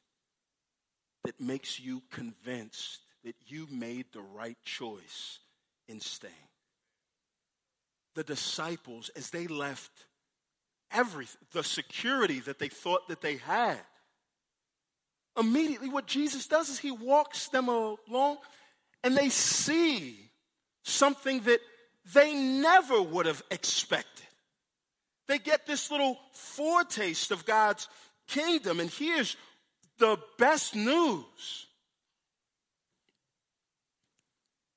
that 1.24 1.40
makes 1.40 1.78
you 1.78 2.02
convinced 2.10 3.00
that 3.24 3.36
you 3.46 3.66
made 3.70 4.06
the 4.12 4.22
right 4.22 4.58
choice 4.64 5.38
in 5.88 6.00
staying. 6.00 6.49
The 8.14 8.24
disciples, 8.24 9.10
as 9.16 9.30
they 9.30 9.46
left 9.46 9.90
everything, 10.90 11.40
the 11.52 11.62
security 11.62 12.40
that 12.40 12.58
they 12.58 12.68
thought 12.68 13.08
that 13.08 13.20
they 13.20 13.36
had. 13.36 13.78
Immediately, 15.38 15.88
what 15.88 16.06
Jesus 16.06 16.46
does 16.46 16.68
is 16.68 16.78
he 16.78 16.90
walks 16.90 17.48
them 17.48 17.68
along 17.68 18.38
and 19.04 19.16
they 19.16 19.28
see 19.28 20.30
something 20.82 21.40
that 21.42 21.60
they 22.12 22.34
never 22.34 23.00
would 23.00 23.26
have 23.26 23.42
expected. 23.50 24.26
They 25.28 25.38
get 25.38 25.66
this 25.66 25.90
little 25.90 26.18
foretaste 26.32 27.30
of 27.30 27.46
God's 27.46 27.88
kingdom, 28.26 28.80
and 28.80 28.90
here's 28.90 29.36
the 29.98 30.18
best 30.38 30.74
news. 30.74 31.66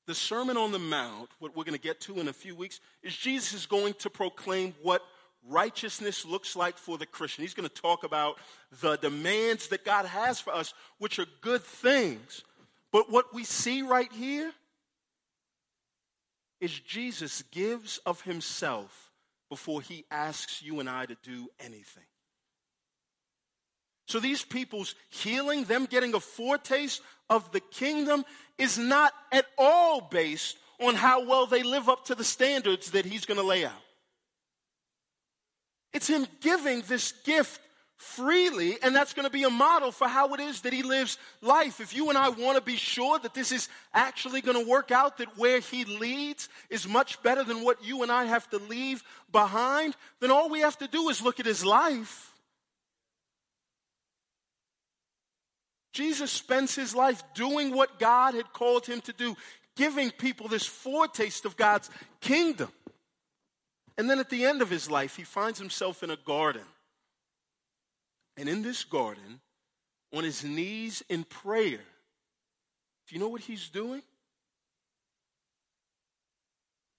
The 0.06 0.16
Sermon 0.16 0.58
on 0.58 0.72
the 0.72 0.80
Mount, 0.80 1.30
what 1.40 1.56
we're 1.56 1.64
going 1.64 1.78
to 1.78 1.82
get 1.82 2.02
to 2.02 2.20
in 2.20 2.28
a 2.28 2.34
few 2.34 2.56
weeks, 2.56 2.80
is 3.02 3.16
Jesus 3.16 3.54
is 3.54 3.66
going 3.66 3.94
to 3.96 4.10
proclaim 4.10 4.74
what 4.82 5.02
righteousness 5.48 6.26
looks 6.26 6.56
like 6.56 6.78
for 6.78 6.98
the 6.98 7.06
Christian. 7.06 7.44
He's 7.44 7.54
going 7.54 7.70
to 7.70 7.82
talk 7.82 8.04
about 8.04 8.38
the 8.82 8.98
demands 8.98 9.70
that 9.70 9.86
God 9.86 10.06
has 10.06 10.40
for 10.40 10.54
us, 10.54 10.74
which 10.98 11.20
are 11.20 11.26
good 11.42 11.62
things. 11.62 12.44
But 12.92 13.12
what 13.12 13.34
we 13.34 13.44
see 13.44 13.82
right 13.82 14.12
here 14.12 14.52
is 16.60 16.80
Jesus 16.80 17.44
gives 17.52 17.98
of 18.06 18.22
himself 18.22 19.12
before 19.50 19.82
he 19.82 20.06
asks 20.12 20.62
you 20.62 20.80
and 20.80 20.90
I 20.90 21.06
to 21.06 21.16
do 21.24 21.48
anything. 21.60 22.04
So 24.08 24.20
these 24.20 24.44
people's 24.44 24.96
healing, 25.10 25.64
them 25.64 25.86
getting 25.86 26.14
a 26.14 26.20
foretaste 26.20 27.02
of 27.36 27.52
the 27.52 27.60
kingdom, 27.60 28.24
is 28.58 28.78
not 28.78 29.14
at 29.32 29.46
all 29.58 30.02
based 30.02 30.58
on 30.80 30.96
how 30.96 31.26
well 31.26 31.46
they 31.48 31.64
live 31.64 31.90
up 31.90 32.06
to 32.06 32.16
the 32.16 32.24
standards 32.24 32.92
that 32.92 33.06
he's 33.06 33.26
going 33.26 33.40
to 33.40 33.46
lay 33.46 33.66
out. 33.66 33.84
It's 35.94 36.08
Him 36.08 36.26
giving 36.42 36.82
this 36.82 37.14
gift 37.24 37.62
freely, 37.98 38.78
and 38.82 38.96
that's 38.96 39.14
going 39.14 39.26
to 39.26 39.32
be 39.32 39.44
a 39.44 39.50
model 39.50 39.92
for 39.92 40.08
how 40.08 40.34
it 40.34 40.40
is 40.40 40.62
that 40.62 40.74
He 40.74 40.84
lives 40.84 41.18
life. 41.42 41.80
If 41.80 41.96
you 41.96 42.10
and 42.10 42.18
I 42.18 42.30
want 42.30 42.58
to 42.58 42.64
be 42.64 42.76
sure 42.76 43.20
that 43.20 43.34
this 43.34 43.52
is 43.52 43.70
actually 43.94 44.42
going 44.42 44.62
to 44.62 44.70
work 44.70 44.92
out, 44.92 45.20
that 45.20 45.38
where 45.38 45.60
He 45.60 45.86
leads 45.86 46.50
is 46.70 46.88
much 46.88 47.22
better 47.22 47.44
than 47.44 47.64
what 47.64 47.86
you 47.86 48.04
and 48.04 48.12
I 48.12 48.26
have 48.26 48.50
to 48.50 48.58
leave 48.58 49.04
behind, 49.32 49.96
then 50.20 50.32
all 50.32 50.50
we 50.50 50.62
have 50.62 50.78
to 50.80 50.88
do 50.88 51.10
is 51.10 51.22
look 51.22 51.40
at 51.40 51.46
His 51.46 51.64
life. 51.64 52.33
Jesus 55.94 56.32
spends 56.32 56.76
his 56.76 56.96
life 56.96 57.24
doing 57.36 57.74
what 57.74 58.00
God 58.00 58.34
had 58.34 58.52
called 58.52 58.86
him 58.86 59.00
to 59.02 59.14
do, 59.14 59.36
giving 59.76 60.10
people 60.10 60.48
this 60.48 60.66
foretaste 60.66 61.46
of 61.46 61.56
God's 61.56 61.90
kingdom. 62.20 62.70
And 63.98 64.10
then 64.10 64.20
at 64.20 64.32
the 64.32 64.46
end 64.46 64.64
of 64.64 64.72
his 64.72 64.90
life, 64.90 65.16
he 65.16 65.24
finds 65.24 65.60
himself 65.60 66.02
in 66.02 66.10
a 66.10 66.18
garden. 66.18 66.64
And 68.36 68.50
in 68.50 68.64
this 68.64 68.84
garden, 68.84 69.40
on 70.12 70.24
his 70.24 70.44
knees 70.44 71.04
in 71.10 71.24
prayer, 71.24 71.80
Do 73.08 73.16
you 73.16 73.20
know 73.20 73.30
what 73.30 73.42
he's 73.42 73.70
doing? 73.70 74.02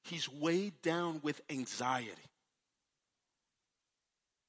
He's 0.05 0.29
weighed 0.29 0.81
down 0.83 1.21
with 1.23 1.41
anxiety. 1.49 2.11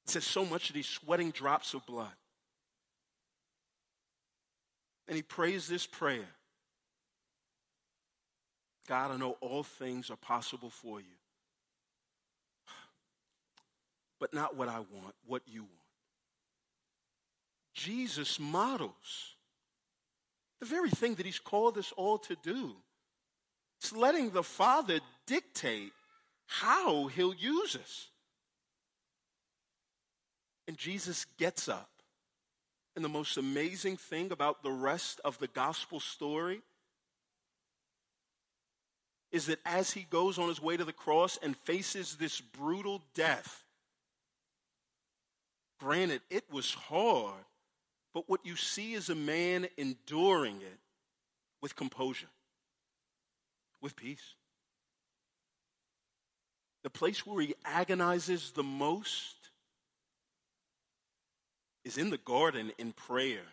It 0.04 0.10
says 0.10 0.24
so 0.24 0.44
much 0.44 0.68
that 0.68 0.76
he's 0.76 0.86
sweating 0.86 1.30
drops 1.30 1.74
of 1.74 1.84
blood. 1.86 2.12
And 5.08 5.16
he 5.16 5.22
prays 5.22 5.68
this 5.68 5.86
prayer 5.86 6.28
God, 8.88 9.10
I 9.10 9.16
know 9.16 9.36
all 9.40 9.64
things 9.64 10.10
are 10.10 10.16
possible 10.16 10.70
for 10.70 11.00
you, 11.00 11.16
but 14.20 14.32
not 14.32 14.56
what 14.56 14.68
I 14.68 14.78
want, 14.78 15.14
what 15.26 15.42
you 15.46 15.62
want. 15.62 15.72
Jesus 17.74 18.38
models 18.38 19.36
the 20.60 20.66
very 20.66 20.90
thing 20.90 21.16
that 21.16 21.26
he's 21.26 21.38
called 21.38 21.76
us 21.76 21.92
all 21.96 22.18
to 22.18 22.36
do. 22.42 22.74
It's 23.78 23.92
letting 23.92 24.30
the 24.30 24.42
Father 24.42 25.00
dictate 25.26 25.92
how 26.46 27.08
he'll 27.08 27.34
use 27.34 27.76
us. 27.76 28.08
And 30.66 30.76
Jesus 30.76 31.26
gets 31.38 31.68
up. 31.68 31.90
And 32.96 33.04
the 33.04 33.10
most 33.10 33.36
amazing 33.36 33.98
thing 33.98 34.32
about 34.32 34.62
the 34.62 34.72
rest 34.72 35.20
of 35.22 35.38
the 35.38 35.48
gospel 35.48 36.00
story 36.00 36.62
is 39.30 39.46
that 39.46 39.58
as 39.66 39.92
he 39.92 40.06
goes 40.08 40.38
on 40.38 40.48
his 40.48 40.62
way 40.62 40.78
to 40.78 40.84
the 40.84 40.94
cross 40.94 41.38
and 41.42 41.54
faces 41.58 42.16
this 42.16 42.40
brutal 42.40 43.02
death, 43.14 43.64
granted, 45.78 46.22
it 46.30 46.44
was 46.50 46.72
hard, 46.72 47.44
but 48.14 48.30
what 48.30 48.40
you 48.46 48.56
see 48.56 48.94
is 48.94 49.10
a 49.10 49.14
man 49.14 49.68
enduring 49.76 50.56
it 50.62 50.78
with 51.60 51.76
composure, 51.76 52.30
with 53.82 53.94
peace. 53.94 54.34
The 56.82 56.88
place 56.88 57.26
where 57.26 57.42
he 57.42 57.54
agonizes 57.62 58.52
the 58.52 58.62
most 58.62 59.45
is 61.86 61.96
in 61.96 62.10
the 62.10 62.18
garden 62.18 62.72
in 62.78 62.90
prayer. 62.92 63.46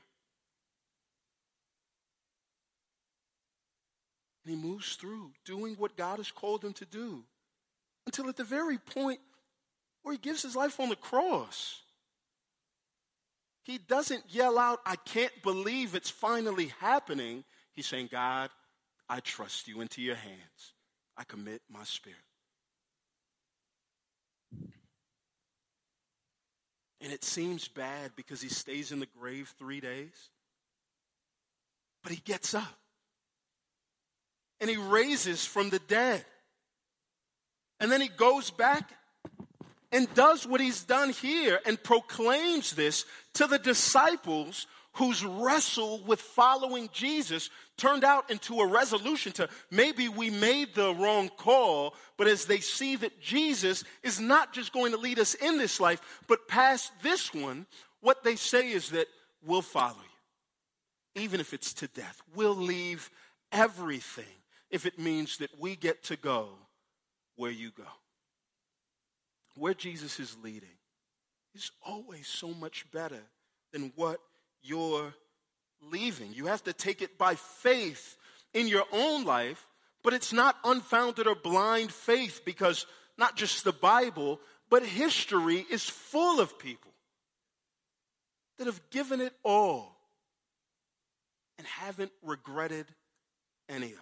And 4.43 4.55
he 4.55 4.61
moves 4.61 4.95
through 4.95 5.31
doing 5.45 5.75
what 5.75 5.95
God 5.95 6.17
has 6.17 6.31
called 6.31 6.65
him 6.65 6.73
to 6.73 6.85
do 6.85 7.23
until 8.07 8.27
at 8.27 8.35
the 8.35 8.43
very 8.43 8.79
point 8.79 9.19
where 10.01 10.13
he 10.13 10.17
gives 10.17 10.41
his 10.41 10.55
life 10.55 10.79
on 10.79 10.89
the 10.89 10.95
cross. 10.95 11.83
He 13.61 13.77
doesn't 13.77 14.23
yell 14.29 14.57
out, 14.57 14.79
I 14.83 14.95
can't 14.97 15.31
believe 15.43 15.93
it's 15.93 16.09
finally 16.09 16.73
happening. 16.79 17.43
He's 17.73 17.85
saying, 17.85 18.09
God, 18.11 18.49
I 19.07 19.19
trust 19.19 19.67
you 19.67 19.79
into 19.79 20.01
your 20.01 20.15
hands. 20.15 20.73
I 21.15 21.23
commit 21.23 21.61
my 21.69 21.83
spirit. 21.83 22.17
And 27.03 27.11
it 27.11 27.25
seems 27.25 27.67
bad 27.67 28.11
because 28.15 28.41
he 28.41 28.47
stays 28.47 28.93
in 28.93 29.01
the 29.01 29.09
grave 29.19 29.53
three 29.59 29.81
days. 29.81 30.29
But 32.01 32.13
he 32.13 32.21
gets 32.23 32.53
up 32.53 32.79
and 34.61 34.69
he 34.69 34.77
raises 34.77 35.45
from 35.45 35.69
the 35.69 35.79
dead. 35.79 36.23
And 37.81 37.91
then 37.91 37.99
he 37.99 38.07
goes 38.07 38.49
back 38.51 38.89
and 39.91 40.11
does 40.13 40.47
what 40.47 40.61
he's 40.61 40.83
done 40.83 41.09
here 41.09 41.59
and 41.65 41.81
proclaims 41.81 42.71
this 42.71 43.03
to 43.33 43.47
the 43.47 43.59
disciples 43.59 44.65
whose 44.93 45.25
wrestle 45.25 46.03
with 46.05 46.21
following 46.21 46.89
Jesus 46.93 47.49
turned 47.77 48.03
out 48.03 48.29
into 48.29 48.59
a 48.59 48.67
resolution 48.67 49.31
to 49.33 49.49
maybe 49.71 50.07
we 50.07 50.29
made 50.29 50.75
the 50.75 50.93
wrong 50.93 51.29
call, 51.29 51.95
but 52.17 52.27
as 52.27 52.45
they 52.45 52.59
see 52.59 52.95
that 52.97 53.19
Jesus 53.19 53.83
is 54.03 54.19
not 54.19 54.53
just 54.53 54.71
going 54.71 54.91
to 54.91 54.97
lead 54.97 55.19
us 55.19 55.33
in 55.33 55.57
this 55.57 55.79
life, 55.79 56.21
but 56.27 56.47
past 56.47 56.91
this 57.01 57.33
one, 57.33 57.65
what 58.01 58.23
they 58.23 58.35
say 58.35 58.69
is 58.71 58.91
that 58.91 59.07
we'll 59.45 59.61
follow 59.61 59.95
you, 61.15 61.23
even 61.23 61.39
if 61.39 61.53
it's 61.53 61.73
to 61.73 61.87
death. 61.87 62.21
We'll 62.35 62.55
leave 62.55 63.09
everything 63.51 64.25
if 64.69 64.85
it 64.85 64.99
means 64.99 65.37
that 65.37 65.49
we 65.59 65.75
get 65.75 66.03
to 66.03 66.17
go 66.17 66.49
where 67.35 67.51
you 67.51 67.71
go. 67.75 67.83
Where 69.55 69.73
Jesus 69.73 70.19
is 70.19 70.37
leading 70.43 70.69
is 71.55 71.71
always 71.85 72.27
so 72.27 72.49
much 72.49 72.85
better 72.91 73.21
than 73.71 73.91
what 73.95 74.19
you're 74.63 75.13
leaving. 75.91 76.33
You 76.33 76.47
have 76.47 76.63
to 76.63 76.73
take 76.73 77.01
it 77.01 77.17
by 77.17 77.35
faith 77.35 78.17
in 78.53 78.67
your 78.67 78.85
own 78.91 79.25
life, 79.25 79.67
but 80.03 80.13
it's 80.13 80.33
not 80.33 80.57
unfounded 80.63 81.27
or 81.27 81.35
blind 81.35 81.91
faith 81.91 82.41
because 82.45 82.85
not 83.17 83.35
just 83.35 83.63
the 83.63 83.73
Bible, 83.73 84.39
but 84.69 84.83
history 84.83 85.65
is 85.69 85.83
full 85.83 86.39
of 86.39 86.57
people 86.57 86.91
that 88.57 88.65
have 88.65 88.81
given 88.89 89.21
it 89.21 89.33
all 89.43 89.97
and 91.57 91.67
haven't 91.67 92.11
regretted 92.23 92.85
any 93.69 93.87
of 93.87 93.93
it. 93.93 93.99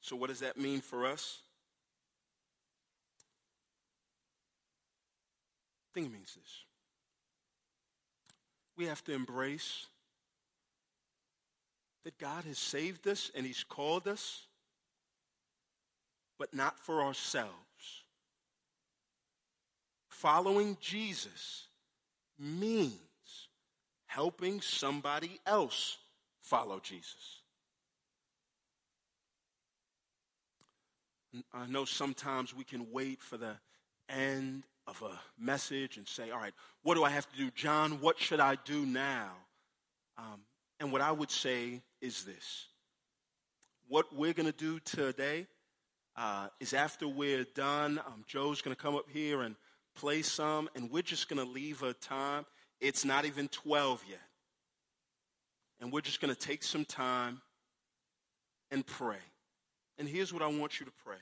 So, 0.00 0.16
what 0.16 0.28
does 0.28 0.40
that 0.40 0.58
mean 0.58 0.80
for 0.80 1.06
us? 1.06 1.40
I 5.92 5.94
think 5.94 6.06
it 6.06 6.12
means 6.12 6.34
this. 6.34 6.64
We 8.78 8.86
have 8.86 9.04
to 9.04 9.12
embrace 9.12 9.86
that 12.04 12.16
God 12.18 12.44
has 12.44 12.58
saved 12.58 13.06
us 13.06 13.30
and 13.34 13.44
He's 13.44 13.62
called 13.62 14.08
us, 14.08 14.46
but 16.38 16.54
not 16.54 16.78
for 16.78 17.02
ourselves. 17.02 17.52
Following 20.08 20.78
Jesus 20.80 21.66
means 22.38 22.94
helping 24.06 24.62
somebody 24.62 25.40
else 25.46 25.98
follow 26.40 26.80
Jesus. 26.80 27.42
I 31.52 31.66
know 31.66 31.84
sometimes 31.84 32.56
we 32.56 32.64
can 32.64 32.90
wait 32.92 33.22
for 33.22 33.36
the 33.36 33.56
end 34.08 34.62
of 34.86 35.00
a 35.02 35.20
message 35.38 35.96
and 35.96 36.06
say, 36.06 36.30
all 36.30 36.38
right, 36.38 36.54
what 36.82 36.94
do 36.94 37.04
I 37.04 37.10
have 37.10 37.30
to 37.30 37.36
do? 37.36 37.50
John, 37.50 38.00
what 38.00 38.18
should 38.18 38.40
I 38.40 38.56
do 38.64 38.84
now? 38.84 39.30
Um, 40.18 40.40
and 40.80 40.92
what 40.92 41.00
I 41.00 41.12
would 41.12 41.30
say 41.30 41.80
is 42.00 42.24
this 42.24 42.66
what 43.88 44.14
we're 44.14 44.32
going 44.32 44.50
to 44.50 44.52
do 44.52 44.78
today 44.80 45.46
uh, 46.16 46.48
is 46.60 46.72
after 46.72 47.06
we're 47.06 47.44
done, 47.54 48.00
um, 48.06 48.24
Joe's 48.26 48.62
going 48.62 48.74
to 48.74 48.82
come 48.82 48.94
up 48.94 49.06
here 49.12 49.42
and 49.42 49.54
play 49.94 50.22
some, 50.22 50.68
and 50.74 50.90
we're 50.90 51.02
just 51.02 51.28
going 51.28 51.44
to 51.44 51.50
leave 51.50 51.82
a 51.82 51.92
time. 51.92 52.46
It's 52.80 53.04
not 53.04 53.24
even 53.24 53.48
12 53.48 54.02
yet. 54.08 54.18
And 55.80 55.92
we're 55.92 56.00
just 56.00 56.20
going 56.20 56.34
to 56.34 56.38
take 56.38 56.62
some 56.62 56.84
time 56.84 57.42
and 58.70 58.86
pray. 58.86 59.16
And 59.98 60.08
here's 60.08 60.32
what 60.32 60.42
I 60.42 60.46
want 60.46 60.80
you 60.80 60.86
to 60.86 60.92
pray 61.04 61.16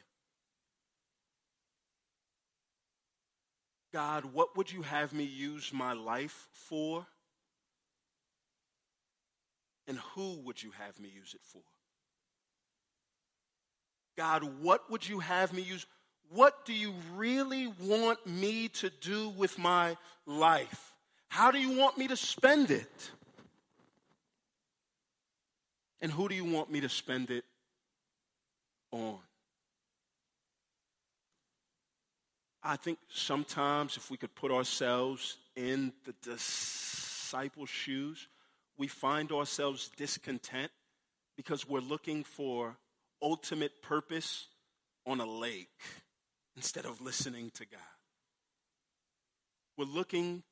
God, 3.93 4.24
what 4.26 4.57
would 4.57 4.70
you 4.70 4.82
have 4.82 5.12
me 5.12 5.24
use 5.24 5.72
my 5.72 5.93
life 5.93 6.49
for? 6.53 7.07
And 9.88 9.99
who 10.14 10.41
would 10.45 10.62
you 10.62 10.70
have 10.78 10.99
me 11.01 11.11
use 11.12 11.34
it 11.34 11.41
for? 11.43 11.62
God, 14.16 14.45
what 14.61 14.91
would 14.91 15.09
you 15.09 15.20
have 15.20 15.53
me 15.53 15.62
use? 15.62 15.86
What 16.28 16.64
do 16.64 16.72
you 16.72 16.95
really 17.16 17.72
want 17.80 18.24
me 18.26 18.68
to 18.68 18.91
do 19.01 19.30
with 19.30 19.59
my 19.59 19.97
life? 20.26 20.95
How 21.28 21.51
do 21.51 21.59
you 21.59 21.76
want 21.76 21.99
me 21.99 22.07
to 22.09 22.16
spend 22.16 22.70
it? 22.70 23.11
And 26.01 26.12
who 26.12 26.28
do 26.28 26.34
you 26.34 26.45
want 26.45 26.70
me 26.70 26.80
to 26.80 26.88
spend 26.88 27.30
it 27.30 27.45
on? 28.93 29.18
I 32.63 32.77
think 32.77 32.99
sometimes 33.09 33.97
if 33.97 34.11
we 34.11 34.17
could 34.17 34.35
put 34.35 34.51
ourselves 34.51 35.39
in 35.57 35.93
the 36.05 36.15
disciples' 36.23 37.71
shoes, 37.71 38.29
we 38.77 38.87
find 38.87 39.33
ourselves 39.33 39.91
discontent 39.97 40.71
because 41.37 41.69
we're 41.69 41.81
looking 41.81 42.23
for 42.23 42.77
ultimate 43.23 43.83
purpose 43.83 44.47
on 45.07 45.21
a 45.21 45.27
lake 45.27 45.69
instead 46.57 46.85
of 46.85 47.01
listening 47.01 47.51
to 47.55 47.65
God. 47.65 47.81
We're 49.79 49.85
looking 49.87 50.43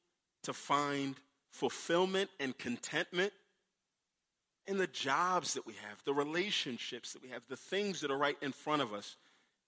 to 0.44 0.54
find 0.54 1.16
fulfillment 1.50 2.30
and 2.40 2.56
contentment 2.56 3.32
in 4.66 4.78
the 4.78 4.86
jobs 4.86 5.54
that 5.54 5.66
we 5.66 5.74
have, 5.74 6.02
the 6.04 6.14
relationships 6.14 7.12
that 7.12 7.22
we 7.22 7.28
have, 7.28 7.42
the 7.48 7.56
things 7.56 8.00
that 8.00 8.10
are 8.10 8.18
right 8.18 8.36
in 8.40 8.52
front 8.52 8.82
of 8.82 8.92
us, 8.92 9.16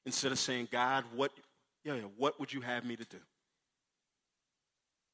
instead 0.06 0.32
of 0.32 0.38
saying, 0.38 0.68
God, 0.70 1.04
what, 1.14 1.32
yeah, 1.84 1.94
yeah, 1.94 2.02
what 2.16 2.38
would 2.38 2.52
you 2.52 2.60
have 2.60 2.84
me 2.84 2.96
to 2.96 3.04
do? 3.04 3.16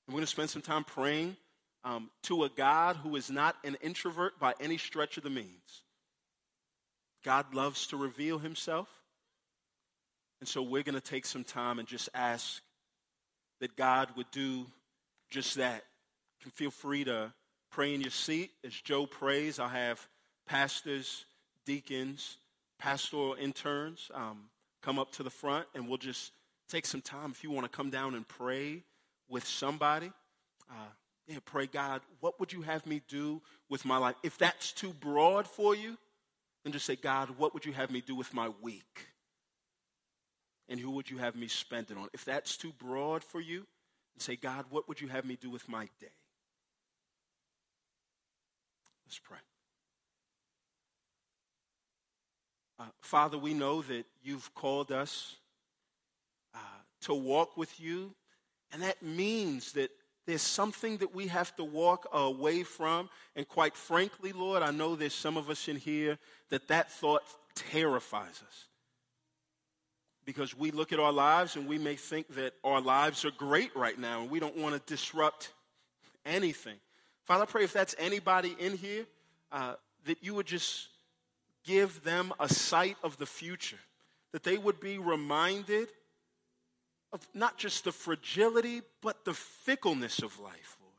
And 0.07 0.09
we're 0.15 0.19
going 0.19 0.25
to 0.25 0.31
spend 0.31 0.51
some 0.51 0.63
time 0.63 0.85
praying 0.85 1.37
um, 1.85 2.11
to 2.25 2.45
a 2.45 2.49
God 2.49 2.97
who 2.97 3.17
is 3.17 3.31
not 3.31 3.57
an 3.65 3.77
introvert 3.81 4.39
by 4.39 4.55
any 4.61 4.77
stretch 4.77 5.17
of 5.17 5.23
the 5.23 5.31
means. 5.31 5.83
God 7.25 7.55
loves 7.55 7.87
to 7.89 7.97
reveal 7.97 8.39
himself. 8.39 8.89
And 10.41 10.49
so 10.49 10.63
we're 10.63 10.83
going 10.83 10.95
to 10.95 11.01
take 11.01 11.27
some 11.27 11.45
time 11.45 11.79
and 11.79 11.89
just 11.89 12.09
ask 12.15 12.61
that 13.61 13.77
God 13.77 14.11
would 14.17 14.31
do 14.31 14.67
just 15.31 15.57
that. 15.57 15.85
You 16.39 16.45
can 16.45 16.51
feel 16.53 16.71
free 16.71 17.05
to 17.05 17.33
pray 17.71 17.95
in 17.95 18.01
your 18.01 18.11
seat. 18.11 18.51
As 18.65 18.73
Joe 18.73 19.07
prays, 19.07 19.59
I'll 19.59 19.69
have 19.69 20.07
pastors, 20.47 21.25
deacons, 21.65 22.37
pastoral 22.79 23.35
interns 23.41 24.11
um, 24.15 24.51
come 24.83 24.99
up 24.99 25.13
to 25.13 25.23
the 25.23 25.31
front, 25.31 25.67
and 25.75 25.89
we'll 25.89 25.99
just 25.99 26.33
take 26.69 26.87
some 26.87 27.01
time. 27.01 27.31
If 27.31 27.43
you 27.45 27.51
want 27.51 27.71
to 27.71 27.77
come 27.77 27.91
down 27.91 28.15
and 28.15 28.27
pray 28.27 28.83
with 29.29 29.47
somebody, 29.47 30.13
uh, 30.71 30.89
yeah, 31.27 31.39
pray, 31.45 31.67
God, 31.67 32.03
what 32.21 32.39
would 32.39 32.53
you 32.53 32.63
have 32.63 32.87
me 32.87 33.03
do 33.09 33.43
with 33.69 33.85
my 33.85 33.99
life? 33.99 34.15
If 34.23 34.39
that's 34.39 34.73
too 34.73 34.93
broad 34.93 35.47
for 35.47 35.75
you, 35.75 35.97
then 36.63 36.73
just 36.73 36.87
say, 36.87 36.97
God, 36.97 37.31
what 37.39 37.55
would 37.55 37.65
you 37.65 37.73
have 37.73 37.91
me 37.91 38.01
do 38.01 38.15
with 38.15 38.33
my 38.33 38.51
week? 38.61 39.07
And 40.69 40.81
who 40.81 40.91
would 40.93 41.11
you 41.11 41.19
have 41.19 41.37
me 41.37 41.49
spend 41.49 41.91
it 41.91 41.97
on? 41.97 42.09
If 42.13 42.25
that's 42.25 42.57
too 42.57 42.73
broad 42.79 43.23
for 43.23 43.41
you, 43.41 43.59
then 44.15 44.21
say, 44.21 44.37
God, 44.37 44.67
what 44.71 44.89
would 44.89 45.01
you 45.01 45.09
have 45.09 45.25
me 45.25 45.37
do 45.41 45.51
with 45.51 45.69
my 45.69 45.85
day? 46.01 46.13
Let's 49.07 49.21
pray. 49.21 49.39
Uh, 52.79 52.85
Father, 53.01 53.39
we 53.39 53.55
know 53.55 53.83
that 53.83 54.05
you've 54.23 54.53
called 54.55 54.91
us 54.93 55.37
to 57.03 57.15
walk 57.15 57.57
with 57.57 57.81
you, 57.81 58.15
and 58.73 58.83
that 58.83 59.03
means 59.03 59.73
that 59.73 59.91
there's 60.27 60.43
something 60.43 60.97
that 60.99 61.15
we 61.15 61.29
have 61.29 61.55
to 61.57 61.65
walk 61.65 62.09
away 62.13 62.65
from. 62.65 63.09
And 63.37 63.47
quite 63.47 63.77
frankly, 63.77 64.33
Lord, 64.33 64.63
I 64.63 64.73
know 64.73 64.97
there's 64.97 65.15
some 65.15 65.37
of 65.37 65.49
us 65.49 65.69
in 65.69 65.77
here 65.77 66.19
that 66.51 66.69
that 66.69 66.91
thought 66.91 67.23
terrifies 67.55 68.43
us. 68.47 68.65
Because 70.25 70.57
we 70.59 70.73
look 70.73 70.93
at 70.93 70.99
our 70.99 71.13
lives 71.13 71.55
and 71.55 71.69
we 71.69 71.79
may 71.79 71.95
think 71.95 72.35
that 72.35 72.55
our 72.65 72.81
lives 72.81 73.25
are 73.25 73.31
great 73.31 73.75
right 73.77 73.97
now 73.97 74.23
and 74.23 74.31
we 74.31 74.41
don't 74.41 74.57
want 74.57 74.75
to 74.75 74.93
disrupt 74.93 75.53
anything. 76.25 76.77
Father, 77.23 77.45
I 77.45 77.47
pray 77.47 77.63
if 77.63 77.73
that's 77.73 77.95
anybody 77.97 78.57
in 78.59 78.77
here, 78.77 79.07
uh, 79.53 79.75
that 80.07 80.25
you 80.25 80.35
would 80.35 80.47
just 80.47 80.89
give 81.65 82.03
them 82.03 82.33
a 82.41 82.49
sight 82.49 82.97
of 83.05 83.17
the 83.19 83.27
future, 83.27 83.79
that 84.33 84.43
they 84.43 84.59
would 84.59 84.81
be 84.81 84.99
reminded 84.99 85.89
of 87.17 87.27
not 87.33 87.57
just 87.57 87.85
the 87.85 87.93
fragility, 87.93 88.83
but 89.01 89.25
the 89.25 89.33
fickleness 89.33 90.21
of 90.21 90.39
life, 90.39 90.77
Lord. 90.83 90.93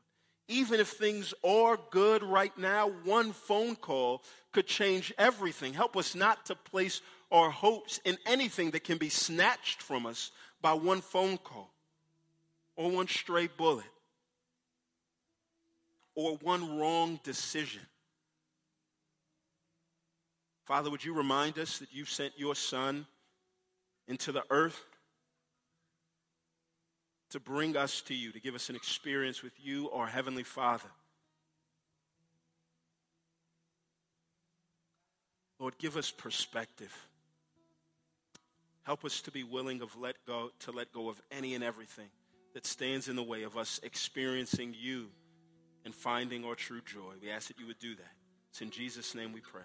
Even 0.48 0.80
if 0.80 0.88
things 0.88 1.32
are 1.44 1.78
good 1.90 2.24
right 2.24 2.56
now, 2.58 2.90
one 3.04 3.32
phone 3.32 3.76
call 3.76 4.24
could 4.52 4.66
change 4.66 5.14
everything. 5.16 5.72
Help 5.72 5.96
us 5.96 6.16
not 6.16 6.44
to 6.46 6.56
place 6.56 7.02
our 7.30 7.50
hopes 7.50 8.00
in 8.04 8.18
anything 8.26 8.72
that 8.72 8.82
can 8.82 8.98
be 8.98 9.08
snatched 9.08 9.80
from 9.80 10.06
us 10.06 10.32
by 10.60 10.72
one 10.72 11.02
phone 11.02 11.38
call 11.38 11.70
or 12.74 12.90
one 12.90 13.06
stray 13.06 13.48
bullet 13.56 13.84
or 16.16 16.36
one 16.42 16.80
wrong 16.80 17.20
decision. 17.22 17.82
Father, 20.64 20.90
would 20.90 21.04
you 21.04 21.14
remind 21.14 21.60
us 21.60 21.78
that 21.78 21.92
you 21.92 22.04
sent 22.04 22.32
your 22.36 22.56
Son 22.56 23.06
into 24.08 24.32
the 24.32 24.42
earth 24.50 24.84
to 27.30 27.40
bring 27.40 27.76
us 27.76 28.00
to 28.02 28.14
you, 28.14 28.32
to 28.32 28.40
give 28.40 28.54
us 28.54 28.70
an 28.70 28.76
experience 28.76 29.42
with 29.42 29.52
you, 29.62 29.90
our 29.90 30.06
Heavenly 30.06 30.42
Father. 30.42 30.88
Lord, 35.58 35.76
give 35.78 35.96
us 35.96 36.10
perspective. 36.10 36.94
Help 38.84 39.04
us 39.04 39.20
to 39.22 39.30
be 39.30 39.44
willing 39.44 39.82
of 39.82 39.98
let 39.98 40.16
go, 40.26 40.50
to 40.60 40.70
let 40.70 40.92
go 40.92 41.08
of 41.08 41.20
any 41.30 41.54
and 41.54 41.62
everything 41.62 42.08
that 42.54 42.64
stands 42.64 43.08
in 43.08 43.16
the 43.16 43.22
way 43.22 43.42
of 43.42 43.56
us 43.58 43.80
experiencing 43.82 44.74
you 44.78 45.08
and 45.84 45.94
finding 45.94 46.44
our 46.44 46.54
true 46.54 46.80
joy. 46.86 47.12
We 47.20 47.30
ask 47.30 47.48
that 47.48 47.58
you 47.58 47.66
would 47.66 47.78
do 47.78 47.94
that. 47.96 48.12
It's 48.50 48.62
in 48.62 48.70
Jesus' 48.70 49.14
name 49.14 49.32
we 49.32 49.40
pray. 49.40 49.62